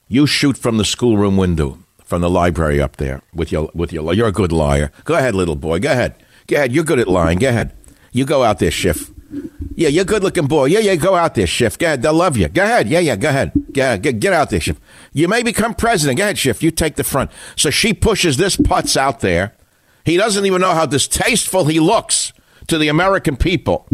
You 0.08 0.28
shoot 0.28 0.58
from 0.58 0.78
the 0.78 0.86
schoolroom 0.86 1.38
window, 1.38 1.80
from 2.04 2.22
the 2.22 2.30
library 2.30 2.82
up 2.82 2.98
there 2.98 3.22
with 3.34 3.52
your 3.52 3.72
with 3.74 3.92
your. 3.92 4.14
You're 4.14 4.28
a 4.28 4.32
good 4.32 4.52
liar. 4.52 4.92
Go 5.04 5.16
ahead, 5.16 5.34
little 5.34 5.56
boy. 5.56 5.80
Go 5.80 5.92
ahead. 5.92 6.16
Go 6.48 6.58
ahead. 6.58 6.72
You're 6.72 6.84
good 6.84 7.00
at 7.00 7.08
lying. 7.08 7.40
Go 7.40 7.50
ahead. 7.50 7.76
You 8.12 8.26
go 8.26 8.44
out 8.44 8.60
there, 8.60 8.72
Schiff. 8.72 9.10
Yeah, 9.74 9.90
you're 9.90 10.04
a 10.04 10.06
good 10.06 10.24
looking 10.24 10.46
boy. 10.48 10.66
Yeah, 10.66 10.80
yeah, 10.80 10.96
go 10.96 11.16
out 11.16 11.36
there, 11.36 11.48
Schiff. 11.48 11.78
Go 11.78 11.88
ahead. 11.88 12.02
They'll 12.02 12.14
love 12.14 12.38
you. 12.38 12.48
Go 12.48 12.64
ahead. 12.64 12.88
Yeah, 12.88 13.00
yeah, 13.00 13.16
go 13.16 13.30
ahead. 13.30 13.52
Get, 13.76 14.04
get, 14.04 14.22
get 14.22 14.32
out 14.32 14.52
there, 14.52 14.62
Schiff. 14.62 14.80
You 15.12 15.28
may 15.28 15.44
become 15.44 15.74
president. 15.74 16.18
Go 16.18 16.24
ahead, 16.24 16.38
Schiff. 16.38 16.64
You 16.64 16.72
take 16.72 16.96
the 16.96 17.04
front. 17.04 17.30
So 17.58 17.70
she 17.70 17.94
pushes 17.94 18.38
this 18.38 18.56
putz 18.56 18.96
out 18.96 19.20
there. 19.20 19.54
He 20.06 20.16
doesn't 20.16 20.46
even 20.46 20.62
know 20.62 20.74
how 20.74 20.86
distasteful 20.86 21.66
he 21.66 21.82
looks 21.82 22.32
to 22.68 22.78
the 22.78 22.88
American 22.88 23.36
people. 23.36 23.86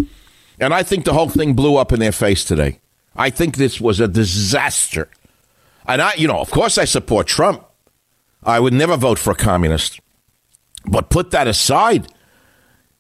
And 0.59 0.71
I 0.71 0.84
think 0.84 1.03
the 1.03 1.13
whole 1.13 1.29
thing 1.29 1.55
blew 1.55 1.77
up 1.77 1.91
in 1.91 1.99
their 1.99 2.11
face 2.11 2.45
today. 2.45 2.79
I 3.15 3.32
think 3.32 3.57
this 3.57 3.82
was 3.82 3.99
a 3.99 4.07
disaster. 4.07 5.09
And 5.88 5.99
I, 5.99 6.13
you 6.13 6.27
know, 6.27 6.38
of 6.38 6.51
course 6.51 6.77
I 6.77 6.86
support 6.86 7.25
Trump. 7.25 7.65
I 8.43 8.59
would 8.59 8.73
never 8.73 8.95
vote 8.97 9.17
for 9.17 9.32
a 9.32 9.36
communist. 9.36 9.99
But 10.86 11.09
put 11.09 11.32
that 11.32 11.47
aside. 11.47 12.07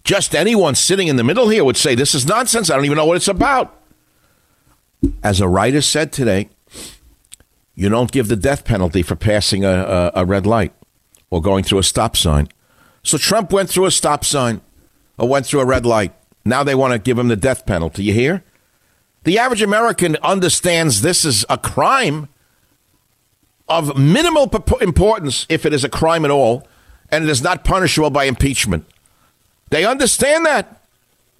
Just 0.03 0.33
anyone 0.33 0.73
sitting 0.73 1.07
in 1.07 1.15
the 1.15 1.23
middle 1.23 1.49
here 1.49 1.63
would 1.63 1.77
say, 1.77 1.93
this 1.93 2.15
is 2.15 2.25
nonsense. 2.25 2.71
I 2.71 2.75
don't 2.75 2.85
even 2.85 2.97
know 2.97 3.05
what 3.05 3.17
it's 3.17 3.27
about. 3.27 3.77
As 5.21 5.41
a 5.41 5.47
writer 5.47 5.81
said 5.81 6.11
today, 6.11 6.49
you 7.81 7.89
don't 7.89 8.11
give 8.11 8.27
the 8.27 8.35
death 8.35 8.63
penalty 8.63 9.01
for 9.01 9.15
passing 9.15 9.65
a, 9.65 9.71
a, 9.71 10.11
a 10.17 10.25
red 10.25 10.45
light 10.45 10.71
or 11.31 11.41
going 11.41 11.63
through 11.63 11.79
a 11.79 11.83
stop 11.83 12.15
sign. 12.15 12.47
So 13.01 13.17
Trump 13.17 13.51
went 13.51 13.71
through 13.71 13.85
a 13.85 13.91
stop 13.91 14.23
sign 14.23 14.61
or 15.17 15.27
went 15.27 15.47
through 15.47 15.61
a 15.61 15.65
red 15.65 15.83
light. 15.83 16.13
Now 16.45 16.63
they 16.63 16.75
want 16.75 16.93
to 16.93 16.99
give 16.99 17.17
him 17.17 17.27
the 17.27 17.35
death 17.35 17.65
penalty. 17.65 18.03
You 18.03 18.13
hear? 18.13 18.43
The 19.23 19.39
average 19.39 19.63
American 19.63 20.15
understands 20.17 21.01
this 21.01 21.25
is 21.25 21.43
a 21.49 21.57
crime 21.57 22.29
of 23.67 23.97
minimal 23.97 24.51
importance 24.79 25.47
if 25.49 25.65
it 25.65 25.73
is 25.73 25.83
a 25.83 25.89
crime 25.89 26.23
at 26.23 26.29
all, 26.29 26.67
and 27.09 27.23
it 27.23 27.31
is 27.31 27.41
not 27.41 27.63
punishable 27.63 28.11
by 28.11 28.25
impeachment. 28.25 28.85
They 29.71 29.85
understand 29.85 30.45
that. 30.45 30.83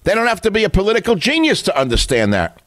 They 0.02 0.12
don't 0.12 0.26
have 0.26 0.40
to 0.40 0.50
be 0.50 0.64
a 0.64 0.70
political 0.70 1.14
genius 1.14 1.62
to 1.62 1.78
understand 1.78 2.34
that. 2.34 2.60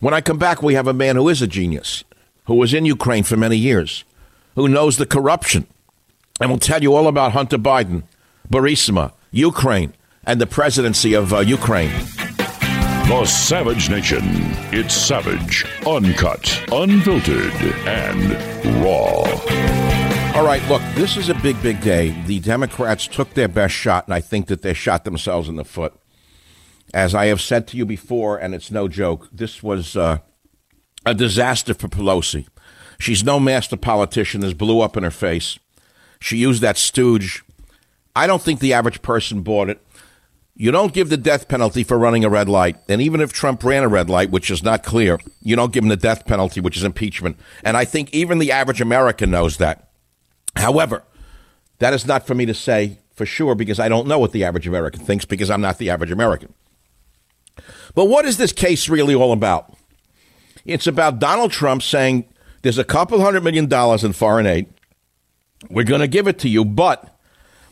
When 0.00 0.12
I 0.12 0.20
come 0.20 0.38
back, 0.38 0.60
we 0.60 0.74
have 0.74 0.88
a 0.88 0.92
man 0.92 1.14
who 1.14 1.28
is 1.28 1.40
a 1.40 1.46
genius, 1.46 2.02
who 2.44 2.54
was 2.54 2.74
in 2.74 2.84
Ukraine 2.84 3.24
for 3.24 3.36
many 3.36 3.56
years, 3.56 4.04
who 4.54 4.68
knows 4.68 4.96
the 4.96 5.06
corruption, 5.06 5.66
and 6.40 6.50
will 6.50 6.58
tell 6.58 6.82
you 6.82 6.94
all 6.94 7.08
about 7.08 7.32
Hunter 7.32 7.58
Biden, 7.58 8.04
Burisma, 8.48 9.12
Ukraine, 9.30 9.94
and 10.24 10.40
the 10.40 10.46
presidency 10.46 11.14
of 11.14 11.32
uh, 11.32 11.40
Ukraine. 11.40 11.92
The 13.08 13.24
Savage 13.26 13.90
Nation. 13.90 14.22
It's 14.72 14.94
savage, 14.94 15.66
uncut, 15.86 16.64
unfiltered, 16.72 17.52
and 17.86 18.32
raw. 18.82 19.24
All 20.34 20.44
right, 20.44 20.66
look, 20.68 20.82
this 20.94 21.16
is 21.16 21.28
a 21.28 21.34
big, 21.34 21.62
big 21.62 21.80
day. 21.80 22.10
The 22.26 22.40
Democrats 22.40 23.06
took 23.06 23.34
their 23.34 23.46
best 23.46 23.74
shot, 23.74 24.06
and 24.06 24.14
I 24.14 24.20
think 24.20 24.46
that 24.46 24.62
they 24.62 24.74
shot 24.74 25.04
themselves 25.04 25.48
in 25.48 25.56
the 25.56 25.64
foot. 25.64 25.94
As 26.92 27.14
I 27.14 27.26
have 27.26 27.40
said 27.40 27.68
to 27.68 27.76
you 27.76 27.84
before, 27.86 28.38
and 28.38 28.54
it's 28.54 28.70
no 28.70 28.88
joke, 28.88 29.28
this 29.30 29.62
was 29.62 29.96
uh, 29.96 30.18
a 31.06 31.14
disaster 31.14 31.74
for 31.74 31.88
Pelosi. 31.88 32.46
She's 32.98 33.24
no 33.24 33.40
master 33.40 33.76
politician. 33.76 34.40
This 34.40 34.54
blew 34.54 34.80
up 34.80 34.96
in 34.96 35.02
her 35.02 35.10
face. 35.10 35.58
She 36.20 36.36
used 36.36 36.62
that 36.62 36.78
stooge. 36.78 37.44
I 38.16 38.26
don't 38.26 38.42
think 38.42 38.60
the 38.60 38.72
average 38.72 39.02
person 39.02 39.42
bought 39.42 39.68
it. 39.68 39.80
You 40.56 40.70
don't 40.70 40.94
give 40.94 41.08
the 41.08 41.16
death 41.16 41.48
penalty 41.48 41.82
for 41.82 41.98
running 41.98 42.24
a 42.24 42.30
red 42.30 42.48
light. 42.48 42.76
And 42.88 43.02
even 43.02 43.20
if 43.20 43.32
Trump 43.32 43.64
ran 43.64 43.82
a 43.82 43.88
red 43.88 44.08
light, 44.08 44.30
which 44.30 44.50
is 44.50 44.62
not 44.62 44.84
clear, 44.84 45.18
you 45.42 45.56
don't 45.56 45.72
give 45.72 45.82
him 45.82 45.88
the 45.88 45.96
death 45.96 46.26
penalty, 46.26 46.60
which 46.60 46.76
is 46.76 46.84
impeachment. 46.84 47.36
And 47.64 47.76
I 47.76 47.84
think 47.84 48.14
even 48.14 48.38
the 48.38 48.52
average 48.52 48.80
American 48.80 49.32
knows 49.32 49.56
that. 49.56 49.88
However, 50.54 51.02
that 51.78 51.92
is 51.92 52.06
not 52.06 52.24
for 52.24 52.36
me 52.36 52.46
to 52.46 52.54
say 52.54 53.00
for 53.14 53.26
sure 53.26 53.56
because 53.56 53.80
I 53.80 53.88
don't 53.88 54.06
know 54.06 54.18
what 54.20 54.30
the 54.30 54.44
average 54.44 54.68
American 54.68 55.04
thinks 55.04 55.24
because 55.24 55.50
I'm 55.50 55.60
not 55.60 55.78
the 55.78 55.90
average 55.90 56.12
American. 56.12 56.54
But 57.96 58.06
what 58.06 58.24
is 58.24 58.36
this 58.36 58.52
case 58.52 58.88
really 58.88 59.14
all 59.14 59.32
about? 59.32 59.73
It's 60.64 60.86
about 60.86 61.18
Donald 61.18 61.52
Trump 61.52 61.82
saying 61.82 62.26
there's 62.62 62.78
a 62.78 62.84
couple 62.84 63.20
hundred 63.20 63.44
million 63.44 63.66
dollars 63.66 64.04
in 64.04 64.12
foreign 64.12 64.46
aid. 64.46 64.66
We're 65.68 65.84
going 65.84 66.00
to 66.00 66.08
give 66.08 66.26
it 66.26 66.38
to 66.40 66.48
you, 66.48 66.64
but 66.64 67.14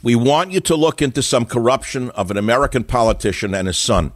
we 0.02 0.14
want 0.14 0.50
you 0.50 0.60
to 0.60 0.76
look 0.76 1.00
into 1.00 1.22
some 1.22 1.46
corruption 1.46 2.10
of 2.10 2.30
an 2.30 2.36
American 2.36 2.84
politician 2.84 3.54
and 3.54 3.66
his 3.66 3.78
son. 3.78 4.12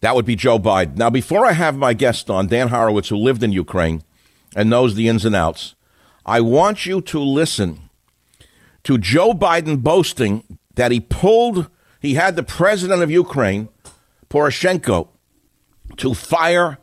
That 0.00 0.14
would 0.14 0.26
be 0.26 0.36
Joe 0.36 0.58
Biden. 0.58 0.96
Now, 0.96 1.10
before 1.10 1.46
I 1.46 1.52
have 1.52 1.76
my 1.76 1.94
guest 1.94 2.28
on, 2.28 2.48
Dan 2.48 2.68
Horowitz, 2.68 3.08
who 3.08 3.16
lived 3.16 3.42
in 3.42 3.52
Ukraine 3.52 4.02
and 4.54 4.68
knows 4.68 4.94
the 4.94 5.08
ins 5.08 5.24
and 5.24 5.34
outs, 5.34 5.74
I 6.26 6.40
want 6.40 6.86
you 6.86 7.00
to 7.02 7.20
listen 7.20 7.88
to 8.84 8.98
Joe 8.98 9.32
Biden 9.32 9.82
boasting 9.82 10.58
that 10.74 10.92
he 10.92 11.00
pulled, 11.00 11.70
he 12.00 12.14
had 12.14 12.36
the 12.36 12.42
president 12.42 13.02
of 13.02 13.10
Ukraine, 13.10 13.68
Poroshenko, 14.28 15.08
to 15.96 16.14
fire 16.14 16.78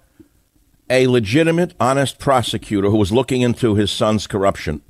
a 0.90 1.08
legitimate, 1.08 1.74
honest 1.80 2.20
prosecutor 2.20 2.90
who 2.90 2.98
was 2.98 3.12
looking 3.12 3.42
into 3.42 3.76
his 3.76 3.92
son's 3.92 4.28
corruption. 4.28 4.82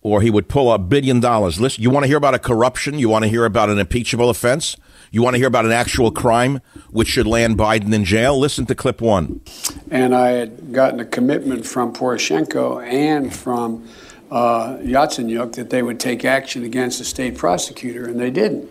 Or 0.00 0.20
he 0.20 0.30
would 0.30 0.48
pull 0.48 0.72
a 0.72 0.78
billion 0.78 1.20
dollars. 1.20 1.60
Listen, 1.60 1.82
you 1.82 1.90
want 1.90 2.04
to 2.04 2.08
hear 2.08 2.16
about 2.16 2.34
a 2.34 2.38
corruption? 2.38 2.98
You 2.98 3.08
want 3.08 3.24
to 3.24 3.28
hear 3.28 3.44
about 3.44 3.70
an 3.70 3.78
impeachable 3.78 4.30
offense? 4.30 4.76
You 5.12 5.22
want 5.22 5.34
to 5.34 5.38
hear 5.38 5.46
about 5.46 5.64
an 5.64 5.72
actual 5.72 6.10
crime 6.10 6.60
which 6.90 7.08
should 7.08 7.26
land 7.26 7.56
Biden 7.56 7.92
in 7.92 8.04
jail? 8.04 8.36
Listen 8.36 8.66
to 8.66 8.74
clip 8.74 9.00
one. 9.00 9.40
And 9.90 10.14
I 10.14 10.30
had 10.30 10.72
gotten 10.72 10.98
a 10.98 11.04
commitment 11.04 11.66
from 11.66 11.92
Poroshenko 11.92 12.84
and 12.84 13.32
from 13.32 13.88
uh, 14.32 14.78
Yatsenyuk 14.78 15.54
that 15.54 15.70
they 15.70 15.82
would 15.82 16.00
take 16.00 16.24
action 16.24 16.64
against 16.64 16.98
the 16.98 17.04
state 17.04 17.36
prosecutor, 17.36 18.06
and 18.06 18.18
they 18.18 18.30
didn't. 18.30 18.70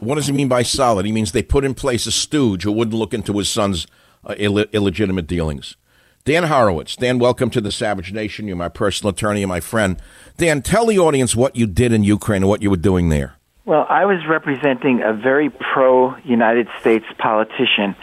What 0.00 0.16
does 0.16 0.26
he 0.26 0.32
mean 0.32 0.48
by 0.48 0.62
solid? 0.62 1.06
He 1.06 1.12
means 1.12 1.32
they 1.32 1.42
put 1.42 1.64
in 1.64 1.74
place 1.74 2.06
a 2.06 2.12
stooge 2.12 2.64
who 2.64 2.72
wouldn't 2.72 2.96
look 2.96 3.14
into 3.14 3.32
his 3.38 3.48
son's 3.48 3.86
uh, 4.24 4.34
Ill- 4.38 4.58
illegitimate 4.58 5.26
dealings. 5.26 5.76
Dan 6.24 6.44
Horowitz. 6.44 6.96
Dan, 6.96 7.18
welcome 7.18 7.50
to 7.50 7.60
the 7.60 7.70
Savage 7.70 8.12
Nation. 8.12 8.48
You're 8.48 8.56
my 8.56 8.68
personal 8.68 9.12
attorney 9.12 9.42
and 9.42 9.48
my 9.48 9.60
friend. 9.60 9.96
Dan, 10.38 10.60
tell 10.60 10.86
the 10.86 10.98
audience 10.98 11.36
what 11.36 11.54
you 11.54 11.66
did 11.66 11.92
in 11.92 12.02
Ukraine 12.02 12.42
and 12.42 12.48
what 12.48 12.62
you 12.62 12.70
were 12.70 12.76
doing 12.76 13.10
there. 13.10 13.36
Well, 13.64 13.86
I 13.88 14.04
was 14.04 14.26
representing 14.28 15.02
a 15.02 15.12
very 15.12 15.50
pro 15.50 16.16
United 16.18 16.68
States 16.80 17.06
politician 17.18 17.96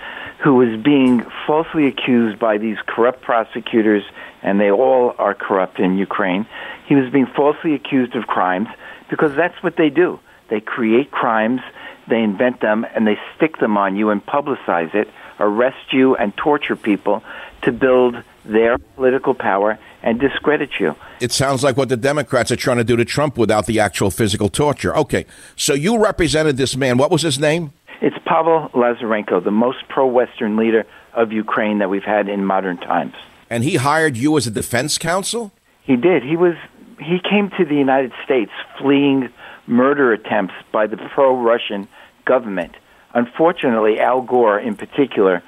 who 0.43 0.55
was 0.55 0.81
being 0.81 1.25
falsely 1.47 1.87
accused 1.87 2.39
by 2.39 2.57
these 2.57 2.77
corrupt 2.85 3.21
prosecutors, 3.21 4.03
and 4.41 4.59
they 4.59 4.71
all 4.71 5.15
are 5.17 5.33
corrupt 5.33 5.79
in 5.79 5.97
Ukraine. 5.97 6.45
He 6.85 6.95
was 6.95 7.09
being 7.11 7.27
falsely 7.27 7.73
accused 7.75 8.15
of 8.15 8.27
crimes 8.27 8.67
because 9.09 9.35
that's 9.35 9.61
what 9.63 9.77
they 9.77 9.89
do. 9.89 10.19
They 10.49 10.59
create 10.59 11.11
crimes, 11.11 11.61
they 12.07 12.21
invent 12.21 12.61
them, 12.61 12.85
and 12.95 13.07
they 13.07 13.17
stick 13.35 13.57
them 13.57 13.77
on 13.77 13.95
you 13.95 14.09
and 14.09 14.25
publicize 14.25 14.93
it, 14.93 15.09
arrest 15.39 15.91
you, 15.91 16.15
and 16.15 16.35
torture 16.35 16.75
people 16.75 17.23
to 17.63 17.71
build 17.71 18.21
their 18.45 18.77
political 18.77 19.33
power 19.33 19.79
and 20.01 20.19
discredit 20.19 20.79
you. 20.79 20.95
It 21.21 21.31
sounds 21.31 21.63
like 21.63 21.77
what 21.77 21.89
the 21.89 21.97
Democrats 21.97 22.51
are 22.51 22.57
trying 22.57 22.77
to 22.77 22.83
do 22.83 22.97
to 22.97 23.05
Trump 23.05 23.37
without 23.37 23.65
the 23.65 23.79
actual 23.79 24.11
physical 24.11 24.49
torture. 24.49 24.95
Okay, 24.97 25.25
so 25.55 25.73
you 25.73 25.97
represented 25.97 26.57
this 26.57 26.75
man. 26.75 26.97
What 26.97 27.09
was 27.09 27.21
his 27.21 27.39
name? 27.39 27.71
It's 28.01 28.17
Pavel 28.25 28.69
Lazarenko, 28.73 29.43
the 29.43 29.51
most 29.51 29.87
pro 29.87 30.05
Western 30.05 30.57
leader 30.57 30.85
of 31.13 31.31
Ukraine 31.31 31.79
that 31.79 31.89
we've 31.89 32.03
had 32.03 32.27
in 32.27 32.43
modern 32.43 32.77
times. 32.77 33.13
And 33.49 33.63
he 33.63 33.75
hired 33.75 34.17
you 34.17 34.35
as 34.37 34.45
a 34.45 34.51
defense 34.51 34.97
counsel? 34.97 35.53
He 35.83 35.95
did. 35.95 36.23
He 36.23 36.35
was 36.35 36.55
he 36.99 37.19
came 37.19 37.49
to 37.57 37.65
the 37.65 37.75
United 37.75 38.11
States 38.23 38.51
fleeing 38.79 39.29
murder 39.67 40.13
attempts 40.13 40.53
by 40.71 40.87
the 40.87 40.97
pro 40.97 41.35
Russian 41.35 41.87
government. 42.25 42.73
Unfortunately, 43.13 43.99
Al 43.99 44.21
Gore 44.21 44.59
in 44.59 44.75
particular 44.75 45.43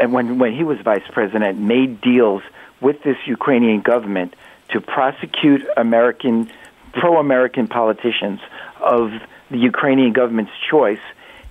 and 0.00 0.12
when 0.12 0.38
when 0.38 0.54
he 0.54 0.64
was 0.64 0.78
vice 0.80 1.06
president, 1.12 1.58
made 1.58 2.00
deals 2.00 2.42
with 2.80 3.02
this 3.02 3.16
Ukrainian 3.26 3.80
government 3.80 4.34
to 4.70 4.80
prosecute 4.80 5.62
American 5.76 6.50
pro-American 6.92 7.68
politicians 7.68 8.40
of 8.80 9.10
the 9.50 9.58
Ukrainian 9.58 10.12
government's 10.12 10.52
choice 10.70 11.00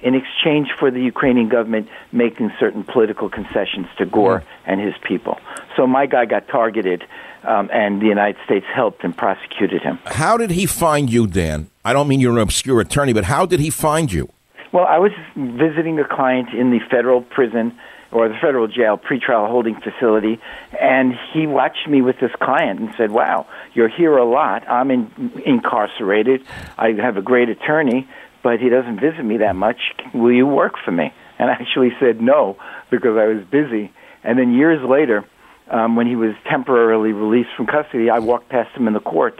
in 0.02 0.14
exchange 0.14 0.70
for 0.78 0.92
the 0.92 1.02
Ukrainian 1.02 1.50
government 1.50 1.90
making 2.12 2.52
certain 2.60 2.84
political 2.84 3.30
concessions 3.30 3.88
to 3.98 4.06
Gore 4.06 4.40
mm-hmm. 4.40 4.70
and 4.70 4.82
his 4.82 4.94
people. 5.02 5.40
So 5.76 5.88
my 5.88 6.06
guy 6.06 6.26
got 6.26 6.48
targeted, 6.48 7.04
um, 7.44 7.70
and 7.74 8.02
the 8.02 8.06
United 8.06 8.38
States 8.46 8.66
helped 8.74 9.04
and 9.04 9.16
prosecuted 9.16 9.82
him. 9.82 10.00
How 10.06 10.38
did 10.38 10.52
he 10.52 10.66
find 10.66 11.10
you, 11.10 11.26
Dan? 11.26 11.70
I 11.88 11.94
don't 11.94 12.10
mean 12.10 12.20
you're 12.20 12.34
an 12.34 12.40
obscure 12.40 12.82
attorney, 12.82 13.14
but 13.14 13.24
how 13.24 13.46
did 13.46 13.62
he 13.62 13.70
find 13.70 14.12
you? 14.12 14.28
Well, 14.74 14.84
I 14.84 14.98
was 14.98 15.14
visiting 15.38 15.98
a 16.00 16.04
client 16.04 16.50
in 16.50 16.70
the 16.70 16.80
federal 16.92 17.22
prison 17.22 17.80
or 18.12 18.28
the 18.28 18.36
federal 18.42 18.68
jail 18.68 18.98
pretrial 18.98 19.48
holding 19.50 19.80
facility, 19.80 20.38
and 20.82 21.14
he 21.32 21.48
watched 21.48 21.88
me 21.88 22.02
with 22.02 22.20
this 22.20 22.32
client 22.42 22.82
and 22.82 22.94
said, 22.98 23.12
"Wow, 23.12 23.46
you're 23.74 23.88
here 23.88 24.18
a 24.18 24.26
lot. 24.26 24.70
I'm 24.70 24.92
in, 24.92 25.32
incarcerated. 25.46 26.44
I 26.78 26.92
have 26.92 27.16
a 27.16 27.22
great 27.22 27.48
attorney, 27.48 28.06
but 28.44 28.60
he 28.60 28.68
doesn't 28.68 29.00
visit 29.00 29.24
me 29.24 29.38
that 29.38 29.56
much. 29.56 29.80
Will 30.14 30.34
you 30.34 30.46
work 30.46 30.74
for 30.84 30.92
me?" 30.92 31.14
And 31.40 31.50
I 31.50 31.54
actually 31.54 31.96
said 32.02 32.20
no 32.20 32.58
because 32.90 33.16
I 33.16 33.28
was 33.28 33.46
busy. 33.46 33.94
And 34.26 34.38
then 34.38 34.52
years 34.54 34.84
later, 34.84 35.24
um, 35.70 35.96
when 35.96 36.06
he 36.06 36.18
was 36.18 36.36
temporarily 36.50 37.14
released 37.14 37.52
from 37.56 37.66
custody, 37.66 38.10
I 38.10 38.20
walked 38.20 38.50
past 38.50 38.76
him 38.76 38.88
in 38.90 38.94
the 38.94 39.00
courts 39.00 39.40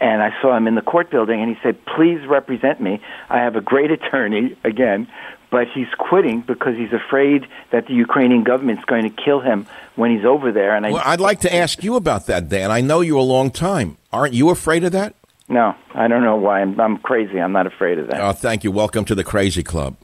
and 0.00 0.22
I 0.22 0.30
saw 0.40 0.56
him 0.56 0.66
in 0.66 0.74
the 0.74 0.82
court 0.82 1.10
building, 1.10 1.40
and 1.40 1.54
he 1.54 1.60
said, 1.62 1.76
"Please 1.86 2.26
represent 2.26 2.80
me. 2.80 3.00
I 3.28 3.38
have 3.38 3.56
a 3.56 3.60
great 3.60 3.90
attorney 3.98 4.56
again, 4.64 5.08
but 5.50 5.66
he's 5.68 5.88
quitting 5.98 6.40
because 6.42 6.76
he's 6.76 6.92
afraid 6.92 7.46
that 7.70 7.86
the 7.86 7.94
Ukrainian 7.94 8.44
government's 8.44 8.84
going 8.84 9.04
to 9.04 9.22
kill 9.22 9.40
him 9.40 9.66
when 9.96 10.14
he's 10.14 10.24
over 10.24 10.52
there. 10.52 10.76
And 10.76 10.86
I, 10.86 10.92
well, 10.92 11.02
I'd 11.04 11.20
like 11.20 11.40
to 11.40 11.54
ask 11.54 11.82
you 11.82 11.96
about 11.96 12.26
that, 12.26 12.48
Dan. 12.48 12.70
I 12.70 12.80
know 12.80 13.00
you 13.00 13.18
a 13.18 13.22
long 13.22 13.50
time. 13.50 13.96
Aren't 14.12 14.34
you 14.34 14.50
afraid 14.50 14.84
of 14.84 14.92
that? 14.92 15.14
No, 15.48 15.74
I 15.94 16.08
don't 16.08 16.22
know 16.22 16.36
why. 16.36 16.60
I'm, 16.60 16.78
I'm 16.78 16.98
crazy. 16.98 17.40
I'm 17.40 17.52
not 17.52 17.66
afraid 17.66 17.98
of 17.98 18.08
that. 18.08 18.20
Oh, 18.20 18.32
thank 18.32 18.64
you. 18.64 18.70
Welcome 18.70 19.06
to 19.06 19.14
the 19.14 19.24
crazy 19.24 19.62
club. 19.62 19.96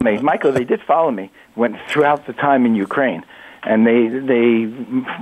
me, 0.00 0.18
Michael, 0.18 0.52
they 0.52 0.64
did 0.64 0.82
follow 0.82 1.10
me. 1.10 1.30
Went 1.54 1.76
throughout 1.88 2.26
the 2.26 2.32
time 2.32 2.66
in 2.66 2.74
Ukraine, 2.74 3.24
and 3.62 3.86
they 3.86 4.08
they 4.08 4.48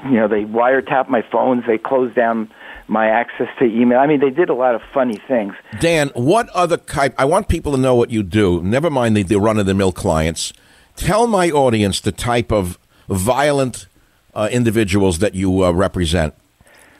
you 0.08 0.16
know 0.18 0.26
they 0.26 0.44
wiretapped 0.44 1.08
my 1.08 1.22
phones. 1.22 1.64
They 1.66 1.78
closed 1.78 2.14
down 2.14 2.50
my 2.86 3.08
access 3.08 3.48
to 3.58 3.64
email. 3.64 3.98
I 3.98 4.06
mean, 4.06 4.20
they 4.20 4.30
did 4.30 4.48
a 4.48 4.54
lot 4.54 4.74
of 4.74 4.82
funny 4.92 5.18
things. 5.26 5.54
Dan, 5.80 6.10
what 6.14 6.48
other 6.50 6.76
type? 6.76 7.14
I 7.18 7.24
want 7.24 7.48
people 7.48 7.72
to 7.72 7.78
know 7.78 7.94
what 7.94 8.10
you 8.10 8.22
do. 8.22 8.62
Never 8.62 8.90
mind 8.90 9.16
the, 9.16 9.22
the 9.22 9.40
run 9.40 9.58
of 9.58 9.66
the 9.66 9.74
mill 9.74 9.92
clients. 9.92 10.52
Tell 10.96 11.26
my 11.26 11.50
audience 11.50 12.00
the 12.00 12.12
type 12.12 12.52
of 12.52 12.78
violent 13.08 13.86
uh, 14.34 14.48
individuals 14.52 15.18
that 15.18 15.34
you 15.34 15.64
uh, 15.64 15.72
represent. 15.72 16.34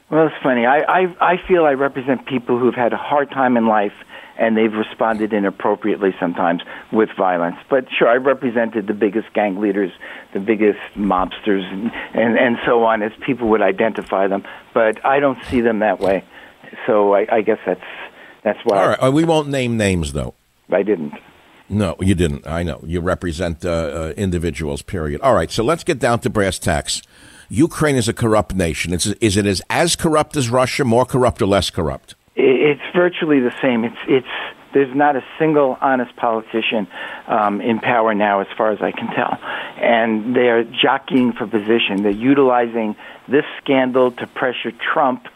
Well, 0.09 0.27
it's 0.27 0.35
funny. 0.43 0.65
I, 0.65 0.81
I 0.81 1.15
I 1.33 1.47
feel 1.47 1.65
I 1.65 1.73
represent 1.73 2.27
people 2.27 2.59
who've 2.59 2.75
had 2.75 2.93
a 2.93 2.97
hard 2.97 3.31
time 3.31 3.57
in 3.57 3.67
life 3.67 3.93
and 4.37 4.57
they've 4.57 4.73
responded 4.73 5.33
inappropriately 5.33 6.13
sometimes 6.19 6.61
with 6.91 7.09
violence. 7.17 7.57
But 7.69 7.87
sure, 7.97 8.07
I 8.07 8.15
represented 8.15 8.87
the 8.87 8.93
biggest 8.93 9.33
gang 9.33 9.59
leaders, 9.59 9.91
the 10.33 10.39
biggest 10.39 10.79
mobsters, 10.95 11.63
and, 11.71 11.91
and, 12.13 12.37
and 12.37 12.57
so 12.65 12.83
on, 12.83 13.01
as 13.01 13.11
people 13.25 13.47
would 13.49 13.61
identify 13.61 14.27
them. 14.27 14.43
But 14.73 15.03
I 15.05 15.19
don't 15.19 15.43
see 15.45 15.61
them 15.61 15.79
that 15.79 15.99
way. 15.99 16.23
So 16.85 17.13
I, 17.13 17.27
I 17.31 17.41
guess 17.41 17.59
that's 17.65 17.81
that's 18.43 18.59
why. 18.63 18.77
All 18.77 18.89
right, 18.89 19.03
uh, 19.03 19.11
we 19.11 19.23
won't 19.23 19.49
name 19.49 19.77
names 19.77 20.13
though. 20.13 20.33
I 20.71 20.83
didn't. 20.83 21.13
No, 21.67 21.95
you 21.99 22.13
didn't. 22.13 22.45
I 22.45 22.61
know 22.63 22.79
you 22.85 23.01
represent 23.01 23.65
uh, 23.65 23.69
uh, 23.69 24.13
individuals. 24.17 24.81
Period. 24.81 25.21
All 25.21 25.33
right, 25.33 25.49
so 25.49 25.63
let's 25.63 25.83
get 25.83 25.99
down 25.99 26.19
to 26.19 26.29
brass 26.29 26.59
tacks. 26.59 27.01
Ukraine 27.49 27.95
is 27.95 28.07
a 28.07 28.13
corrupt 28.13 28.55
nation. 28.55 28.93
It's, 28.93 29.05
is 29.05 29.37
it 29.37 29.45
as, 29.45 29.61
as 29.69 29.95
corrupt 29.95 30.35
as 30.35 30.49
Russia, 30.49 30.83
more 30.83 31.05
corrupt 31.05 31.41
or 31.41 31.45
less 31.45 31.69
corrupt? 31.69 32.15
It's 32.35 32.81
virtually 32.93 33.39
the 33.39 33.53
same. 33.61 33.85
It's 33.85 33.97
it's 34.07 34.27
there's 34.73 34.93
not 34.93 35.15
a 35.15 35.23
single 35.39 35.77
honest 35.79 36.13
politician 36.17 36.87
um, 37.27 37.61
in 37.61 37.79
power 37.79 38.13
now, 38.13 38.41
as 38.41 38.47
far 38.57 38.71
as 38.71 38.81
I 38.81 38.91
can 38.91 39.07
tell, 39.07 39.39
and 39.77 40.35
they 40.35 40.49
are 40.49 40.63
jockeying 40.65 41.31
for 41.33 41.47
position. 41.47 42.03
They're 42.03 42.11
utilizing 42.11 42.97
this 43.29 43.45
scandal 43.61 44.11
to 44.11 44.27
pressure 44.27 44.71
Trump 44.93 45.27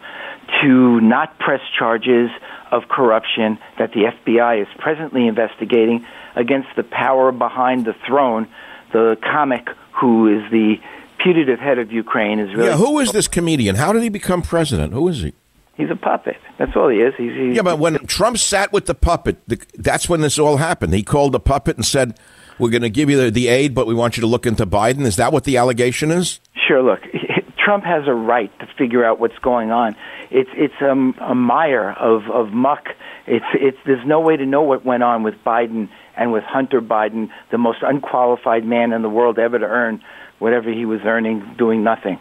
to 0.62 1.00
not 1.00 1.40
press 1.40 1.62
charges 1.78 2.30
of 2.72 2.90
corruption 2.90 3.60
that 3.78 3.94
the 3.94 4.12
FBI 4.12 4.62
is 4.62 4.68
presently 4.78 5.28
investigating 5.28 6.06
against 6.36 6.68
the 6.76 6.84
power 6.84 7.32
behind 7.32 7.86
the 7.86 7.94
throne, 8.06 8.48
the 8.92 9.18
comic 9.22 9.70
who 9.94 10.28
is 10.28 10.52
the 10.52 10.76
putative 11.18 11.60
head 11.60 11.80
of 11.80 11.92
Ukraine 11.92 12.40
is 12.40 12.54
really. 12.54 12.68
Yeah, 12.68 12.78
who 12.78 13.00
is 13.00 13.12
this 13.12 13.28
comedian? 13.28 13.76
How 13.76 13.94
did 13.94 14.04
he 14.04 14.10
become 14.10 14.42
president? 14.42 14.94
Who 14.94 15.08
is 15.08 15.22
he? 15.22 15.34
He's 15.80 15.90
a 15.90 15.96
puppet. 15.96 16.36
That's 16.58 16.76
all 16.76 16.90
he 16.90 16.98
is. 16.98 17.14
He's, 17.18 17.32
he's 17.32 17.56
yeah, 17.56 17.62
but 17.62 17.80
when 17.80 18.06
Trump 18.06 18.38
sat 18.38 18.74
with 18.74 18.86
the 18.86 18.94
puppet, 18.94 19.38
the, 19.48 19.58
that's 19.76 20.10
when 20.10 20.20
this 20.20 20.38
all 20.38 20.58
happened. 20.58 20.94
He 20.94 21.04
called 21.04 21.32
the 21.32 21.40
puppet 21.40 21.78
and 21.78 21.86
said, 21.86 22.20
"We're 22.60 22.70
going 22.70 22.82
to 22.82 22.90
give 22.90 23.10
you 23.10 23.16
the, 23.16 23.32
the 23.32 23.48
aid, 23.48 23.74
but 23.74 23.88
we 23.88 23.94
want 23.94 24.18
you 24.18 24.22
to 24.22 24.28
look 24.28 24.46
into 24.46 24.66
Biden." 24.66 25.06
Is 25.06 25.16
that 25.16 25.32
what 25.32 25.46
the 25.46 25.56
allegation 25.56 26.12
is? 26.12 26.42
Sure. 26.68 26.84
Look, 26.84 27.00
Trump 27.64 27.86
has 27.86 28.08
a 28.08 28.14
right 28.14 28.52
to 28.60 28.68
figure 28.78 29.06
out 29.06 29.22
what's 29.22 29.40
going 29.40 29.72
on. 29.72 29.96
It's 30.32 30.50
it's 30.54 30.82
a, 30.82 30.92
a 31.24 31.34
mire 31.34 31.92
of 31.92 32.24
of 32.30 32.52
muck. 32.52 32.90
It's 33.26 33.46
it's 33.54 33.78
there's 33.86 34.06
no 34.06 34.20
way 34.20 34.36
to 34.36 34.46
know 34.46 34.64
what 34.64 34.84
went 34.84 35.04
on 35.04 35.24
with 35.24 35.36
Biden 35.46 35.88
and 36.18 36.34
with 36.34 36.44
Hunter 36.44 36.82
Biden, 36.82 37.30
the 37.52 37.58
most 37.58 37.84
unqualified 37.84 38.66
man 38.66 38.92
in 38.92 39.02
the 39.02 39.10
world 39.10 39.40
ever 39.40 39.58
to 39.58 39.66
earn 39.66 40.02
whatever 40.40 40.72
he 40.72 40.86
was 40.86 41.02
earning 41.04 41.56
doing 41.58 41.84
nothing. 41.84 42.20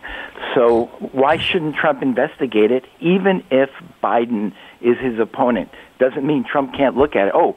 So 0.55 0.87
why 1.13 1.39
shouldn't 1.39 1.77
Trump 1.77 2.03
investigate 2.03 2.71
it, 2.71 2.85
even 3.01 3.45
if 3.51 3.71
Biden 4.03 4.53
is 4.81 4.99
his 4.99 5.19
opponent? 5.19 5.71
Doesn't 5.99 6.25
mean 6.25 6.45
Trump 6.45 6.75
can't 6.75 6.97
look 6.97 7.17
at 7.17 7.29
it. 7.29 7.35
Oh, 7.35 7.57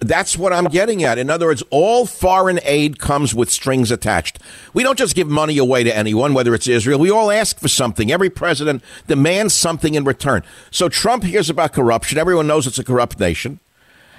that's 0.00 0.38
what 0.38 0.52
I'm 0.52 0.66
getting 0.66 1.02
at. 1.02 1.18
In 1.18 1.30
other 1.30 1.46
words, 1.46 1.64
all 1.70 2.06
foreign 2.06 2.60
aid 2.62 3.00
comes 3.00 3.34
with 3.34 3.50
strings 3.50 3.90
attached. 3.90 4.38
We 4.72 4.84
don't 4.84 4.98
just 4.98 5.16
give 5.16 5.28
money 5.28 5.58
away 5.58 5.82
to 5.82 5.96
anyone, 5.96 6.32
whether 6.32 6.54
it's 6.54 6.68
Israel. 6.68 7.00
We 7.00 7.10
all 7.10 7.30
ask 7.30 7.58
for 7.58 7.68
something. 7.68 8.12
Every 8.12 8.30
president 8.30 8.84
demands 9.08 9.52
something 9.52 9.94
in 9.94 10.04
return. 10.04 10.44
So 10.70 10.88
Trump 10.88 11.24
hears 11.24 11.50
about 11.50 11.72
corruption. 11.72 12.18
Everyone 12.18 12.46
knows 12.46 12.68
it's 12.68 12.78
a 12.78 12.84
corrupt 12.84 13.18
nation. 13.18 13.58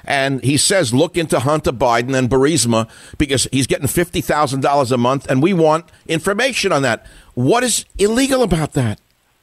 And 0.08 0.42
he 0.42 0.56
says, 0.56 0.94
look 0.94 1.18
into 1.18 1.40
Hunter 1.40 1.74
Biden 1.74 2.18
and 2.18 2.30
Burisma 2.30 2.90
because 3.18 3.48
he's 3.52 3.68
getting 3.68 3.88
$50,000 3.88 4.92
a 4.92 4.98
month, 4.98 5.30
and 5.30 5.44
we 5.44 5.54
want 5.54 5.86
information 6.08 6.72
on 6.72 6.82
that. 6.84 7.06
What 7.34 7.64
is 7.64 7.86
illegal 7.98 8.42
about 8.42 8.74
that? 8.74 9.02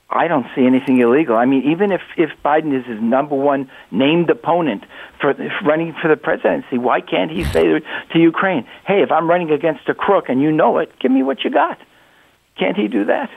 I 0.08 0.26
don't 0.28 0.46
see 0.54 0.64
anything 0.64 1.00
illegal. 1.00 1.36
I 1.36 1.44
mean, 1.44 1.70
even 1.70 1.92
if, 1.92 2.00
if 2.16 2.30
Biden 2.44 2.78
is 2.78 2.86
his 2.86 3.00
number 3.02 3.34
one 3.34 3.70
named 3.90 4.30
opponent 4.30 4.84
for 5.20 5.34
running 5.64 5.94
for 6.00 6.08
the 6.08 6.16
presidency, 6.16 6.78
why 6.78 7.00
can't 7.00 7.30
he 7.30 7.44
say 7.44 7.64
to 8.12 8.18
Ukraine, 8.18 8.66
hey, 8.86 9.02
if 9.02 9.10
I'm 9.10 9.28
running 9.28 9.50
against 9.50 9.88
a 9.88 9.94
crook 9.94 10.28
and 10.28 10.40
you 10.40 10.50
know 10.50 10.78
it, 10.78 10.92
give 10.98 11.10
me 11.10 11.22
what 11.22 11.44
you 11.44 11.50
got? 11.50 11.78
Can't 12.56 12.76
he 12.76 12.88
do 12.88 13.06
that? 13.06 13.30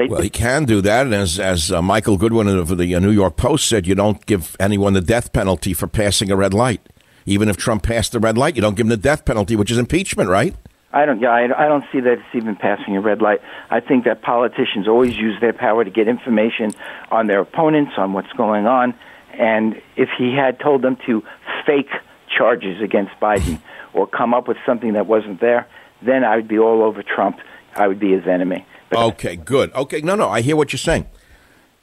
They, 0.00 0.06
well, 0.06 0.22
he 0.22 0.30
can 0.30 0.64
do 0.64 0.80
that, 0.80 1.04
and 1.04 1.14
as 1.14 1.38
as 1.38 1.70
uh, 1.70 1.82
Michael 1.82 2.16
Goodwin 2.16 2.48
of 2.48 2.78
the 2.78 2.94
uh, 2.94 3.00
New 3.00 3.10
York 3.10 3.36
Post 3.36 3.68
said, 3.68 3.86
you 3.86 3.94
don't 3.94 4.24
give 4.24 4.56
anyone 4.58 4.94
the 4.94 5.02
death 5.02 5.30
penalty 5.34 5.74
for 5.74 5.86
passing 5.86 6.30
a 6.30 6.36
red 6.36 6.54
light. 6.54 6.80
Even 7.26 7.50
if 7.50 7.58
Trump 7.58 7.82
passed 7.82 8.12
the 8.12 8.18
red 8.18 8.38
light, 8.38 8.56
you 8.56 8.62
don't 8.62 8.76
give 8.76 8.86
him 8.86 8.88
the 8.88 8.96
death 8.96 9.26
penalty, 9.26 9.56
which 9.56 9.70
is 9.70 9.76
impeachment, 9.76 10.30
right? 10.30 10.56
I 10.90 11.04
don't. 11.04 11.20
Yeah, 11.20 11.32
I, 11.32 11.66
I 11.66 11.68
don't 11.68 11.84
see 11.92 12.00
that 12.00 12.12
it's 12.12 12.34
even 12.34 12.56
passing 12.56 12.96
a 12.96 13.00
red 13.02 13.20
light. 13.20 13.42
I 13.68 13.80
think 13.80 14.06
that 14.06 14.22
politicians 14.22 14.88
always 14.88 15.14
use 15.18 15.38
their 15.38 15.52
power 15.52 15.84
to 15.84 15.90
get 15.90 16.08
information 16.08 16.70
on 17.10 17.26
their 17.26 17.40
opponents, 17.40 17.92
on 17.98 18.14
what's 18.14 18.32
going 18.32 18.66
on, 18.66 18.94
and 19.34 19.82
if 19.96 20.08
he 20.16 20.34
had 20.34 20.58
told 20.60 20.80
them 20.80 20.96
to 21.04 21.22
fake 21.66 21.90
charges 22.34 22.80
against 22.80 23.12
Biden 23.20 23.60
or 23.92 24.06
come 24.06 24.32
up 24.32 24.48
with 24.48 24.56
something 24.64 24.94
that 24.94 25.06
wasn't 25.06 25.42
there, 25.42 25.68
then 26.00 26.24
I 26.24 26.36
would 26.36 26.48
be 26.48 26.58
all 26.58 26.82
over 26.84 27.02
Trump. 27.02 27.38
I 27.76 27.86
would 27.86 28.00
be 28.00 28.12
his 28.12 28.26
enemy. 28.26 28.64
Okay, 28.92 29.36
good. 29.36 29.72
Okay, 29.74 30.00
no, 30.00 30.14
no, 30.14 30.28
I 30.28 30.40
hear 30.40 30.56
what 30.56 30.72
you're 30.72 30.78
saying. 30.78 31.06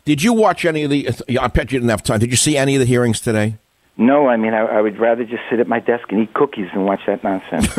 Did 0.05 0.23
you 0.23 0.31
watch 0.31 0.63
any 0.63 0.83
of 0.83 0.89
the? 0.89 1.09
I 1.37 1.47
bet 1.47 1.71
you 1.71 1.79
didn't 1.79 1.89
have 1.89 2.03
time. 2.03 2.19
Did 2.19 2.31
you 2.31 2.37
see 2.37 2.55
any 2.55 2.75
of 2.75 2.79
the 2.79 2.85
hearings 2.85 3.19
today? 3.19 3.57
No, 3.97 4.27
I 4.27 4.37
mean 4.37 4.53
I, 4.53 4.59
I 4.59 4.81
would 4.81 4.97
rather 4.99 5.25
just 5.25 5.41
sit 5.49 5.59
at 5.59 5.67
my 5.67 5.79
desk 5.79 6.11
and 6.11 6.21
eat 6.21 6.33
cookies 6.33 6.67
than 6.73 6.85
watch 6.85 7.01
that 7.07 7.23
nonsense. 7.23 7.75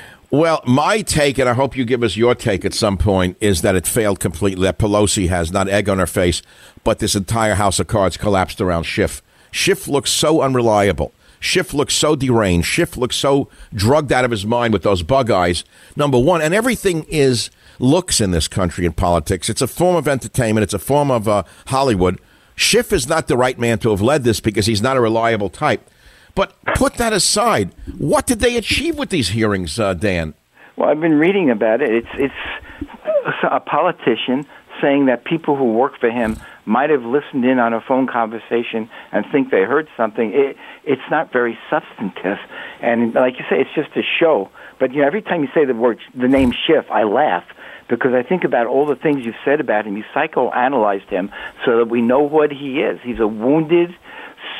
well, 0.30 0.62
my 0.66 1.00
take, 1.00 1.38
and 1.38 1.48
I 1.48 1.54
hope 1.54 1.76
you 1.76 1.84
give 1.84 2.02
us 2.02 2.16
your 2.16 2.34
take 2.34 2.64
at 2.64 2.74
some 2.74 2.98
point, 2.98 3.36
is 3.40 3.62
that 3.62 3.76
it 3.76 3.86
failed 3.86 4.20
completely. 4.20 4.64
That 4.64 4.78
Pelosi 4.78 5.28
has 5.28 5.52
not 5.52 5.68
egg 5.68 5.88
on 5.88 5.98
her 5.98 6.06
face, 6.06 6.42
but 6.84 6.98
this 6.98 7.14
entire 7.14 7.54
house 7.54 7.78
of 7.78 7.86
cards 7.86 8.16
collapsed 8.16 8.60
around 8.60 8.82
Schiff. 8.82 9.22
Schiff 9.50 9.88
looks 9.88 10.10
so 10.10 10.42
unreliable. 10.42 11.12
Schiff 11.40 11.72
looks 11.72 11.94
so 11.94 12.16
deranged. 12.16 12.66
Schiff 12.66 12.96
looks 12.96 13.16
so 13.16 13.48
drugged 13.72 14.12
out 14.12 14.24
of 14.24 14.30
his 14.30 14.44
mind 14.44 14.72
with 14.72 14.82
those 14.82 15.02
bug 15.02 15.30
eyes. 15.30 15.64
Number 15.96 16.18
one, 16.18 16.42
and 16.42 16.52
everything 16.52 17.04
is 17.08 17.50
looks 17.78 18.20
in 18.20 18.30
this 18.30 18.48
country 18.48 18.84
in 18.84 18.92
politics. 18.92 19.48
It's 19.48 19.62
a 19.62 19.66
form 19.66 19.96
of 19.96 20.08
entertainment. 20.08 20.64
It's 20.64 20.74
a 20.74 20.78
form 20.78 21.10
of 21.10 21.28
uh, 21.28 21.44
Hollywood. 21.66 22.20
Schiff 22.56 22.92
is 22.92 23.08
not 23.08 23.28
the 23.28 23.36
right 23.36 23.58
man 23.58 23.78
to 23.80 23.90
have 23.90 24.00
led 24.00 24.24
this 24.24 24.40
because 24.40 24.66
he's 24.66 24.82
not 24.82 24.96
a 24.96 25.00
reliable 25.00 25.48
type. 25.48 25.88
But 26.34 26.54
put 26.74 26.94
that 26.94 27.12
aside. 27.12 27.72
What 27.96 28.26
did 28.26 28.40
they 28.40 28.56
achieve 28.56 28.96
with 28.98 29.10
these 29.10 29.30
hearings, 29.30 29.78
uh, 29.78 29.94
Dan? 29.94 30.34
Well, 30.76 30.88
I've 30.88 31.00
been 31.00 31.18
reading 31.18 31.50
about 31.50 31.82
it. 31.82 31.90
It's 31.90 32.08
it's 32.14 33.42
a 33.42 33.60
politician 33.60 34.46
saying 34.80 35.06
that 35.06 35.24
people 35.24 35.56
who 35.56 35.72
work 35.72 35.98
for 35.98 36.10
him 36.10 36.38
might 36.64 36.90
have 36.90 37.02
listened 37.02 37.44
in 37.44 37.58
on 37.58 37.72
a 37.72 37.80
phone 37.80 38.06
conversation 38.06 38.88
and 39.10 39.24
think 39.32 39.50
they 39.50 39.62
heard 39.62 39.88
something. 39.96 40.32
It, 40.32 40.56
it's 40.84 41.02
not 41.10 41.32
very 41.32 41.58
substantive, 41.68 42.38
and 42.80 43.14
like 43.14 43.38
you 43.38 43.44
say, 43.50 43.60
it's 43.60 43.74
just 43.74 43.96
a 43.96 44.02
show. 44.20 44.50
But 44.78 44.92
you 44.92 45.00
know, 45.00 45.06
every 45.06 45.22
time 45.22 45.42
you 45.42 45.48
say 45.52 45.64
the 45.64 45.74
word, 45.74 45.98
the 46.14 46.28
name 46.28 46.52
Schiff, 46.52 46.84
I 46.90 47.02
laugh 47.02 47.44
because 47.88 48.12
I 48.14 48.22
think 48.22 48.44
about 48.44 48.66
all 48.66 48.86
the 48.86 48.96
things 48.96 49.24
you've 49.24 49.34
said 49.44 49.60
about 49.60 49.86
him. 49.86 49.96
You 49.96 50.04
psychoanalyzed 50.14 51.08
him 51.08 51.30
so 51.64 51.78
that 51.78 51.86
we 51.86 52.02
know 52.02 52.20
what 52.20 52.52
he 52.52 52.80
is. 52.80 53.00
He's 53.02 53.18
a 53.18 53.26
wounded, 53.26 53.94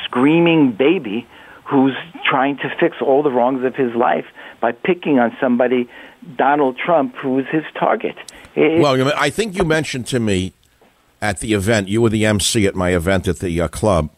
screaming 0.05 0.73
baby 0.73 1.27
who's 1.65 1.95
trying 2.25 2.57
to 2.59 2.75
fix 2.81 2.97
all 3.03 3.23
the 3.23 3.31
wrongs 3.31 3.65
of 3.65 3.75
his 3.75 3.95
life 3.95 4.25
by 4.61 4.73
picking 4.73 5.19
on 5.19 5.37
somebody, 5.39 5.89
Donald 6.37 6.79
Trump, 6.79 7.15
who 7.17 7.35
was 7.35 7.47
his 7.47 7.65
target. 7.79 8.17
It, 8.55 8.81
well, 8.81 9.13
I 9.17 9.31
think 9.31 9.57
you 9.57 9.65
mentioned 9.65 10.07
to 10.09 10.19
me 10.19 10.55
at 11.21 11.41
the 11.41 11.53
event, 11.53 11.89
you 11.89 12.01
were 12.01 12.09
the 12.09 12.25
MC 12.25 12.67
at 12.67 12.75
my 12.75 12.95
event 12.95 13.29
at 13.29 13.41
the 13.41 13.61
uh, 13.61 13.69
club 13.69 14.11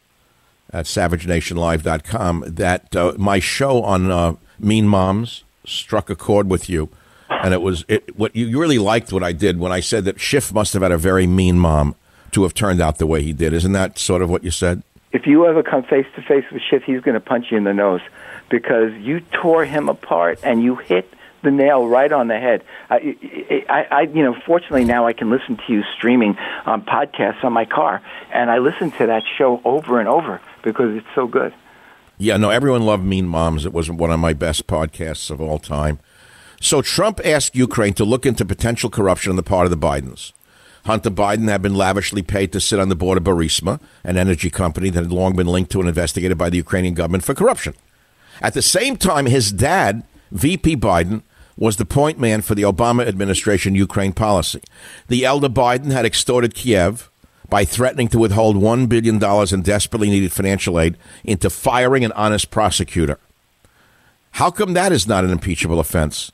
at 0.73 0.87
SavageNationLive.com, 0.87 2.45
that 2.47 2.95
uh, 2.95 3.15
my 3.19 3.41
show 3.41 3.83
on 3.83 4.11
uh, 4.11 4.35
Mean 4.61 4.87
Moms 4.87 5.43
struck 5.67 6.09
a 6.09 6.15
chord 6.15 6.49
with 6.49 6.69
you 6.71 6.89
and 7.31 7.55
it 7.55 7.63
was 7.63 7.85
it, 7.89 8.17
what 8.17 8.35
you 8.35 8.59
really 8.61 8.79
liked 8.79 9.13
what 9.13 9.23
I 9.23 9.33
did 9.33 9.59
when 9.59 9.73
I 9.73 9.81
said 9.81 10.05
that 10.05 10.21
Schiff 10.21 10.53
must 10.53 10.73
have 10.73 10.83
had 10.83 10.93
a 10.93 10.99
very 10.99 11.27
mean 11.27 11.59
mom 11.59 11.95
to 12.33 12.43
have 12.43 12.55
turned 12.55 12.81
out 12.81 12.99
the 12.99 13.07
way 13.07 13.23
he 13.23 13.33
did. 13.33 13.53
Isn't 13.53 13.73
that 13.73 13.99
sort 13.99 14.23
of 14.23 14.31
what 14.31 14.45
you 14.45 14.51
said? 14.51 14.83
If 15.13 15.27
you 15.27 15.47
ever 15.47 15.63
come 15.63 15.83
face 15.83 16.07
to 16.15 16.23
face 16.23 16.45
with 16.53 16.63
Schiff, 16.63 16.85
he's 16.85 17.01
going 17.01 17.15
to 17.15 17.21
punch 17.21 17.47
you 17.51 17.57
in 17.57 17.65
the 17.65 17.75
nose 17.75 18.01
because 18.49 18.93
you 18.95 19.21
tore 19.21 19.65
him 19.65 19.89
apart 19.89 20.41
and 20.43 20.63
you 20.63 20.77
hit 20.77 21.13
the 21.43 21.51
nail 21.51 21.87
right 21.87 22.13
on 22.13 22.29
the 22.29 22.39
head. 22.39 22.63
I, 22.91 23.17
I, 23.69 23.87
I, 23.91 24.01
you 24.03 24.23
know, 24.23 24.37
fortunately 24.47 24.85
now 24.85 25.07
I 25.07 25.13
can 25.13 25.31
listen 25.31 25.57
to 25.57 25.73
you 25.73 25.83
streaming 25.97 26.37
on 26.67 26.83
podcasts 26.83 27.43
on 27.43 27.53
my 27.53 27.65
car, 27.65 28.03
and 28.33 28.51
I 28.51 28.59
listen 28.59 28.91
to 28.93 29.07
that 29.07 29.23
show 29.39 29.61
over 29.65 29.99
and 30.01 30.09
over 30.09 30.41
because 30.63 30.95
it's 30.97 31.07
so 31.15 31.27
good. 31.27 31.55
Yeah, 32.19 32.37
no, 32.37 32.51
everyone 32.51 32.83
loved 32.83 33.05
Mean 33.05 33.27
Moms. 33.27 33.65
It 33.65 33.73
was 33.73 33.91
one 33.91 34.11
of 34.11 34.21
my 34.21 34.35
best 34.35 34.67
podcasts 34.67 35.31
of 35.31 35.41
all 35.41 35.59
time. 35.59 35.99
So 36.61 36.83
Trump 36.83 37.21
asked 37.25 37.57
Ukraine 37.57 37.95
to 37.95 38.05
look 38.05 38.27
into 38.27 38.45
potential 38.45 38.91
corruption 38.91 39.31
on 39.31 39.37
the 39.37 39.43
part 39.43 39.65
of 39.65 39.71
the 39.71 39.79
Bidens. 39.79 40.33
Hunter 40.85 41.11
Biden 41.11 41.49
had 41.49 41.63
been 41.63 41.75
lavishly 41.75 42.23
paid 42.23 42.53
to 42.53 42.61
sit 42.61 42.79
on 42.79 42.89
the 42.89 42.97
board 42.97 43.19
of 43.19 43.25
Burisma, 43.25 43.81
an 44.05 44.17
energy 44.17 44.51
company 44.51 44.91
that 44.91 45.03
had 45.03 45.13
long 45.13 45.35
been 45.35 45.47
linked 45.47 45.71
to 45.73 45.81
and 45.81 45.89
investigated 45.89 46.39
by 46.39 46.51
the 46.51 46.59
Ukrainian 46.59 46.95
government 46.95 47.25
for 47.25 47.35
corruption. 47.35 47.75
At 48.43 48.55
the 48.55 48.63
same 48.63 48.97
time, 48.97 49.27
his 49.27 49.53
dad, 49.53 50.05
VP 50.33 50.77
Biden, 50.77 51.23
was 51.57 51.77
the 51.77 51.85
point 51.85 52.19
man 52.19 52.41
for 52.41 52.55
the 52.55 52.63
Obama 52.63 53.07
administration 53.07 53.75
Ukraine 53.75 54.13
policy. 54.13 54.63
The 55.09 55.25
elder 55.25 55.49
Biden 55.49 55.93
had 55.93 56.07
extorted 56.07 56.55
Kiev 56.55 57.11
by 57.51 57.65
threatening 57.65 58.09
to 58.09 58.19
withhold 58.19 58.57
$1 58.57 58.89
billion 58.89 59.23
in 59.53 59.63
desperately 59.63 60.09
needed 60.09 60.33
financial 60.33 60.79
aid 60.81 60.97
into 61.25 61.51
firing 61.51 62.05
an 62.05 62.13
honest 62.13 62.51
prosecutor. 62.51 63.19
How 64.33 64.51
come 64.51 64.73
that 64.75 64.93
is 64.93 65.07
not 65.07 65.25
an 65.25 65.31
impeachable 65.31 65.81
offense? 65.81 66.33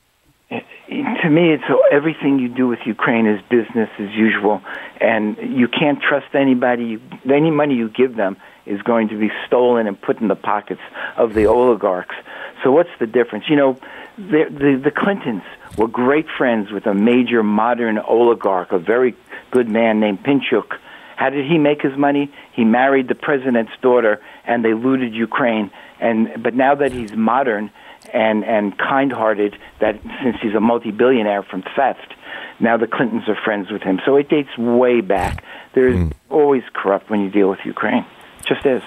To 1.27 1.33
me, 1.33 1.51
it's 1.51 1.63
everything 1.91 2.39
you 2.39 2.47
do 2.47 2.67
with 2.67 2.79
Ukraine 2.85 3.27
is 3.27 3.41
business 3.49 3.89
as 3.99 4.09
usual, 4.11 4.61
and 5.01 5.35
you 5.37 5.67
can't 5.67 6.01
trust 6.01 6.33
anybody. 6.33 6.99
Any 7.25 7.51
money 7.51 7.75
you 7.75 7.89
give 7.89 8.15
them 8.15 8.37
is 8.65 8.81
going 8.81 9.09
to 9.09 9.19
be 9.19 9.29
stolen 9.45 9.87
and 9.87 10.01
put 10.01 10.21
in 10.21 10.29
the 10.29 10.35
pockets 10.35 10.79
of 11.17 11.33
the 11.33 11.47
oligarchs. 11.47 12.15
So 12.63 12.71
what's 12.71 12.89
the 12.99 13.07
difference? 13.07 13.45
You 13.49 13.57
know, 13.57 13.79
the 14.17 14.45
the, 14.49 14.81
the 14.85 14.91
Clintons 14.91 15.43
were 15.77 15.89
great 15.89 16.27
friends 16.37 16.71
with 16.71 16.85
a 16.85 16.93
major 16.93 17.43
modern 17.43 17.97
oligarch, 17.97 18.71
a 18.71 18.79
very 18.79 19.13
good 19.51 19.67
man 19.67 19.99
named 19.99 20.23
Pinchuk. 20.23 20.77
How 21.17 21.29
did 21.29 21.45
he 21.45 21.57
make 21.57 21.81
his 21.81 21.97
money? 21.97 22.31
He 22.53 22.63
married 22.63 23.09
the 23.09 23.15
president's 23.15 23.73
daughter, 23.81 24.21
and 24.45 24.63
they 24.63 24.73
looted 24.73 25.13
Ukraine. 25.13 25.71
And 25.99 26.41
but 26.41 26.53
now 26.53 26.75
that 26.75 26.93
he's 26.93 27.11
modern 27.11 27.69
and 28.13 28.43
and 28.43 28.77
kind-hearted 28.77 29.57
that 29.79 29.99
since 30.23 30.37
he's 30.41 30.55
a 30.55 30.59
multi-billionaire 30.59 31.43
from 31.43 31.63
theft 31.75 32.13
now 32.59 32.77
the 32.77 32.87
clintons 32.87 33.27
are 33.27 33.37
friends 33.43 33.71
with 33.71 33.81
him 33.81 33.99
so 34.05 34.15
it 34.15 34.29
dates 34.29 34.57
way 34.57 35.01
back 35.01 35.43
there's 35.73 35.95
mm. 35.95 36.11
always 36.29 36.63
corrupt 36.73 37.09
when 37.09 37.21
you 37.21 37.29
deal 37.29 37.49
with 37.49 37.59
ukraine 37.65 38.05
just 38.45 38.65
is 38.65 38.81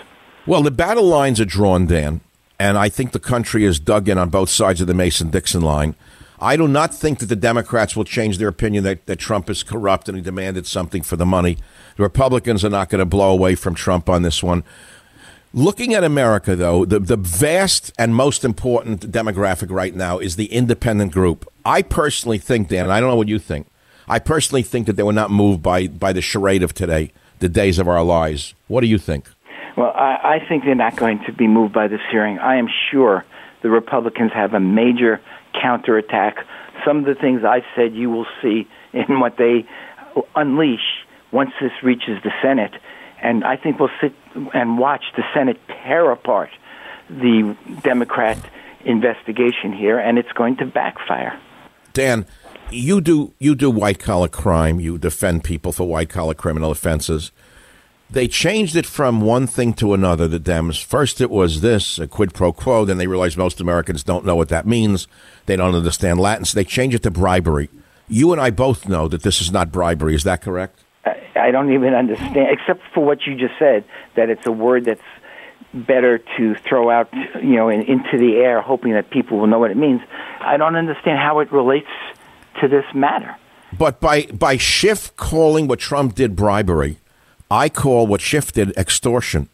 well 0.47 0.63
the 0.63 0.71
battle 0.71 1.05
lines 1.05 1.41
are 1.41 1.45
drawn 1.45 1.87
dan 1.87 2.21
and 2.59 2.79
i 2.79 2.89
think 2.89 3.13
the 3.13 3.21
country 3.21 3.65
is 3.65 3.79
dug 3.79 4.09
in 4.09 4.19
on 4.19 4.29
both 4.29 4.51
sides 4.51 4.81
of 4.81 4.87
the 4.87 4.95
mason-dixon 4.95 5.61
line 5.61 5.95
I 6.43 6.57
do 6.57 6.67
not 6.67 6.95
think 6.95 7.19
that 7.19 7.27
the 7.27 7.37
Democrats 7.37 7.95
will 7.95 8.05
change 8.05 8.39
their 8.39 8.49
opinion 8.49 8.83
that, 8.85 9.05
that 9.05 9.19
Trump 9.19 9.51
is 9.51 9.63
corrupt 9.63 10.09
and 10.09 10.17
he 10.17 10.23
demanded 10.23 10.67
something 10.67 11.03
for 11.03 11.17
the 11.17 11.27
money. 11.27 11.59
The 11.97 12.03
Republicans 12.03 12.65
are 12.65 12.71
not 12.71 12.89
going 12.89 13.01
to 13.01 13.05
blow 13.05 13.31
away 13.31 13.57
from 13.57 13.75
Trump 13.75 14.09
on 14.09 14.23
this 14.23 14.43
one. 14.43 14.65
Looking 15.53 15.95
at 15.95 16.05
America, 16.05 16.55
though, 16.55 16.85
the, 16.85 17.01
the 17.01 17.17
vast 17.17 17.93
and 17.99 18.15
most 18.15 18.45
important 18.45 19.11
demographic 19.11 19.69
right 19.69 19.93
now 19.93 20.21
is 20.21 20.37
the 20.37 20.47
independent 20.47 21.11
group. 21.13 21.45
I 21.65 21.83
personally 21.83 22.39
think, 22.39 22.69
Dan, 22.69 22.85
and 22.85 22.93
I 22.93 23.01
don't 23.01 23.11
know 23.11 23.17
what 23.17 23.27
you 23.27 23.41
think, 23.41 23.67
I 24.07 24.21
personally 24.21 24.63
think 24.63 24.87
that 24.87 24.95
they 24.95 25.03
were 25.03 25.13
not 25.13 25.33
moved 25.33 25.61
by, 25.61 25.89
by 25.89 26.13
the 26.13 26.23
charade 26.23 26.63
of 26.63 26.73
today, 26.73 27.13
the 27.41 27.49
days 27.49 27.81
of 27.81 27.89
our 27.89 28.05
lives. 28.05 28.55
What 28.69 28.83
do 28.83 28.87
you 28.87 28.97
think? 28.99 29.29
Well, 29.77 29.93
I, 29.93 30.37
I 30.37 30.49
think 30.49 30.63
they're 30.65 30.77
not 30.77 30.95
going 30.95 31.19
to 31.27 31.33
be 31.33 31.49
moved 31.49 31.75
by 31.75 31.89
this 31.89 32.01
hearing. 32.13 32.39
I 32.39 32.57
am 32.57 32.69
sure 32.93 33.25
the 33.63 33.71
Republicans 33.71 34.31
have 34.33 34.55
a 34.55 34.61
major 34.61 35.21
counterattack. 35.61 36.47
Some 36.87 36.99
of 36.99 37.05
the 37.07 37.17
things 37.17 37.43
I 37.45 37.63
said 37.75 37.93
you 37.93 38.09
will 38.09 38.27
see 38.41 38.69
in 38.93 39.19
what 39.19 39.37
they 39.37 39.67
unleash 40.37 41.05
once 41.33 41.51
this 41.61 41.73
reaches 41.83 42.23
the 42.23 42.31
Senate 42.41 42.75
and 43.23 43.45
I 43.45 43.57
think 43.57 43.79
we'll 43.79 43.91
sit 44.01 44.13
and 44.55 44.79
watch 44.79 45.05
the 45.17 45.23
Senate 45.35 45.59
tear 45.69 46.11
apart 46.11 46.51
the 47.09 47.57
Democrat 47.83 48.39
investigation 48.85 49.73
here, 49.73 49.99
and 49.99 50.19
it's 50.19 50.33
going 50.33 50.57
to 50.57 50.67
backfire. 50.67 51.39
Dan, 51.93 52.27
you 52.71 53.01
do 53.01 53.35
you 53.39 53.55
do 53.55 53.71
white 53.71 53.99
collar 53.99 54.29
crime. 54.29 54.81
You 54.81 54.99
defend 54.99 55.45
people 55.45 55.73
for 55.73 55.87
white 55.87 56.09
collar 56.09 56.35
criminal 56.35 56.71
offenses. 56.71 57.33
They 58.09 58.27
changed 58.27 58.75
it 58.75 58.87
from 58.87 59.21
one 59.21 59.47
thing 59.47 59.73
to 59.75 59.95
another. 59.95 60.27
The 60.27 60.41
Dems 60.41 60.83
first 60.83 61.21
it 61.21 61.31
was 61.31 61.61
this 61.61 61.99
a 61.99 62.07
quid 62.07 62.35
pro 62.35 62.53
quo. 62.53 62.85
Then 62.85 62.99
they 62.99 63.07
realized 63.07 63.37
most 63.37 63.61
Americans 63.61 64.03
don't 64.03 64.25
know 64.25 64.37
what 64.37 64.49
that 64.49 64.67
means. 64.67 65.07
They 65.47 65.57
don't 65.57 65.75
understand 65.75 66.21
Latin, 66.21 66.45
so 66.45 66.57
they 66.57 66.65
changed 66.65 66.97
it 66.97 67.03
to 67.05 67.11
bribery. 67.11 67.71
You 68.09 68.33
and 68.33 68.41
I 68.41 68.51
both 68.51 68.89
know 68.89 69.07
that 69.09 69.23
this 69.23 69.41
is 69.41 69.53
not 69.53 69.71
bribery. 69.71 70.15
Is 70.15 70.25
that 70.25 70.43
correct? 70.43 70.81
I 71.05 71.51
don't 71.51 71.73
even 71.73 71.95
understand, 71.95 72.37
except 72.51 72.83
for 72.93 73.05
what 73.05 73.27
you 73.27 73.35
just 73.35 73.55
said, 73.59 73.85
that 74.17 74.29
it's 74.29 74.47
a 74.47 74.53
word 74.53 74.85
that's 74.85 75.01
better 75.73 76.19
to 76.37 76.55
throw 76.69 76.91
out, 76.91 77.09
you 77.43 77.57
know, 77.57 77.69
in, 77.69 77.83
into 77.83 78.19
the 78.19 78.37
air, 78.37 78.61
hoping 78.61 78.93
that 78.93 79.11
people 79.11 79.39
will 79.39 79.47
know 79.47 79.59
what 79.59 79.71
it 79.71 79.77
means. 79.77 80.01
I 80.41 80.57
don't 80.57 80.77
understand 80.77 81.19
how 81.19 81.41
it 81.41 81.53
relates 81.53 81.89
to 82.61 82.69
this 82.69 82.85
matter. 82.95 83.37
But 83.77 84.01
by 84.01 84.27
by 84.27 84.57
Schiff 84.57 85.15
calling 85.17 85.69
what 85.69 85.79
Trump 85.79 86.15
did 86.15 86.35
bribery, 86.35 86.99
I 87.51 87.69
call 87.69 88.07
what 88.07 88.21
Schiff 88.21 88.53
did 88.53 88.77
extortion. 88.77 89.49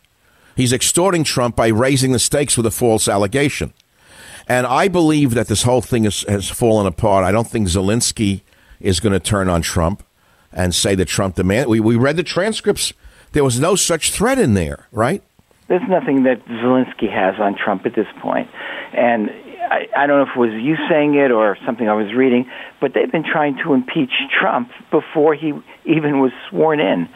He's 0.56 0.72
extorting 0.72 1.22
Trump 1.22 1.54
by 1.54 1.68
raising 1.68 2.12
the 2.12 2.18
stakes 2.18 2.56
with 2.56 2.64
a 2.64 2.70
false 2.70 3.08
allegation. 3.08 3.74
And 4.48 4.66
I 4.66 4.88
believe 4.88 5.34
that 5.34 5.48
this 5.48 5.64
whole 5.64 5.82
thing 5.82 6.06
is, 6.06 6.22
has 6.28 6.48
fallen 6.48 6.86
apart. 6.86 7.24
I 7.24 7.32
don't 7.32 7.48
think 7.48 7.68
Zelensky 7.68 8.40
is 8.80 9.00
going 9.00 9.12
to 9.12 9.20
turn 9.20 9.50
on 9.50 9.60
Trump 9.60 10.02
and 10.52 10.74
say 10.74 10.94
that 10.94 11.06
Trump 11.06 11.36
demand. 11.36 11.68
We, 11.68 11.80
we 11.80 11.96
read 11.96 12.16
the 12.16 12.22
transcripts. 12.22 12.92
There 13.32 13.44
was 13.44 13.60
no 13.60 13.76
such 13.76 14.12
threat 14.12 14.38
in 14.38 14.54
there, 14.54 14.86
right? 14.92 15.22
There's 15.68 15.88
nothing 15.88 16.22
that 16.24 16.44
Zelensky 16.46 17.10
has 17.10 17.40
on 17.40 17.56
Trump 17.56 17.86
at 17.86 17.94
this 17.94 18.06
point. 18.20 18.48
And 18.92 19.30
I, 19.30 19.88
I 19.96 20.06
don't 20.06 20.18
know 20.18 20.30
if 20.30 20.36
it 20.36 20.38
was 20.38 20.52
you 20.52 20.76
saying 20.88 21.16
it 21.16 21.30
or 21.30 21.58
something 21.66 21.88
I 21.88 21.94
was 21.94 22.14
reading, 22.14 22.48
but 22.80 22.94
they've 22.94 23.10
been 23.10 23.24
trying 23.24 23.58
to 23.64 23.74
impeach 23.74 24.12
Trump 24.40 24.70
before 24.90 25.34
he 25.34 25.52
even 25.84 26.20
was 26.20 26.32
sworn 26.48 26.80
in. 26.80 27.08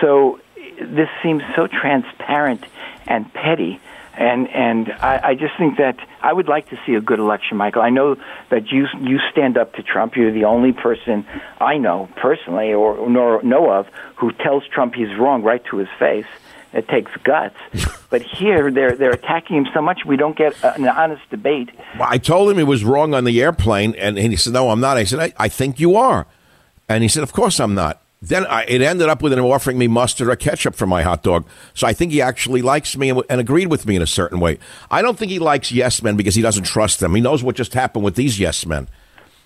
So 0.00 0.40
this 0.80 1.08
seems 1.22 1.42
so 1.54 1.68
transparent 1.68 2.64
and 3.06 3.32
petty 3.32 3.80
and 4.16 4.48
and 4.48 4.92
I, 4.92 5.20
I 5.30 5.34
just 5.34 5.56
think 5.58 5.78
that 5.78 5.96
I 6.22 6.32
would 6.32 6.48
like 6.48 6.68
to 6.70 6.78
see 6.86 6.94
a 6.94 7.00
good 7.00 7.18
election, 7.18 7.56
Michael. 7.56 7.82
I 7.82 7.90
know 7.90 8.16
that 8.50 8.70
you 8.70 8.86
you 9.00 9.18
stand 9.30 9.56
up 9.56 9.74
to 9.74 9.82
Trump. 9.82 10.16
You're 10.16 10.32
the 10.32 10.44
only 10.44 10.72
person 10.72 11.26
I 11.60 11.78
know 11.78 12.08
personally 12.16 12.72
or 12.72 13.08
nor 13.08 13.42
know 13.42 13.70
of 13.70 13.86
who 14.16 14.32
tells 14.32 14.66
Trump 14.68 14.94
he's 14.94 15.16
wrong 15.18 15.42
right 15.42 15.64
to 15.66 15.76
his 15.78 15.88
face. 15.98 16.26
It 16.72 16.88
takes 16.88 17.12
guts, 17.22 17.56
but 18.10 18.22
here 18.22 18.70
they're 18.70 18.96
they're 18.96 19.12
attacking 19.12 19.56
him 19.56 19.66
so 19.72 19.80
much 19.80 20.04
we 20.04 20.16
don't 20.16 20.36
get 20.36 20.54
an 20.62 20.88
honest 20.88 21.22
debate. 21.30 21.70
Well, 21.98 22.08
I 22.10 22.18
told 22.18 22.50
him 22.50 22.58
he 22.58 22.64
was 22.64 22.84
wrong 22.84 23.14
on 23.14 23.24
the 23.24 23.42
airplane, 23.42 23.94
and, 23.96 24.18
and 24.18 24.32
he 24.32 24.36
said, 24.36 24.52
"No, 24.52 24.70
I'm 24.70 24.80
not." 24.80 24.96
I 24.96 25.04
said, 25.04 25.20
I, 25.20 25.32
"I 25.36 25.48
think 25.48 25.78
you 25.78 25.96
are," 25.96 26.26
and 26.88 27.02
he 27.02 27.08
said, 27.08 27.22
"Of 27.22 27.32
course 27.32 27.60
I'm 27.60 27.74
not." 27.74 28.00
Then 28.28 28.46
I, 28.46 28.64
it 28.64 28.80
ended 28.80 29.08
up 29.08 29.22
with 29.22 29.32
him 29.32 29.44
offering 29.44 29.76
me 29.76 29.86
mustard 29.86 30.28
or 30.28 30.36
ketchup 30.36 30.74
for 30.74 30.86
my 30.86 31.02
hot 31.02 31.22
dog. 31.22 31.46
So 31.74 31.86
I 31.86 31.92
think 31.92 32.10
he 32.10 32.22
actually 32.22 32.62
likes 32.62 32.96
me 32.96 33.10
and, 33.10 33.22
and, 33.28 33.40
agreed 33.40 33.66
with 33.66 33.86
me 33.86 33.96
in 33.96 34.02
a 34.02 34.06
certain 34.06 34.40
way. 34.40 34.58
I 34.90 35.02
don't 35.02 35.18
think 35.18 35.30
he 35.30 35.38
likes 35.38 35.70
yes 35.70 36.02
men 36.02 36.16
because 36.16 36.34
he 36.34 36.40
doesn't 36.40 36.64
trust 36.64 37.00
them. 37.00 37.14
He 37.14 37.20
knows 37.20 37.42
what 37.42 37.54
just 37.54 37.74
happened 37.74 38.04
with 38.04 38.14
these 38.14 38.40
yes 38.40 38.64
men. 38.64 38.88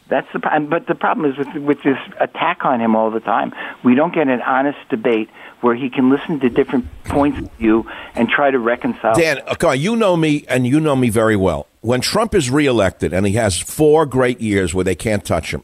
That's 0.09 0.29
the 0.33 0.39
but 0.39 0.87
the 0.87 0.95
problem 0.95 1.31
is 1.31 1.37
with 1.37 1.55
with 1.57 1.83
this 1.83 1.99
attack 2.19 2.65
on 2.65 2.81
him 2.81 2.97
all 2.97 3.11
the 3.11 3.21
time. 3.21 3.53
We 3.85 3.95
don't 3.95 4.15
get 4.15 4.29
an 4.29 4.41
honest 4.41 4.79
debate 4.89 5.29
where 5.61 5.75
he 5.75 5.91
can 5.91 6.09
listen 6.09 6.41
to 6.41 6.49
different 6.49 6.87
points 7.05 7.39
of 7.41 7.53
view 7.55 7.85
and 8.15 8.29
try 8.29 8.51
to 8.51 8.59
reconcile. 8.59 9.15
Dan, 9.15 9.43
come 9.59 9.71
on, 9.71 9.81
you 9.81 9.97
know 9.97 10.17
me 10.17 10.47
and 10.49 10.67
you 10.67 10.81
know 10.81 10.97
me 10.97 11.11
very 11.11 11.37
well. 11.37 11.67
When 11.81 12.01
Trump 12.01 12.35
is 12.35 12.49
reelected 12.49 13.13
and 13.13 13.27
he 13.27 13.33
has 13.35 13.59
four 13.59 14.07
great 14.07 14.41
years 14.41 14.73
where 14.73 14.85
they 14.85 14.95
can't 14.95 15.25
touch 15.25 15.53
him, 15.53 15.63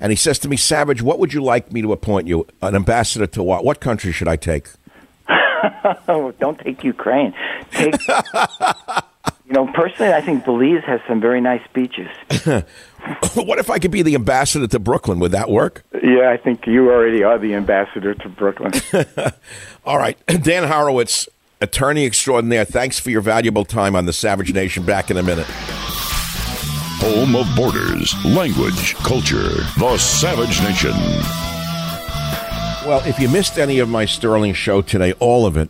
and 0.00 0.10
he 0.12 0.16
says 0.16 0.38
to 0.40 0.48
me, 0.48 0.56
Savage, 0.56 1.02
what 1.02 1.18
would 1.18 1.32
you 1.32 1.42
like 1.42 1.72
me 1.72 1.82
to 1.82 1.92
appoint 1.92 2.26
you? 2.26 2.46
An 2.62 2.74
ambassador 2.74 3.26
to 3.28 3.42
what? 3.42 3.64
What 3.64 3.80
country 3.80 4.12
should 4.12 4.28
I 4.28 4.36
take? 4.36 4.68
Don't 6.06 6.58
take 6.58 6.84
Ukraine. 6.84 7.34
Take, 7.70 7.94
you 8.08 9.52
know, 9.52 9.66
personally, 9.72 10.12
I 10.12 10.20
think 10.20 10.44
Belize 10.44 10.84
has 10.84 11.00
some 11.08 11.20
very 11.20 11.40
nice 11.40 11.62
beaches. 11.72 12.08
what 13.34 13.58
if 13.58 13.70
I 13.70 13.78
could 13.78 13.90
be 13.90 14.02
the 14.02 14.14
ambassador 14.14 14.66
to 14.66 14.78
Brooklyn? 14.78 15.18
Would 15.20 15.32
that 15.32 15.48
work? 15.48 15.84
Yeah, 16.02 16.30
I 16.30 16.36
think 16.36 16.66
you 16.66 16.90
already 16.90 17.22
are 17.22 17.38
the 17.38 17.54
ambassador 17.54 18.14
to 18.14 18.28
Brooklyn. 18.28 18.72
All 19.84 19.98
right. 19.98 20.18
Dan 20.26 20.68
Horowitz, 20.68 21.28
attorney 21.60 22.04
extraordinaire, 22.04 22.64
thanks 22.64 22.98
for 22.98 23.10
your 23.10 23.20
valuable 23.20 23.64
time 23.64 23.96
on 23.96 24.06
the 24.06 24.12
Savage 24.12 24.52
Nation. 24.52 24.84
Back 24.84 25.10
in 25.10 25.16
a 25.16 25.22
minute 25.22 25.46
home 27.04 27.36
of 27.36 27.46
borders, 27.54 28.14
language, 28.24 28.94
culture, 28.94 29.50
the 29.78 29.98
Savage 29.98 30.62
Nation. 30.62 30.92
Well, 32.88 33.02
if 33.06 33.18
you 33.18 33.28
missed 33.28 33.58
any 33.58 33.78
of 33.78 33.90
my 33.90 34.06
Sterling 34.06 34.54
show 34.54 34.80
today, 34.80 35.12
all 35.18 35.44
of 35.44 35.58
it, 35.58 35.68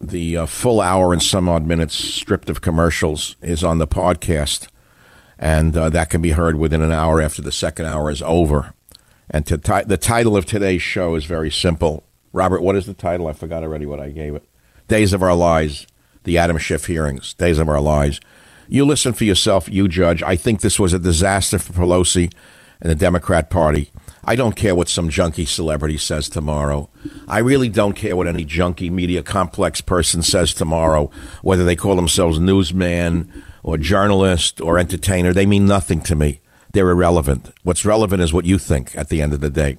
the 0.00 0.36
uh, 0.36 0.46
full 0.46 0.80
hour 0.80 1.12
and 1.12 1.22
some 1.22 1.48
odd 1.48 1.64
minutes 1.64 1.94
stripped 1.94 2.50
of 2.50 2.60
commercials 2.60 3.36
is 3.40 3.62
on 3.62 3.78
the 3.78 3.86
podcast, 3.86 4.66
and 5.38 5.76
uh, 5.76 5.90
that 5.90 6.10
can 6.10 6.20
be 6.20 6.30
heard 6.30 6.56
within 6.56 6.82
an 6.82 6.90
hour 6.90 7.20
after 7.20 7.40
the 7.40 7.52
second 7.52 7.86
hour 7.86 8.10
is 8.10 8.20
over. 8.22 8.74
And 9.30 9.46
to 9.46 9.58
the 9.58 9.96
title 9.96 10.36
of 10.36 10.44
today's 10.44 10.82
show 10.82 11.14
is 11.14 11.24
very 11.24 11.52
simple. 11.52 12.02
Robert, 12.32 12.62
what 12.62 12.74
is 12.74 12.86
the 12.86 12.94
title? 12.94 13.28
I 13.28 13.32
forgot 13.32 13.62
already 13.62 13.86
what 13.86 14.00
I 14.00 14.10
gave 14.10 14.34
it. 14.34 14.44
Days 14.88 15.12
of 15.12 15.22
Our 15.22 15.36
Lives, 15.36 15.86
the 16.24 16.36
Adam 16.36 16.58
Schiff 16.58 16.86
hearings, 16.86 17.32
Days 17.34 17.60
of 17.60 17.68
Our 17.68 17.80
Lives. 17.80 18.18
You 18.68 18.84
listen 18.84 19.14
for 19.14 19.24
yourself, 19.24 19.68
you 19.68 19.88
judge. 19.88 20.22
I 20.22 20.36
think 20.36 20.60
this 20.60 20.78
was 20.78 20.92
a 20.92 20.98
disaster 20.98 21.58
for 21.58 21.72
Pelosi 21.72 22.32
and 22.80 22.90
the 22.90 22.94
Democrat 22.94 23.48
Party. 23.48 23.90
I 24.24 24.36
don't 24.36 24.56
care 24.56 24.74
what 24.74 24.90
some 24.90 25.08
junkie 25.08 25.46
celebrity 25.46 25.96
says 25.96 26.28
tomorrow. 26.28 26.90
I 27.26 27.38
really 27.38 27.70
don't 27.70 27.94
care 27.94 28.14
what 28.14 28.26
any 28.26 28.44
junkie 28.44 28.90
media 28.90 29.22
complex 29.22 29.80
person 29.80 30.20
says 30.22 30.52
tomorrow, 30.52 31.10
whether 31.40 31.64
they 31.64 31.76
call 31.76 31.96
themselves 31.96 32.38
newsman 32.38 33.32
or 33.62 33.78
journalist 33.78 34.60
or 34.60 34.78
entertainer. 34.78 35.32
They 35.32 35.46
mean 35.46 35.64
nothing 35.64 36.02
to 36.02 36.14
me. 36.14 36.40
They're 36.74 36.90
irrelevant. 36.90 37.50
What's 37.62 37.86
relevant 37.86 38.20
is 38.20 38.34
what 38.34 38.44
you 38.44 38.58
think 38.58 38.94
at 38.94 39.08
the 39.08 39.22
end 39.22 39.32
of 39.32 39.40
the 39.40 39.48
day. 39.48 39.78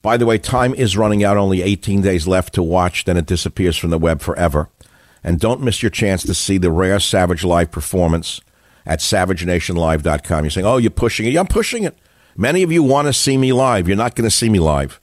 By 0.00 0.16
the 0.16 0.26
way, 0.26 0.38
time 0.38 0.74
is 0.74 0.96
running 0.96 1.22
out, 1.22 1.36
only 1.36 1.60
18 1.60 2.00
days 2.00 2.26
left 2.26 2.54
to 2.54 2.62
watch, 2.62 3.04
then 3.04 3.18
it 3.18 3.26
disappears 3.26 3.76
from 3.76 3.90
the 3.90 3.98
web 3.98 4.22
forever. 4.22 4.70
And 5.24 5.40
don't 5.40 5.62
miss 5.62 5.82
your 5.82 5.90
chance 5.90 6.22
to 6.24 6.34
see 6.34 6.58
the 6.58 6.70
rare 6.70 7.00
Savage 7.00 7.42
Live 7.42 7.70
performance 7.70 8.42
at 8.86 9.00
savagenationlive.com. 9.00 10.44
You're 10.44 10.50
saying, 10.50 10.66
oh, 10.66 10.76
you're 10.76 10.90
pushing 10.90 11.26
it. 11.26 11.30
Yeah, 11.30 11.40
I'm 11.40 11.46
pushing 11.46 11.84
it. 11.84 11.98
Many 12.36 12.62
of 12.62 12.70
you 12.70 12.82
want 12.82 13.08
to 13.08 13.12
see 13.12 13.38
me 13.38 13.52
live. 13.52 13.88
You're 13.88 13.96
not 13.96 14.14
going 14.14 14.28
to 14.28 14.36
see 14.36 14.50
me 14.50 14.58
live. 14.58 15.00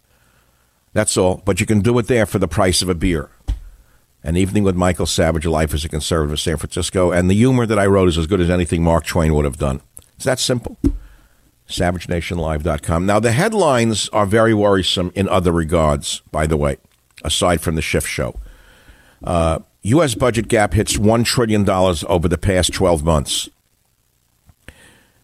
That's 0.94 1.18
all. 1.18 1.42
But 1.46 1.60
you 1.60 1.66
can 1.66 1.82
do 1.82 1.98
it 1.98 2.08
there 2.08 2.26
for 2.26 2.40
the 2.40 2.48
price 2.48 2.82
of 2.82 2.90
a 2.90 2.96
beer. 2.96 3.30
An 4.24 4.38
evening 4.38 4.64
with 4.64 4.76
Michael 4.76 5.08
Savage, 5.08 5.48
Life 5.48 5.74
as 5.74 5.84
a 5.84 5.90
Conservative, 5.90 6.34
of 6.34 6.40
San 6.40 6.58
Francisco. 6.58 7.12
And 7.12 7.30
the 7.30 7.34
humor 7.34 7.66
that 7.66 7.80
I 7.80 7.88
wrote 7.88 8.10
is 8.10 8.20
as 8.20 8.28
good 8.28 8.42
as 8.42 8.52
anything 8.52 8.84
Mark 8.84 9.06
Twain 9.06 9.34
would 9.34 9.46
have 9.46 9.58
done. 9.58 9.82
It's 10.16 10.26
that 10.26 10.40
simple. 10.40 10.78
SavageNationLive.com. 11.68 13.06
Now, 13.06 13.20
the 13.20 13.32
headlines 13.32 14.10
are 14.10 14.28
very 14.28 14.54
worrisome 14.54 15.12
in 15.16 15.28
other 15.28 15.52
regards, 15.52 16.22
by 16.32 16.46
the 16.46 16.58
way, 16.58 16.78
aside 17.24 17.62
from 17.62 17.76
the 17.76 17.82
Schiff 17.82 18.06
show. 18.06 18.36
Uh, 19.24 19.60
U.S. 19.84 20.14
budget 20.14 20.48
gap 20.48 20.74
hits 20.74 20.98
$1 20.98 21.26
trillion 21.26 21.68
over 21.70 22.28
the 22.28 22.38
past 22.38 22.72
12 22.74 23.04
months. 23.04 23.50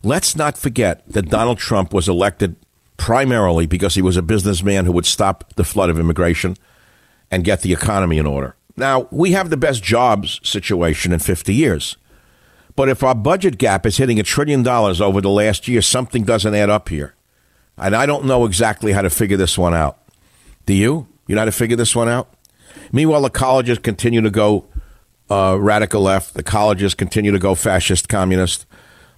Let's 0.03 0.35
not 0.35 0.57
forget 0.57 1.07
that 1.07 1.29
Donald 1.29 1.59
Trump 1.59 1.93
was 1.93 2.09
elected 2.09 2.55
primarily 2.97 3.67
because 3.67 3.95
he 3.95 4.01
was 4.01 4.17
a 4.17 4.21
businessman 4.23 4.85
who 4.85 4.91
would 4.93 5.05
stop 5.05 5.53
the 5.55 5.63
flood 5.63 5.89
of 5.89 5.99
immigration 5.99 6.57
and 7.29 7.43
get 7.43 7.61
the 7.61 7.73
economy 7.73 8.17
in 8.17 8.25
order. 8.25 8.55
Now, 8.75 9.07
we 9.11 9.31
have 9.33 9.49
the 9.49 9.57
best 9.57 9.83
jobs 9.83 10.39
situation 10.43 11.11
in 11.11 11.19
50 11.19 11.53
years. 11.53 11.97
But 12.75 12.89
if 12.89 13.03
our 13.03 13.15
budget 13.15 13.57
gap 13.57 13.85
is 13.85 13.97
hitting 13.97 14.19
a 14.19 14.23
trillion 14.23 14.63
dollars 14.63 15.01
over 15.01 15.19
the 15.19 15.29
last 15.29 15.67
year, 15.67 15.81
something 15.81 16.23
doesn't 16.23 16.53
add 16.55 16.69
up 16.69 16.89
here. 16.89 17.15
And 17.77 17.95
I 17.95 18.05
don't 18.05 18.25
know 18.25 18.45
exactly 18.45 18.91
how 18.91 19.01
to 19.01 19.09
figure 19.09 19.37
this 19.37 19.57
one 19.57 19.73
out. 19.73 19.97
Do 20.65 20.73
you? 20.73 21.07
You 21.27 21.35
know 21.35 21.41
how 21.41 21.45
to 21.45 21.51
figure 21.51 21.75
this 21.75 21.95
one 21.95 22.09
out? 22.09 22.29
Meanwhile, 22.91 23.21
the 23.21 23.29
colleges 23.29 23.79
continue 23.79 24.21
to 24.21 24.29
go 24.29 24.65
uh, 25.29 25.57
radical 25.59 26.01
left. 26.01 26.33
The 26.33 26.43
colleges 26.43 26.93
continue 26.93 27.31
to 27.31 27.39
go 27.39 27.55
fascist, 27.55 28.09
communist. 28.09 28.65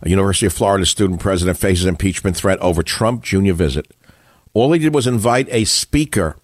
A 0.01 0.09
University 0.09 0.45
of 0.45 0.53
Florida 0.53 0.85
student 0.85 1.19
president 1.19 1.57
faces 1.57 1.85
impeachment 1.85 2.35
threat 2.35 2.59
over 2.59 2.83
Trump 2.83 3.23
Jr. 3.23 3.53
visit. 3.53 3.87
All 4.53 4.71
he 4.71 4.79
did 4.79 4.93
was 4.93 5.07
invite 5.07 5.47
a 5.51 5.65
speaker 5.65 6.37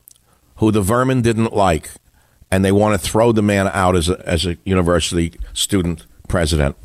who 0.57 0.71
the 0.71 0.81
vermin 0.81 1.21
didn't 1.21 1.53
like, 1.53 1.89
and 2.51 2.63
they 2.63 2.71
want 2.71 2.99
to 2.99 3.07
throw 3.09 3.31
the 3.31 3.41
man 3.41 3.67
out 3.67 3.95
as 3.95 4.09
a, 4.09 4.21
as 4.27 4.45
a 4.45 4.57
university 4.65 5.33
student 5.53 6.05
president. 6.27 6.75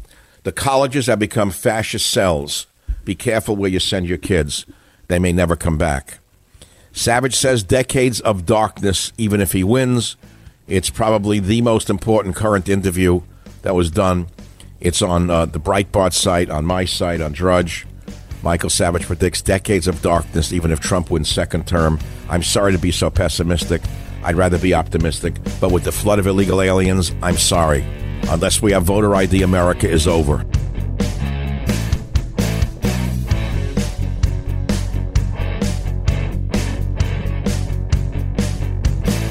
The 0.44 0.52
colleges 0.52 1.06
have 1.06 1.18
become 1.18 1.50
fascist 1.50 2.10
cells. 2.10 2.66
Be 3.04 3.14
careful 3.14 3.56
where 3.56 3.70
you 3.70 3.80
send 3.80 4.06
your 4.06 4.18
kids. 4.18 4.64
They 5.08 5.18
may 5.18 5.32
never 5.32 5.56
come 5.56 5.76
back. 5.76 6.18
Savage 6.92 7.36
says 7.36 7.62
decades 7.62 8.20
of 8.20 8.46
darkness, 8.46 9.12
even 9.18 9.40
if 9.40 9.52
he 9.52 9.62
wins. 9.62 10.16
It's 10.70 10.88
probably 10.88 11.40
the 11.40 11.62
most 11.62 11.90
important 11.90 12.36
current 12.36 12.68
interview 12.68 13.22
that 13.62 13.74
was 13.74 13.90
done. 13.90 14.28
It's 14.78 15.02
on 15.02 15.28
uh, 15.28 15.46
the 15.46 15.58
Breitbart 15.58 16.12
site, 16.12 16.48
on 16.48 16.64
my 16.64 16.84
site, 16.84 17.20
on 17.20 17.32
Drudge. 17.32 17.88
Michael 18.44 18.70
Savage 18.70 19.02
predicts 19.02 19.42
decades 19.42 19.88
of 19.88 20.00
darkness, 20.00 20.52
even 20.52 20.70
if 20.70 20.78
Trump 20.78 21.10
wins 21.10 21.28
second 21.28 21.66
term. 21.66 21.98
I'm 22.28 22.44
sorry 22.44 22.70
to 22.70 22.78
be 22.78 22.92
so 22.92 23.10
pessimistic. 23.10 23.82
I'd 24.22 24.36
rather 24.36 24.58
be 24.58 24.72
optimistic. 24.72 25.34
But 25.60 25.72
with 25.72 25.82
the 25.82 25.92
flood 25.92 26.20
of 26.20 26.28
illegal 26.28 26.62
aliens, 26.62 27.12
I'm 27.20 27.36
sorry. 27.36 27.84
Unless 28.28 28.62
we 28.62 28.70
have 28.70 28.84
voter 28.84 29.12
ID, 29.12 29.42
America 29.42 29.90
is 29.90 30.06
over. 30.06 30.46